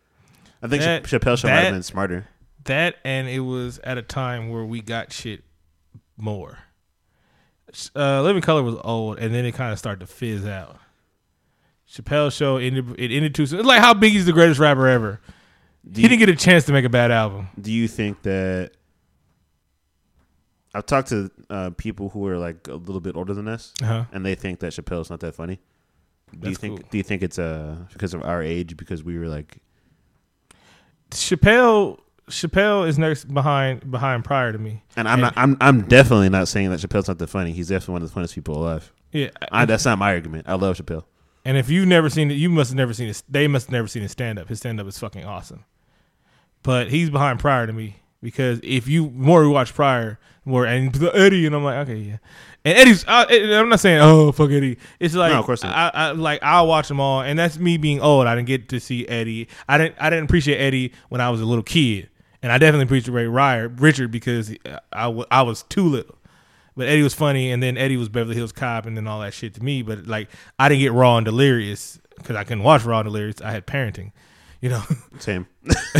[0.62, 2.26] I think That- Chappelle show might have been smarter.
[2.66, 5.43] That and it was at a time where we got shit
[6.16, 6.59] more.
[7.94, 10.78] Uh, Living Color was old, and then it kind of started to fizz out.
[11.90, 12.94] Chappelle show ended.
[12.98, 13.59] It ended too soon.
[13.60, 15.20] It's like how Biggie's the greatest rapper ever.
[15.90, 17.48] Do he you, didn't get a chance to make a bad album.
[17.60, 18.72] do you think that
[20.74, 24.05] I've talked to uh, people who are like a little bit older than us, Uh-huh.
[24.12, 25.60] and they think that Chappelle's not that funny.
[26.40, 26.80] Do you think?
[26.80, 26.88] cool.
[26.90, 28.76] Do you think it's uh because of our age?
[28.76, 29.59] Because we were like,
[31.10, 32.01] Chappelle.
[32.31, 34.82] Chappelle is next behind behind prior to me.
[34.97, 35.35] and I'm And- not.
[35.36, 37.53] I'm I'm definitely not saying that Chappelle's not that funny.
[37.53, 38.93] He's definitely one of the funniest people alive.
[39.12, 40.47] Yeah, I, that's not my argument.
[40.48, 41.05] I love Chappelle.
[41.44, 43.23] And if you've never seen it, you must have never seen it.
[43.28, 44.48] They must have never seen his stand up.
[44.48, 45.65] His stand up is fucking awesome.
[46.65, 50.93] But he's behind Pryor to me because if you more we watch Pryor, more and
[50.93, 52.16] the Eddie, and I'm like, okay, yeah.
[52.65, 53.27] And Eddie's, I,
[53.61, 54.78] I'm not saying, oh fuck Eddie.
[54.98, 55.73] It's like, No, of course not.
[55.94, 58.27] I, I like I'll watch them all, and that's me being old.
[58.27, 59.47] I didn't get to see Eddie.
[59.69, 62.09] I didn't, I didn't appreciate Eddie when I was a little kid,
[62.47, 64.55] and I definitely appreciate Ray Ryer, Richard because
[64.93, 66.14] I, w- I was too little.
[66.77, 69.35] But Eddie was funny, and then Eddie was Beverly Hills Cop, and then all that
[69.35, 69.82] shit to me.
[69.82, 73.40] But like, I didn't get Raw and Delirious because I couldn't watch Raw and Delirious.
[73.43, 74.12] I had parenting,
[74.60, 74.81] you know.
[75.18, 75.48] Same.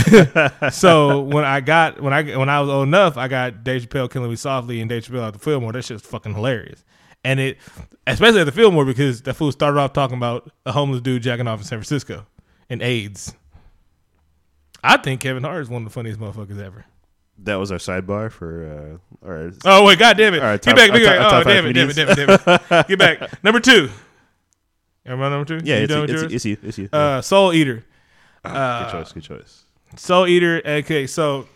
[0.70, 4.09] so when I got when I when I was old enough, I got Dave Chappelle
[4.09, 5.73] killing me softly and Dave Chappelle at the Fillmore.
[5.73, 6.85] That shit's fucking hilarious.
[7.24, 7.59] And it,
[8.06, 11.48] especially at the Fillmore, because that fool started off talking about a homeless dude jacking
[11.48, 12.24] off in San Francisco
[12.70, 13.35] and AIDS.
[14.85, 16.85] I think Kevin Hart is one of the funniest motherfuckers ever.
[17.40, 20.39] That was our sidebar for uh, our Oh wait, god damn it!
[20.40, 21.20] All right, get back, our get top- back.
[21.20, 22.89] our Oh top damn it, damn it, damn it, damn it.
[22.89, 23.43] Get back.
[23.44, 23.90] Number two.
[25.05, 25.65] Am I number two?
[25.65, 25.77] yeah.
[25.77, 26.32] you It's, done with it's, yours?
[26.32, 26.57] it's you.
[26.62, 26.89] It's you.
[26.93, 27.85] uh, Soul Eater.
[28.44, 29.12] good Uh, choice.
[29.12, 29.65] Good choice.
[29.97, 30.61] Soul Eater.
[30.66, 31.47] Okay, so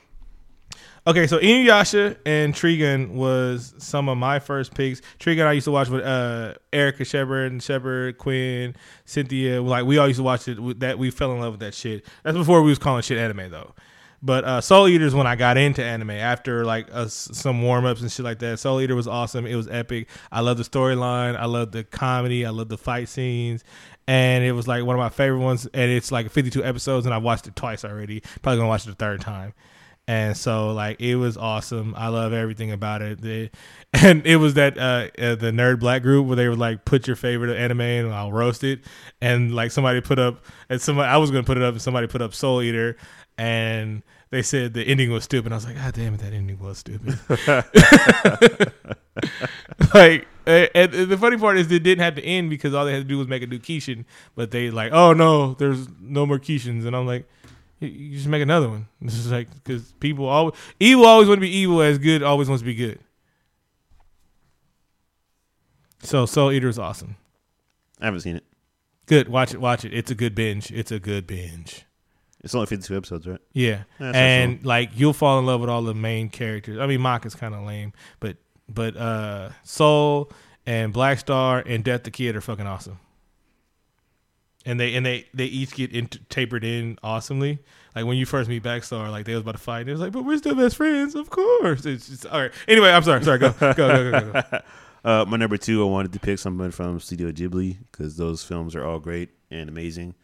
[1.06, 5.00] okay, so Inuyasha and Trigun was some of my first picks.
[5.18, 8.74] Trigun I used to watch with uh, Erica Shepard Shepard, Quinn,
[9.04, 9.62] Cynthia.
[9.62, 10.80] Like we all used to watch it.
[10.80, 12.04] That we fell in love with that shit.
[12.22, 13.74] That's before we was calling shit anime though.
[14.22, 17.86] But uh, Soul Eater is when I got into anime after like uh, some warm
[17.86, 18.58] ups and shit like that.
[18.58, 19.46] Soul Eater was awesome.
[19.46, 20.08] It was epic.
[20.30, 21.36] I love the storyline.
[21.36, 22.44] I love the comedy.
[22.44, 23.64] I love the fight scenes.
[24.06, 25.66] And it was like one of my favorite ones.
[25.72, 28.22] And it's like 52 episodes, and I watched it twice already.
[28.42, 29.54] Probably gonna watch it a third time.
[30.10, 31.94] And so like it was awesome.
[31.96, 33.20] I love everything about it.
[33.20, 33.48] The,
[33.92, 37.06] and it was that uh, uh the nerd black group where they would like put
[37.06, 38.80] your favorite anime and I'll roast it.
[39.20, 42.08] And like somebody put up and somebody I was gonna put it up and somebody
[42.08, 42.96] put up Soul Eater
[43.38, 45.52] and they said the ending was stupid.
[45.52, 47.16] I was like, God damn it, that ending was stupid.
[49.94, 53.02] like, and, the funny part is it didn't have to end because all they had
[53.02, 54.06] to do was make a new Kishin.
[54.34, 57.28] But they like, oh no, there's no more Kishins, and I'm like,
[57.80, 58.86] you- just make another one.
[59.00, 62.48] This is like because people always evil always want to be evil, as good always
[62.48, 62.98] wants to be good.
[66.02, 67.16] So Soul Eater is awesome.
[68.00, 68.44] I haven't seen it.
[69.06, 69.92] Good, watch it, watch it.
[69.92, 70.70] It's a good binge.
[70.70, 71.84] It's a good binge.
[72.42, 73.40] It's only 52 episodes, right?
[73.52, 76.78] Yeah, That's and like you'll fall in love with all the main characters.
[76.78, 78.38] I mean, Maka is kind of lame, but
[78.68, 80.32] but uh Soul
[80.64, 82.98] and Black Star and Death the Kid are fucking awesome.
[84.66, 87.60] And they and they they each get in, tapered in awesomely.
[87.96, 89.92] Like when you first meet Black Star, like they was about to fight, and it
[89.92, 91.86] was like, but we're still best friends, of course.
[91.86, 92.52] It's just all right.
[92.68, 93.38] Anyway, I'm sorry, sorry.
[93.38, 94.42] Go go go go go.
[94.42, 94.60] go.
[95.02, 98.76] Uh, my number two, I wanted to pick someone from Studio Ghibli because those films
[98.76, 100.14] are all great and amazing.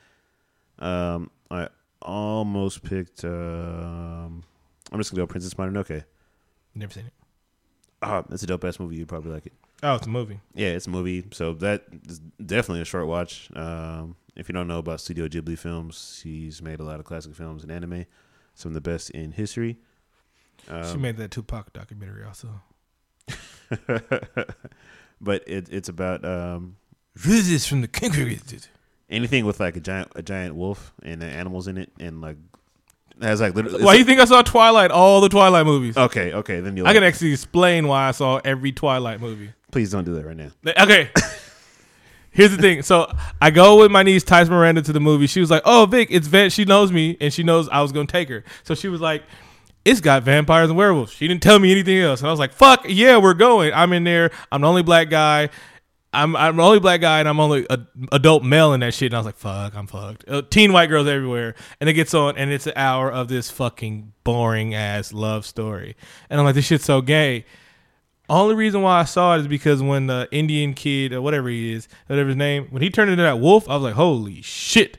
[0.79, 1.69] Um, I
[2.03, 3.25] almost picked.
[3.25, 4.45] Um,
[4.93, 6.05] I'm just gonna go Princess Mononoke.
[6.75, 7.13] Never seen it.
[8.03, 8.97] Ah, that's a dope ass movie.
[8.97, 9.55] You'd probably like it.
[9.83, 10.41] Oh, it's a movie.
[10.55, 11.27] Yeah, it's a movie.
[11.33, 13.51] So that is definitely a short watch.
[13.55, 17.35] Um, if you don't know about Studio Ghibli films, he's made a lot of classic
[17.35, 18.07] films and anime,
[18.55, 19.79] some of the best in history.
[20.69, 22.49] Um, she made that Tupac documentary also.
[25.21, 26.77] but it, it's about um,
[27.15, 28.69] Visits from the
[29.09, 32.37] anything with like a giant a giant wolf and uh, animals in it, and like
[33.23, 33.83] has like literally.
[33.83, 34.91] Why you think I saw Twilight?
[34.91, 35.97] All the Twilight movies.
[35.97, 36.85] okay, okay, then you.
[36.85, 39.51] I can actually explain why I saw every Twilight movie.
[39.73, 40.51] Please don't do that right now.
[40.79, 41.11] Okay.
[42.37, 42.83] Here's the thing.
[42.83, 43.11] So
[43.41, 45.27] I go with my niece Tice Miranda to the movie.
[45.27, 47.93] She was like, "Oh, Vic, it's Van." She knows me, and she knows I was
[47.93, 48.45] gonna take her.
[48.63, 49.23] So she was like,
[49.87, 52.53] "It's got vampires and werewolves." She didn't tell me anything else, and I was like,
[52.53, 54.31] "Fuck yeah, we're going." I'm in there.
[54.53, 55.49] I'm the only black guy.
[56.13, 57.79] I'm I'm the only black guy, and I'm only a
[58.13, 59.13] adult male in that shit.
[59.13, 62.13] And I was like, "Fuck, I'm fucked." Uh, teen white girls everywhere, and it gets
[62.13, 65.97] on, and it's an hour of this fucking boring ass love story,
[66.29, 67.47] and I'm like, "This shit's so gay."
[68.29, 71.73] Only reason why I saw it is because when the Indian kid or whatever he
[71.73, 74.99] is, whatever his name, when he turned into that wolf, I was like, holy shit.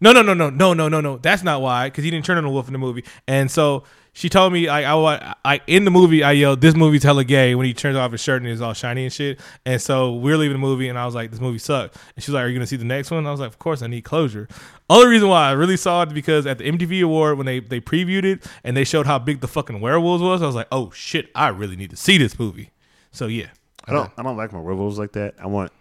[0.00, 1.16] No, no, no, no, no, no, no, no.
[1.18, 3.04] That's not why, because he didn't turn into a wolf in the movie.
[3.26, 3.84] And so
[4.16, 7.54] she told me, like I, I, in the movie, I yelled, "This movie's hella gay"
[7.54, 9.38] when he turns off his shirt and it's all shiny and shit.
[9.66, 12.32] And so we're leaving the movie, and I was like, "This movie sucked." And she's
[12.32, 13.88] like, "Are you gonna see the next one?" And I was like, "Of course, I
[13.88, 14.48] need closure."
[14.88, 17.78] Only reason why I really saw it because at the MTV Award when they they
[17.78, 20.90] previewed it and they showed how big the fucking werewolves was, I was like, "Oh
[20.92, 22.70] shit, I really need to see this movie."
[23.12, 23.48] So yeah,
[23.84, 24.10] I don't.
[24.16, 25.34] I don't like my werewolves like that.
[25.38, 25.72] I want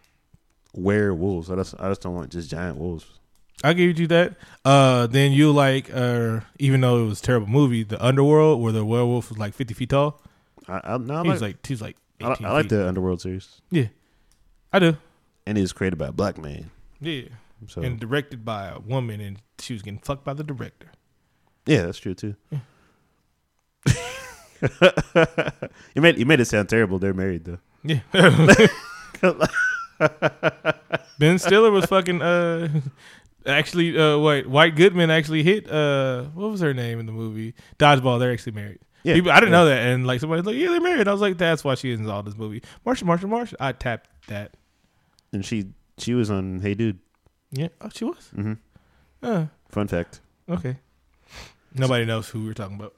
[0.73, 1.49] werewolves.
[1.49, 1.73] I just.
[1.79, 3.05] I just don't want just giant wolves.
[3.67, 4.35] I give you that.
[4.63, 8.71] Uh, then you like, uh, even though it was a terrible movie, the Underworld where
[8.71, 10.21] the werewolf was like fifty feet tall.
[10.67, 12.87] I, I, no, I He like, was like he was like I, I like the
[12.87, 13.87] Underworld series, Yeah,
[14.73, 14.97] I do.
[15.45, 16.71] and it was created by a black man.
[17.01, 17.23] Yeah,
[17.67, 20.87] So and directed by a woman, and she was getting fucked by the director.
[21.65, 22.35] yeah, that's true too.
[25.95, 26.97] you made you made it sound terrible.
[26.99, 27.59] They're married though.
[27.83, 27.99] Yeah.
[31.19, 32.67] ben Stiller was fucking uh
[33.45, 37.53] actually uh wait White Goodman actually hit uh what was her name in the movie?
[37.79, 38.79] Dodgeball they're actually married.
[39.03, 39.59] Yeah, People- I didn't yeah.
[39.59, 39.79] know that.
[39.87, 41.07] And like somebody's like yeah they're married.
[41.07, 42.61] I was like that's why she is in all this movie.
[42.85, 44.55] Marsha Marsha Marsha I tapped that.
[45.33, 45.67] And she
[45.97, 46.99] she was on Hey Dude.
[47.51, 47.67] yeah.
[47.81, 48.29] Oh she was?
[48.33, 48.53] Hmm
[49.23, 49.45] uh.
[49.69, 50.77] Fun fact: okay.
[51.73, 52.93] Nobody knows who we're talking about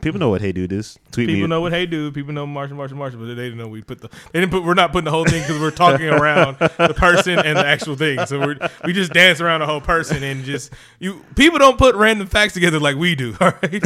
[0.00, 0.98] People know what Hey Dude is.
[1.10, 1.46] Tweet people me.
[1.48, 2.14] know what hey dude.
[2.14, 4.62] People know Marsha Marsha Marsha but they didn't know we put the they didn't put
[4.64, 7.96] we're not putting the whole thing because we're talking around the person and the actual
[7.96, 8.24] thing.
[8.26, 11.94] So we we just dance around the whole person and just you people don't put
[11.94, 13.82] random facts together like we do all right?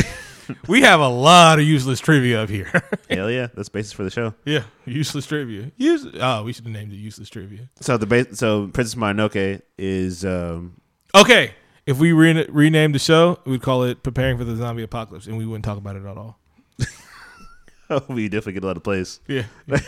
[0.66, 2.72] We have a lot of useless trivia up here.
[3.10, 4.34] Hell yeah, that's basis for the show.
[4.44, 5.70] yeah useless trivia.
[5.76, 7.68] Use, oh we should have named it useless trivia.
[7.80, 10.80] So the base, so Princess Mononoke is um
[11.14, 11.54] okay
[11.86, 15.36] if we re- rename the show we'd call it preparing for the zombie apocalypse and
[15.36, 16.38] we wouldn't talk about it at all
[18.08, 19.20] we definitely get a lot of plays.
[19.26, 19.44] yeah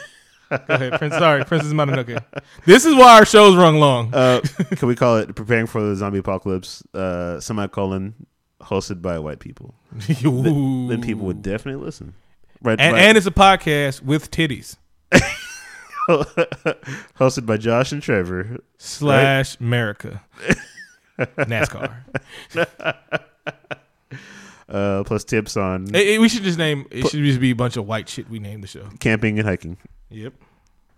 [0.50, 1.14] Go ahead, Prince.
[1.14, 2.22] Sorry, Princess Mononoke.
[2.66, 4.12] This is why our shows run long.
[4.12, 4.40] Uh,
[4.76, 6.82] can we call it preparing for the zombie apocalypse?
[6.92, 8.26] Uh, semicolon
[8.60, 9.74] hosted by white people.
[10.26, 10.88] Ooh.
[10.88, 12.12] Then people would definitely listen.
[12.60, 13.02] Right, and, right.
[13.02, 14.76] and it's a podcast with titties
[16.08, 18.58] hosted by Josh and Trevor.
[18.78, 20.22] slash America
[21.36, 21.94] NASCAR.
[24.68, 26.86] Uh, plus tips on Eh, eh, we should just name.
[26.90, 28.30] It should just be a bunch of white shit.
[28.30, 28.88] We name the show.
[29.00, 29.76] camping and hiking.
[30.08, 30.32] Yep.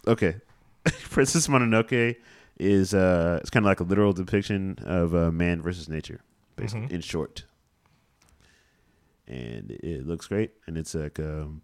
[0.07, 0.37] Okay,
[0.85, 2.15] Princess Mononoke
[2.59, 6.21] is uh, it's kind of like a literal depiction of uh, man versus nature,
[6.55, 6.93] basically Mhm.
[6.93, 7.45] in short.
[9.27, 11.63] And it looks great, and it's like um,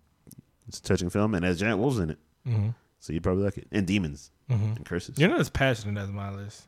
[0.67, 2.19] it's a touching film, and has giant wolves in it,
[2.49, 2.71] Mm-hmm.
[2.99, 4.65] so you'd probably like it, and demons Mm-hmm.
[4.77, 5.17] and curses.
[5.17, 6.65] You're not as passionate as my list.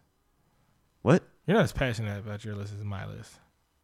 [1.00, 1.24] What?
[1.46, 3.32] You're not as passionate about your list as my list.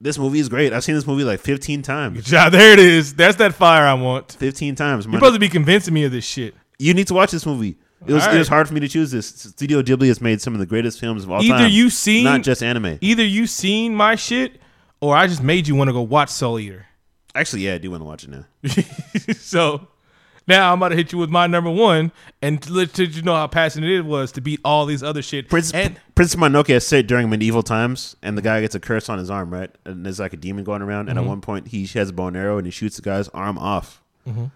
[0.00, 0.72] This movie is great.
[0.72, 2.24] I've seen this movie like fifteen Good times.
[2.30, 2.52] job.
[2.52, 3.14] There it is.
[3.14, 4.32] That's that fire I want.
[4.32, 5.06] Fifteen times.
[5.06, 6.54] You're supposed to be convincing me of this shit.
[6.78, 7.76] You need to watch this movie.
[8.06, 8.54] It was All it was right.
[8.54, 9.26] hard for me to choose this.
[9.26, 11.60] Studio Ghibli has made some of the greatest films of all Either time.
[11.62, 12.96] Either you seen, not just anime.
[13.00, 14.60] either you seen my shit,
[15.00, 16.86] or I just made you want to go watch Soul Eater.
[17.34, 18.44] Actually, yeah, I do want to watch it now.
[19.38, 19.88] so
[20.48, 22.10] now I'm about to hit you with my number one
[22.42, 25.48] and let you know how passionate it was to beat all these other shit.
[25.48, 29.08] Prince and Princess Mononoke is set during medieval times, and the guy gets a curse
[29.08, 29.70] on his arm, right?
[29.84, 31.28] And there's like a demon going around, and at Mhm.
[31.28, 34.02] one point he has a bow and arrow, and he shoots the guy's arm off.
[34.26, 34.50] Mhm.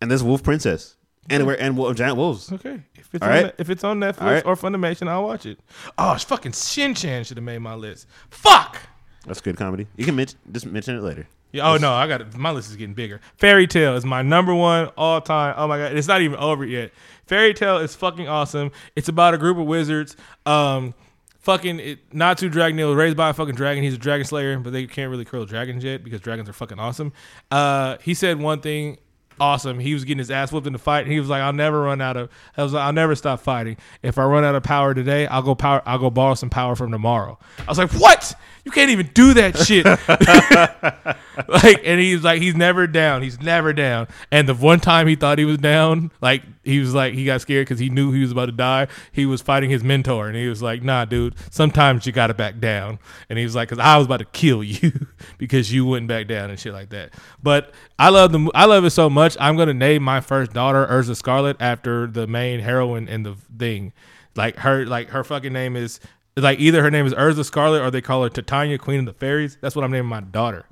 [0.00, 0.96] And there's Wolf Princess,
[1.30, 2.52] and we're and wolf, giant wolves.
[2.52, 3.54] okay, if it's All on, right.
[3.58, 4.44] If it's on Netflix right.
[4.46, 5.58] or Funimation, I'll watch it.
[5.96, 8.06] Oh, it's fucking Shin Chan should have made my list.
[8.30, 8.78] Fuck.
[9.26, 9.86] That's good comedy.
[9.96, 11.26] You can mention just mention it later.
[11.54, 12.36] Yeah, oh no, I got.
[12.36, 13.20] My list is getting bigger.
[13.36, 15.54] Fairy Tail is my number one all time.
[15.56, 16.90] Oh my god, it's not even over yet.
[17.28, 18.72] Fairy Tail is fucking awesome.
[18.96, 20.16] It's about a group of wizards.
[20.46, 20.94] Um,
[21.38, 23.84] fucking it, Natsu Dragneel was raised by a fucking dragon.
[23.84, 26.80] He's a dragon slayer, but they can't really kill dragons yet because dragons are fucking
[26.80, 27.12] awesome.
[27.52, 28.98] Uh, he said one thing
[29.38, 29.78] awesome.
[29.78, 31.82] He was getting his ass whipped in the fight, and he was like, "I'll never
[31.82, 32.30] run out of.
[32.56, 33.76] I was like, I'll never stop fighting.
[34.02, 35.82] If I run out of power today, I'll go power.
[35.86, 38.34] I'll go borrow some power from tomorrow." I was like, "What?
[38.64, 39.84] You can't even do that shit."
[41.48, 43.22] like, and he's like, he's never down.
[43.22, 44.08] He's never down.
[44.30, 47.40] And the one time he thought he was down, like he was like he got
[47.40, 48.88] scared because he knew he was about to die.
[49.12, 51.34] He was fighting his mentor, and he was like, "Nah, dude.
[51.50, 54.26] Sometimes you got to back down." And he was like, "Cause I was about to
[54.26, 55.08] kill you
[55.38, 57.12] because you wouldn't back down and shit like that."
[57.42, 59.36] But I love the I love it so much.
[59.40, 63.92] I'm gonna name my first daughter Erza Scarlet after the main heroine in the thing.
[64.36, 66.00] Like her, like her fucking name is
[66.36, 69.12] like either her name is Erza Scarlet or they call her Titania, Queen of the
[69.12, 69.56] Fairies.
[69.60, 70.66] That's what I'm naming my daughter.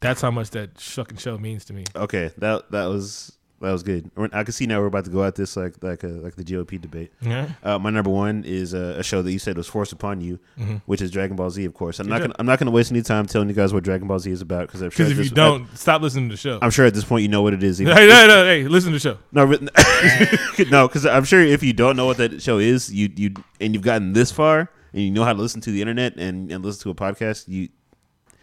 [0.00, 1.84] That's how much that fucking show means to me.
[1.94, 4.10] Okay, that that was that was good.
[4.32, 6.44] I can see now we're about to go at this like like a, like the
[6.44, 7.10] GOP debate.
[7.22, 7.48] Yeah.
[7.62, 10.38] Uh, my number one is a, a show that you said was forced upon you,
[10.58, 10.82] Mhm.
[10.86, 11.64] which is Dragon Ball Z.
[11.64, 13.82] Of course, I'm not gonna I'm not gonna waste any time telling you guys what
[13.82, 16.02] Dragon Ball Z is about because I'm sure Because at if you this- don't, stop
[16.02, 16.58] listening to the show.
[16.60, 17.78] I, am sure at this point you know what it is.
[17.78, 19.18] Hey, even- no, no, hey, listen to the show.
[19.32, 19.44] No,
[20.70, 23.72] no, because I'm sure if you don't know what that show is, you you and
[23.74, 26.64] you've gotten this far and you know how to listen to the internet and, and
[26.64, 27.68] listen to a podcast, you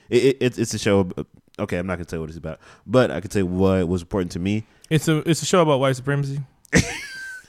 [0.09, 1.09] it, it, it's it's a show.
[1.59, 3.87] Okay, I'm not gonna tell you what it's about, but I can tell you what
[3.87, 4.65] was important to me.
[4.89, 6.39] It's a it's a show about white supremacy.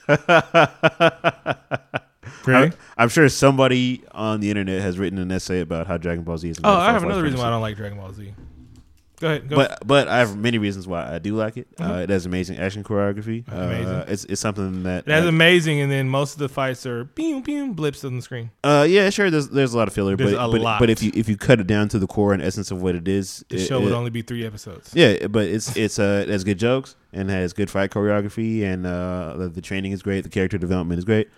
[0.07, 1.57] I,
[2.45, 2.71] Really?
[2.97, 6.49] I'm sure somebody on the internet has written an essay about how Dragon Ball Z
[6.49, 6.57] is.
[6.63, 8.33] Oh, I have another reason why I don't like Dragon Ball Z.
[9.19, 9.49] Go ahead.
[9.49, 9.55] Go.
[9.55, 11.67] But but I have many reasons why I do like it.
[11.79, 12.03] Uh, Mhm.
[12.03, 13.43] it has amazing action choreography.
[13.51, 14.03] Uh, Amazing.
[14.07, 17.41] it's it's something that That's uh, amazing, and then most of the fights are beam
[17.41, 18.51] beam blips on the screen.
[18.63, 19.29] Uh, yeah, sure.
[19.31, 20.79] There's there's a lot of filler, There's but a but, lot.
[20.79, 22.95] but if you if you cut it down to the core and essence of what
[22.95, 24.91] it is, The it- show would only be three episodes.
[24.93, 28.85] yeah, but it's it's uh it has good jokes and has good fight choreography and
[28.85, 31.29] uh the, the training is great, the character development is great.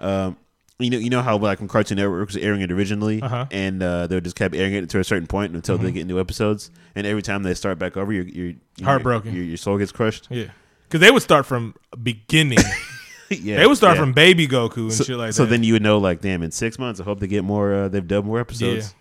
[0.00, 0.36] Um,
[0.84, 3.46] you know you know how like when Cartoon Network was airing it originally, Uh-huh.
[3.50, 5.94] and uh, they just kept airing it to a certain point until they Mhm.
[5.94, 9.34] get new episodes, and every time they start back over, you're, you're, Heartbroken.
[9.34, 10.28] Your, your soul gets crushed.
[10.30, 10.46] Yeah,
[10.88, 12.58] because they would start from beginning.
[13.30, 14.02] yeah, they would start yeah.
[14.02, 15.46] from Baby Goku and so, shit like so that.
[15.48, 17.72] So then you would know like, damn, in six months, I hope they get more.
[17.74, 18.94] Uh, they've dubbed more episodes.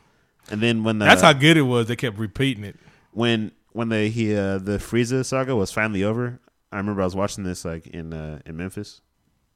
[0.47, 0.53] Yeah.
[0.53, 1.87] And then when the, That's how good it was.
[1.87, 2.75] They kept repeating it.
[3.11, 6.39] when when the he uh, the Frieza saga was finally over,
[6.71, 9.01] I remember I was watching this like in uh, in Memphis,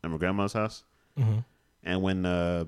[0.04, 0.84] at my grandma's house,
[1.18, 1.40] hmm
[1.86, 2.66] and when uh,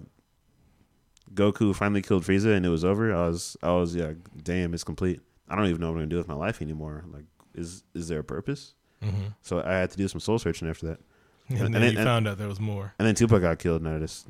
[1.34, 4.14] Goku finally killed Frieza and it was over, I was I was yeah,
[4.44, 5.22] damn, it's complete.
[5.50, 7.04] I don't even know what I'm gonna do with my life anymore.
[7.12, 8.74] Like, is is there a purpose?
[9.02, 11.00] hmm So I had to do some soul searching after that.
[11.50, 12.94] And, And- then and- you and- found out there was more.
[13.00, 14.28] And then Tupac got killed, and I just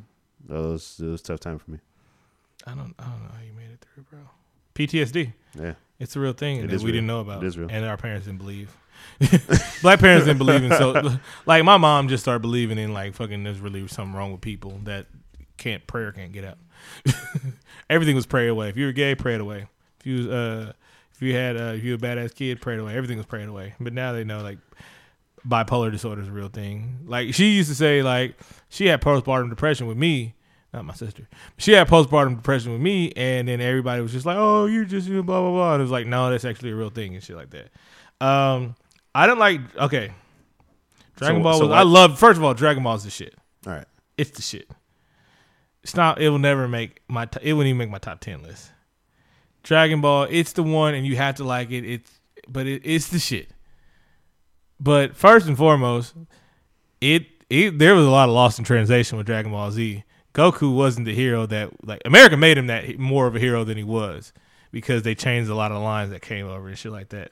[0.47, 1.79] that was it was a tough time for me.
[2.65, 2.93] I don't.
[2.99, 4.19] I don't know how you made it through, bro.
[4.75, 5.33] PTSD.
[5.59, 6.93] Yeah, It's a real thing It that we real.
[6.93, 7.43] didn't know about.
[7.43, 7.69] It is real.
[7.71, 8.75] And our parents didn't believe.
[9.81, 13.43] Black parents didn't believe in so like my mom just started believing in like fucking
[13.43, 15.07] there's really something wrong with people that
[15.57, 16.57] can't prayer can't get out.
[17.89, 18.69] Everything was prayed away.
[18.69, 19.67] If you were gay, pray it away.
[19.99, 20.73] If you was, uh
[21.13, 22.95] if you had uh if you were a badass kid, pray it away.
[22.95, 23.73] Everything was prayed away.
[23.79, 24.59] But now they know like
[25.47, 26.99] bipolar disorder is a real thing.
[27.05, 28.35] Like she used to say like
[28.69, 30.35] she had postpartum depression with me.
[30.73, 31.27] Not my sister.
[31.57, 35.07] She had postpartum depression with me, and then everybody was just like, "Oh, you're just
[35.07, 37.15] you know, blah blah blah." And it was like, "No, that's actually a real thing
[37.15, 37.69] and shit like that."
[38.25, 38.75] Um,
[39.17, 39.61] I didn't like.
[39.75, 40.11] Okay,
[41.15, 41.75] Dragon So- Ball so was.
[41.75, 42.19] I love.
[42.19, 43.33] First of all, Dragon Ball is the shit.
[43.65, 43.85] all right.
[44.17, 44.69] It's the shit.
[45.83, 46.21] It's not.
[46.21, 47.27] It will never make my.
[47.41, 48.71] It wouldn't even make my top ten list.
[49.63, 50.27] Dragon Ball.
[50.29, 51.83] It's the one, and you have to like it.
[51.85, 52.11] It's
[52.47, 53.49] but it, it's the shit.
[54.79, 56.13] But first and foremost,
[57.01, 60.03] it it there was a lot of lost in translation with Dragon Ball Z.
[60.33, 63.77] Goku wasn't the hero that like America made him that more of a hero than
[63.77, 64.33] he was
[64.71, 67.31] because they changed a lot of lines that came over and shit like that.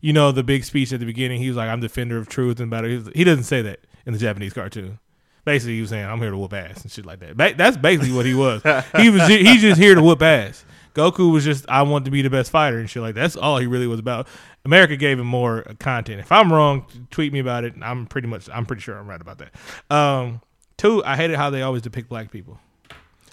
[0.00, 1.40] You know the big speech at the beginning.
[1.40, 4.18] He was like, "I'm defender of truth and better." He, doesn't say that in the
[4.18, 4.98] Japanese cartoon.
[5.44, 7.36] Basically, he was saying, "I'm here to whoop ass" and shit like that.
[7.36, 8.62] Ba- that's basically what he was.
[8.96, 10.64] he was ju- he's just here to whoop ass.
[10.94, 13.20] Goku was just, "I want to be the best fighter" and shit like that.
[13.20, 14.26] That's all he really was about.
[14.64, 16.20] America gave him more content.
[16.20, 17.74] If I'm wrong, tweet me about it.
[17.80, 19.94] I'm pretty much, I'm pretty sure I'm right about that.
[19.94, 20.40] Um,
[20.76, 22.58] two, I hated how they always depict black people.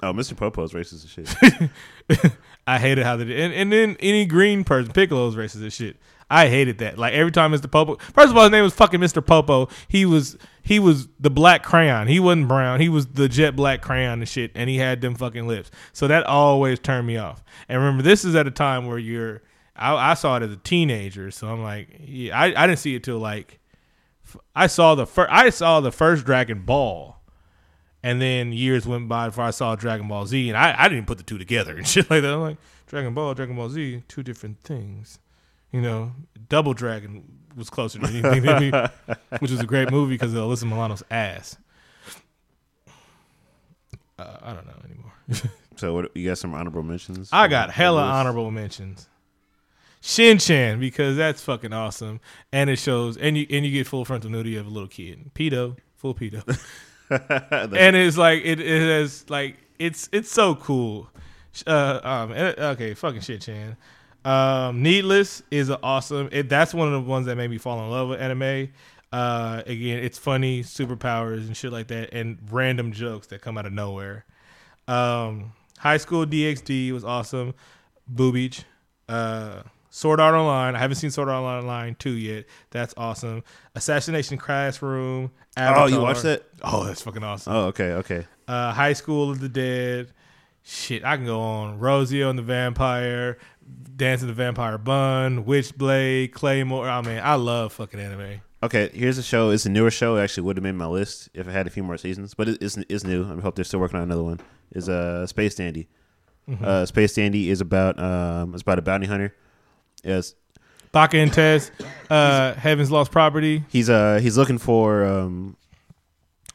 [0.03, 0.35] Oh, Mr.
[0.35, 2.31] Popo's racist as shit.
[2.67, 3.39] I hated how they did.
[3.39, 5.97] And, and then any green person, Piccolo's racist as shit.
[6.29, 6.97] I hated that.
[6.97, 7.71] Like every time Mr.
[7.71, 7.95] Popo.
[8.13, 9.25] First of all, his name was fucking Mr.
[9.25, 9.69] Popo.
[9.87, 12.07] He was he was the black crayon.
[12.07, 12.81] He wasn't brown.
[12.81, 14.51] He was the jet black crayon and shit.
[14.53, 15.71] And he had them fucking lips.
[15.93, 17.43] So that always turned me off.
[17.69, 19.41] And remember, this is at a time where you're.
[19.75, 22.95] I, I saw it as a teenager, so I'm like, yeah, I, I didn't see
[22.95, 23.59] it till like.
[24.55, 25.31] I saw the first.
[25.31, 27.15] I saw the first Dragon Ball.
[28.03, 30.97] And then years went by before I saw Dragon Ball Z, and I, I didn't
[30.97, 32.33] even put the two together and shit like that.
[32.33, 35.19] I'm like, Dragon Ball, Dragon Ball Z, two different things.
[35.71, 36.11] You know,
[36.49, 37.23] Double Dragon
[37.55, 41.03] was closer to anything to me, which was a great movie because of Alyssa Milano's
[41.11, 41.57] ass.
[44.19, 45.13] Uh, I don't know anymore.
[45.77, 47.29] So what, you got some honorable mentions?
[47.31, 49.07] I got hella honorable mentions.
[50.01, 52.19] Shin Chan because that's fucking awesome,
[52.51, 55.31] and it shows, and you and you get full frontal nudity of a little kid,
[55.33, 56.43] pedo, full pedo,
[57.09, 61.09] and it's like it, it has like it's it's so cool.
[61.65, 63.75] Uh, um, eh, okay, fucking shit, Chan.
[64.25, 66.29] Um, Needless is awesome.
[66.31, 68.69] It, that's one of the ones that made me fall in love with anime.
[69.11, 73.65] Uh, again, it's funny, superpowers and shit like that, and random jokes that come out
[73.65, 74.25] of nowhere.
[74.87, 77.53] Um, High School DxD was awesome.
[78.07, 78.63] Boo Beach.
[79.07, 80.75] Uh, Sword Art Online.
[80.75, 82.45] I haven't seen Sword Art Online 2 yet.
[82.71, 83.43] That's awesome.
[83.75, 85.31] Assassination Classroom.
[85.57, 86.43] oh, you watched that?
[86.61, 87.53] Oh, that's fucking awesome.
[87.53, 88.27] Oh, okay, okay.
[88.47, 90.11] Uh, High School of the Dead.
[90.63, 91.79] Shit, I can go on.
[91.79, 93.37] Rosio and the Vampire.
[93.95, 95.43] Dance of the Vampire Bun.
[95.45, 96.31] Witchblade.
[96.31, 96.87] Claymore.
[96.89, 98.41] I mean, I love fucking anime.
[98.63, 99.51] Okay, here's a show.
[99.51, 100.15] It's a newer show.
[100.17, 102.49] It actually would have made my list if it had a few more seasons, but
[102.49, 103.23] it, it's it's new.
[103.31, 104.39] I hope they're still working on another one.
[104.71, 105.87] Is uh Space Dandy.
[106.63, 109.35] Uh, Space Dandy is about um it's about a bounty hunter.
[110.03, 110.33] Yes,
[110.91, 111.71] Baka and Test.
[112.09, 113.63] Uh, Heaven's Lost Property.
[113.69, 115.55] he's uh he's looking for um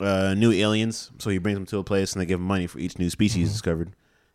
[0.01, 2.67] uh new aliens, so he brings them to a place and they give him money
[2.67, 3.93] for each new species discovered,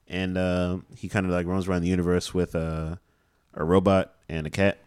[0.07, 2.95] and uh, he kind of like roams around the universe with uh,
[3.53, 4.79] a robot and a cat,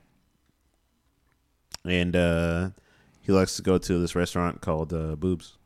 [1.84, 2.70] and uh,
[3.22, 5.56] he likes to go to this restaurant called uh, Boobs.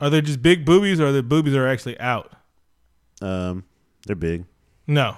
[0.00, 2.32] Are they just big boobies or the boobies are actually out?
[3.20, 3.64] Um,
[4.06, 4.44] they're big.
[4.86, 5.16] No.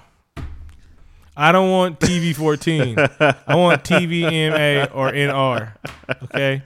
[1.35, 2.97] I don't want TV 14.
[2.97, 5.73] I want TVMA or NR.
[6.23, 6.63] Okay?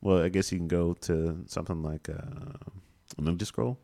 [0.00, 2.14] Well, I guess you can go to something like uh,
[3.18, 3.78] a Ninja Scroll.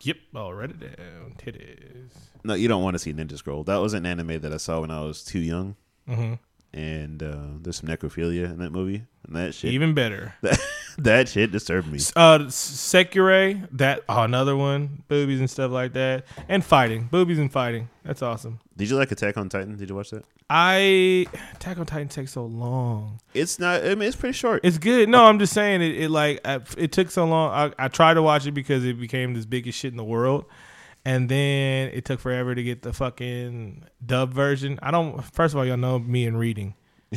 [0.00, 0.16] Yep.
[0.34, 1.34] I'll write it down.
[1.38, 2.10] Titties.
[2.44, 3.64] No, you don't want to see Ninja Scroll.
[3.64, 5.76] That was an anime that I saw when I was too young,
[6.06, 6.34] hmm
[6.74, 10.34] and uh, there's some necrophilia in that movie, and that shit, Even better.
[10.42, 10.60] that
[11.04, 11.98] shit disturbed me.
[12.16, 17.52] Uh, Sekirei, that oh, another one, boobies and stuff like that, and fighting, boobies and
[17.52, 17.88] fighting.
[18.04, 18.60] That's awesome.
[18.76, 19.76] Did you like Attack on Titan?
[19.76, 20.24] Did you watch that?
[20.50, 23.20] I Attack on Titan takes so long.
[23.34, 23.84] It's not.
[23.84, 24.64] I mean, it's pretty short.
[24.64, 25.08] It's good.
[25.08, 25.96] No, I'm just saying it.
[26.00, 27.52] It like I- it took so long.
[27.52, 30.46] I, I tried to watch it because it became this biggest shit in the world,
[31.04, 34.78] and then it took forever to get the fucking dub version.
[34.82, 35.22] I don't.
[35.34, 36.74] First of all, y'all know me and reading,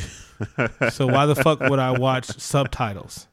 [0.92, 3.28] so why the fuck would I watch subtitles?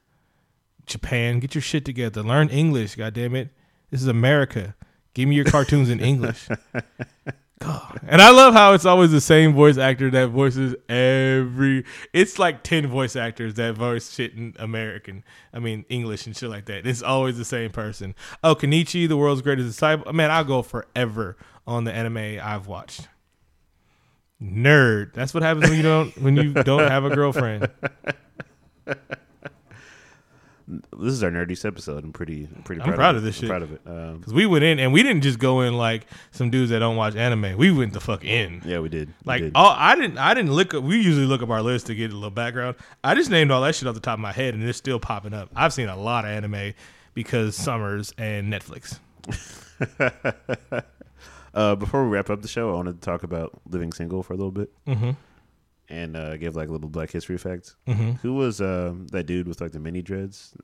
[0.88, 2.22] Japan, get your shit together.
[2.22, 2.96] Learn English.
[2.96, 3.50] God damn it.
[3.90, 4.74] This is America.
[5.14, 6.48] Give me your cartoons in English.
[7.60, 8.00] God.
[8.06, 11.84] And I love how it's always the same voice actor that voices every.
[12.12, 15.24] It's like ten voice actors that voice shit in American.
[15.52, 16.86] I mean English and shit like that.
[16.86, 18.14] It's always the same person.
[18.44, 20.12] Oh, Kenichi, the world's greatest disciple.
[20.12, 21.36] Man, I'll go forever
[21.66, 23.08] on the anime I've watched.
[24.40, 25.14] Nerd.
[25.14, 27.68] That's what happens when you don't when you don't have a girlfriend.
[30.70, 32.04] This is our nerdiest episode.
[32.04, 32.82] I'm pretty, pretty.
[32.82, 33.40] I'm Proud, proud of, of this it.
[33.40, 33.50] shit.
[33.50, 33.80] I'm proud of it.
[33.86, 36.80] Um, Cause we went in and we didn't just go in like some dudes that
[36.80, 37.56] don't watch anime.
[37.56, 38.60] We went the fuck in.
[38.66, 39.08] yeah, we did.
[39.08, 39.52] We Like did.
[39.54, 42.10] all I didn't I didn't look up we usually look up our list to get
[42.12, 42.76] a little background.
[43.02, 45.00] I just named all that shit off the top of my head and it's still
[45.00, 45.48] popping up.
[45.56, 46.74] I've seen a lot of anime
[47.14, 48.98] because Summers and Netflix.
[51.54, 54.34] uh, before we wrap up the show, I wanted to talk about living single for
[54.34, 55.10] a little bit Mm-hmm.
[55.88, 57.76] And uh, give like a little Black History facts.
[57.86, 58.12] Mm-hmm.
[58.22, 60.54] Who was um, that dude with like the mini dreads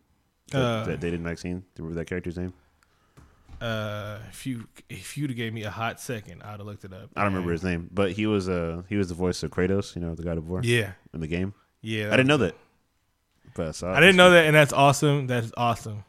[0.51, 1.61] that, Uh, that dated Maxine?
[1.61, 2.53] Do you remember that character's name?
[3.61, 6.93] Uh if you if you'd have gave me a hot second, I'd have looked it
[6.93, 7.11] up.
[7.17, 9.95] I don't remember his name, but he was uh he was the voice of Kratos,
[9.95, 10.93] you know, the God of War Yeah.
[11.15, 11.55] in the game.
[11.81, 12.09] Yeah.
[12.09, 12.57] I didn't know that,
[13.55, 13.93] but I saw.
[13.95, 15.29] I didn't know that and that's awesome.
[15.29, 16.05] That's awesome.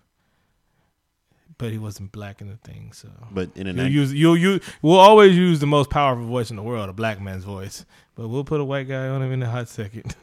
[1.58, 4.62] But he wasn't black in the thing, so But in a You'll use you'll use
[4.82, 7.86] we'll always use the most powerful voice in the world, a black man's voice.
[8.16, 10.16] But we'll put a white guy on him in a hot second.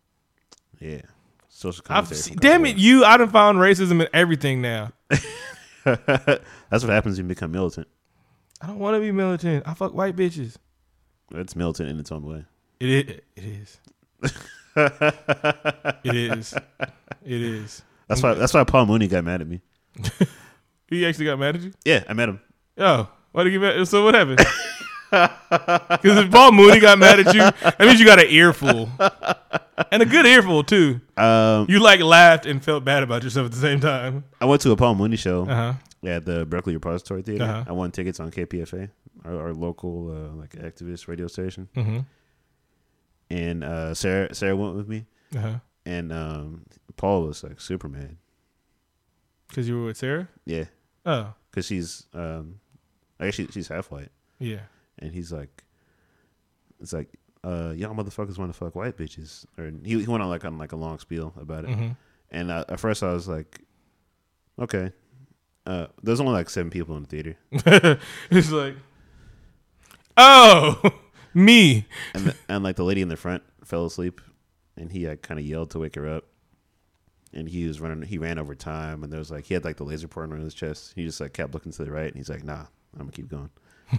[0.80, 1.02] yeah,
[1.48, 2.36] social commentary.
[2.36, 3.04] damn it, you!
[3.04, 4.92] I done found racism in everything now.
[5.84, 7.88] That's what happens when you become militant.
[8.62, 9.68] I don't want to be militant.
[9.68, 10.56] I fuck white bitches.
[11.32, 12.44] It's militant in its own way.
[12.80, 13.20] It is.
[13.36, 13.80] It is.
[14.76, 16.54] it is.
[17.24, 17.82] It is.
[18.08, 18.34] That's why.
[18.34, 19.60] That's why Paul Mooney got mad at me.
[20.88, 21.72] He actually got mad at you.
[21.84, 22.40] Yeah, I met him.
[22.78, 23.88] Oh, why did he get mad?
[23.88, 24.40] So what happened?
[25.14, 28.88] Because if Paul Mooney got mad at you, that means you got an earful,
[29.92, 31.00] and a good earful too.
[31.16, 34.24] Um, You like laughed and felt bad about yourself at the same time.
[34.40, 35.72] I went to a Paul Mooney show Uh huh.
[36.08, 37.44] at the Berkeley Repository Theater.
[37.44, 37.64] Uh-huh.
[37.68, 38.90] I won tickets on KPFA,
[39.24, 41.98] our, our local uh, like activist radio station, Mm-hmm.
[43.30, 45.04] and uh, Sarah Sarah went with me,
[45.36, 45.54] Uh huh.
[45.86, 46.62] and um,
[46.96, 48.16] Paul was like super mad.
[49.54, 50.26] Because you were with Sarah.
[50.44, 50.64] Yeah,
[51.06, 52.58] Oh, because she's um,
[53.20, 54.10] actually she's half white,
[54.40, 54.62] yeah.
[54.98, 55.62] and he's like,
[56.80, 57.08] it's like.
[57.44, 60.56] Uh, y'all motherfuckers want to fuck white bitches, or he, he went on like on
[60.56, 61.70] like a long spiel about it.
[61.70, 61.90] Mm-hmm.
[62.30, 63.60] And I, at first, I was like,
[64.58, 64.92] okay.
[65.66, 67.36] Uh, there's only like seven people in the theater,
[68.30, 68.76] it's like,
[70.16, 70.80] oh,
[71.34, 71.86] me.
[72.14, 74.22] and the, and like the lady in the front fell asleep,
[74.78, 76.24] and he like, kind of yelled to wake her up.
[77.34, 78.02] And he was running.
[78.02, 80.40] He ran over time, and there was like he had like the laser pointer on
[80.40, 80.92] his chest.
[80.94, 83.28] He just like kept looking to the right, and he's like, "Nah, I'm gonna keep
[83.28, 83.50] going."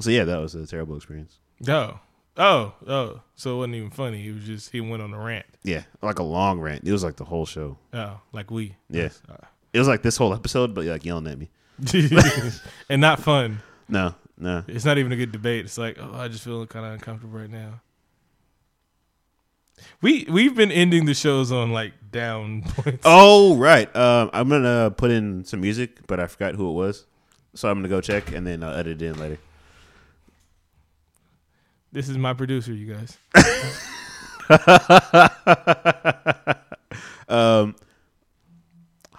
[0.00, 1.38] so yeah, that was a terrible experience.
[1.68, 2.00] Oh,
[2.36, 3.20] oh, oh.
[3.36, 4.26] So it wasn't even funny.
[4.26, 5.46] It was just he went on a rant.
[5.62, 6.86] Yeah, like a long rant.
[6.86, 7.78] It was like the whole show.
[7.92, 8.74] Oh, like we.
[8.90, 11.50] Yeah, uh, it was like this whole episode, but like yelling at me.
[12.88, 13.60] and not fun.
[13.88, 14.64] No, no.
[14.66, 15.64] It's not even a good debate.
[15.64, 17.80] It's like, oh, I just feel kind of uncomfortable right now.
[20.00, 23.02] We we've been ending the shows on like down points.
[23.04, 23.94] Oh right.
[23.94, 27.06] Um, I'm gonna put in some music, but I forgot who it was,
[27.54, 29.38] so I'm gonna go check and then I'll edit it in later.
[31.90, 33.16] This is my producer, you guys.
[37.28, 37.74] um,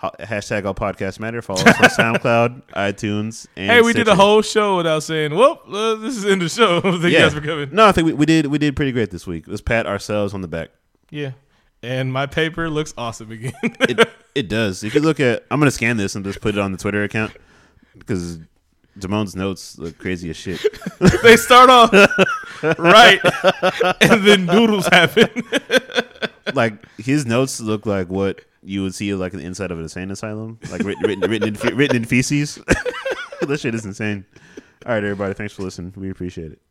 [0.01, 1.41] hashtag all podcast matter.
[1.41, 5.61] Follow us on SoundCloud, iTunes, and hey, we did a whole show without saying, "Well,
[5.67, 7.69] uh, this is in the show." Thank you guys for coming.
[7.73, 9.45] No, I think we, we did we did pretty great this week.
[9.47, 10.69] Let's pat ourselves on the back.
[11.09, 11.31] Yeah,
[11.83, 13.53] and my paper looks awesome again.
[13.81, 14.83] It it does.
[14.83, 17.03] If you look at, I'm gonna scan this and just put it on the Twitter
[17.03, 17.35] account
[17.97, 18.39] because
[18.97, 20.63] Damone's notes look crazy as shit.
[21.23, 21.91] they start off
[22.77, 23.19] right,
[24.01, 25.27] and then noodles happen.
[26.53, 30.11] like his notes look like what you would see like the inside of an insane
[30.11, 32.59] asylum, like written written written in, written in feces.
[33.41, 34.25] this shit is insane.
[34.85, 35.93] All right, everybody, thanks for listening.
[35.95, 36.61] We appreciate it.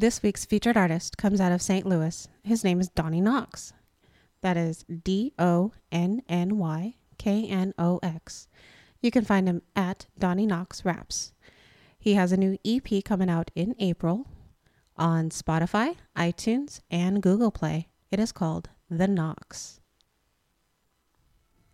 [0.00, 1.84] This week's featured artist comes out of St.
[1.84, 2.26] Louis.
[2.42, 3.74] His name is Donny Knox.
[4.40, 8.48] That is D O N N Y K N O X.
[9.02, 11.34] You can find him at Donny Knox Raps.
[12.02, 14.26] He has a new EP coming out in April
[14.96, 17.88] on Spotify, iTunes, and Google Play.
[18.10, 19.80] It is called The Knox.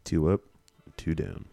[0.02, 0.40] Two up,
[0.96, 1.44] two down.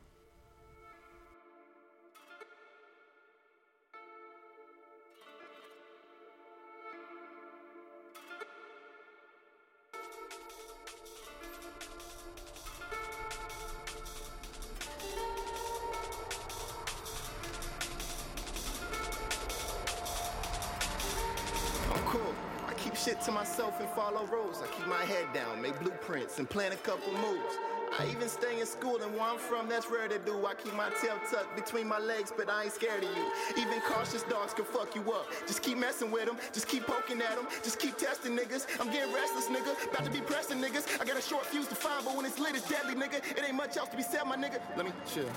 [26.13, 27.57] Blueprints, and plan a couple moves.
[27.99, 30.45] I even stay in school, and where I'm from, that's rare to do.
[30.47, 33.61] I keep my tail tucked between my legs, but I ain't scared of you.
[33.61, 35.27] Even cautious dogs can fuck you up.
[35.45, 38.65] Just keep messing with them, just keep poking at them, just keep testing niggas.
[38.79, 39.91] I'm getting restless, nigga.
[39.91, 40.99] About to be pressing niggas.
[40.99, 43.17] I got a short fuse to find, but when it's lit, it's deadly, nigga.
[43.37, 44.59] It ain't much else to be said, my nigga.
[44.75, 45.29] Let me chill.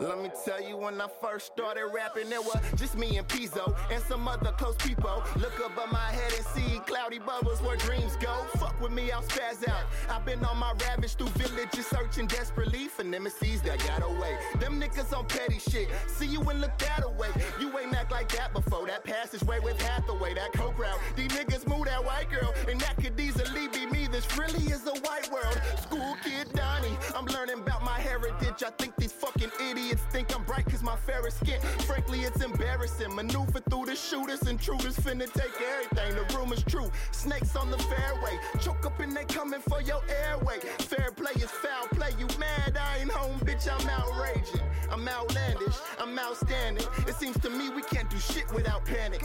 [0.00, 3.76] Let me tell you, when I first started rapping, it was just me and Pizzo
[3.92, 5.22] and some other close people.
[5.36, 8.44] Look up above my head and see cloudy bubbles where dreams go.
[8.58, 9.84] Fuck with me, I'll spaz out.
[10.10, 14.36] I've been on my ravage through villages, searching desperately for nemesis that got away.
[14.58, 15.88] Them niggas on petty shit.
[16.08, 17.28] See you and look that away.
[17.60, 18.88] You ain't act like that before.
[18.88, 20.98] That passageway with Hathaway, that coke route.
[21.14, 24.08] These niggas move that white girl, and that could easily be me.
[24.10, 25.60] This really is a white world.
[25.80, 28.64] School kid Donny, I'm learning about my heritage.
[28.66, 31.60] I think these fucking idiots think I'm bright cause my fair skin.
[31.86, 33.14] Frankly, it's embarrassing.
[33.14, 36.14] Maneuver through the shooters, intruders finna take everything.
[36.14, 36.90] The rumor's true.
[37.12, 38.38] Snakes on the fairway.
[38.60, 40.60] Choke up and they coming for your airway.
[40.78, 42.10] Fair play is foul play.
[42.18, 42.73] You mad?
[42.98, 43.68] Ain't home, bitch.
[43.68, 44.60] I'm outraging.
[44.90, 45.76] I'm outlandish.
[45.98, 46.86] I'm outstanding.
[47.08, 49.24] It seems to me we can't do shit without panic.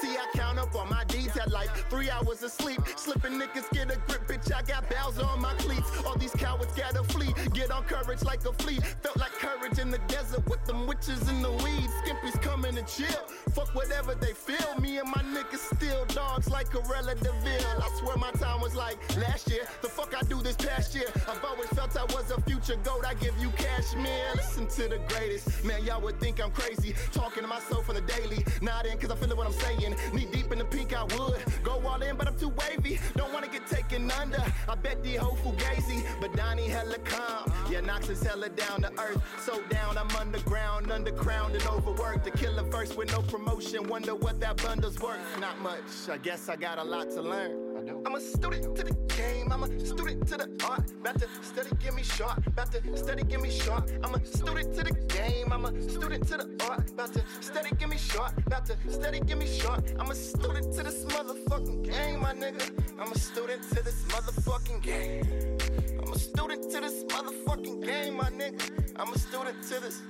[0.00, 2.80] See, I count up on my deeds at like three hours of sleep.
[2.96, 4.52] Slipping niggas get a grip, bitch.
[4.52, 5.90] I got Bowser on my cleats.
[6.04, 7.32] All these cowards gotta flee.
[7.52, 8.80] Get on courage like a flea.
[9.02, 11.92] Felt like courage in the desert with them witches in the weeds.
[12.02, 13.22] Skimpies coming to chill.
[13.52, 14.80] Fuck whatever they feel.
[14.80, 17.82] Me and my niggas still dogs like Cruella De Vil.
[17.82, 19.62] I swear my time was like last year.
[19.82, 21.06] The fuck I do this past year.
[21.28, 23.04] I've always felt I was a future goat.
[23.06, 24.32] I give you cashmere.
[24.34, 25.64] Listen to the greatest.
[25.64, 26.94] Man, y'all would think I'm crazy.
[27.12, 28.44] Talking to myself on the daily.
[28.62, 29.94] Not in cause I feel what I'm saying.
[30.12, 32.98] Knee deep in the pink, I would go all in, but I'm too wavy.
[33.16, 34.42] Don't wanna get taken under.
[34.68, 37.52] I bet the whole fugazi, but Donny hella calm.
[37.70, 39.20] Yeah, Knox is hella down to earth.
[39.40, 42.24] So down, I'm underground, underground and overworked.
[42.24, 43.88] The killer verse with no promotion.
[43.88, 45.18] Wonder what that bundle's worth.
[45.40, 46.08] Not much.
[46.10, 47.64] I guess I got a lot to learn.
[48.06, 49.52] I'm a student to the game.
[49.52, 50.90] I'm a student to the art.
[51.00, 52.38] About to study, give me short.
[52.54, 53.90] About to study, give me short.
[54.04, 55.52] I'm a student to the game.
[55.52, 56.88] I'm a student to the art.
[56.88, 58.30] About to study, give me short.
[58.46, 59.82] About to study, give me short.
[59.98, 62.70] I'm a student to this motherfucking game, my nigga.
[62.96, 65.58] I'm a student to this motherfucking game.
[66.00, 68.70] I'm a student to this motherfucking game, my nigga.
[69.00, 70.00] I'm a student to this.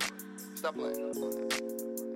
[0.53, 2.14] Stop playing.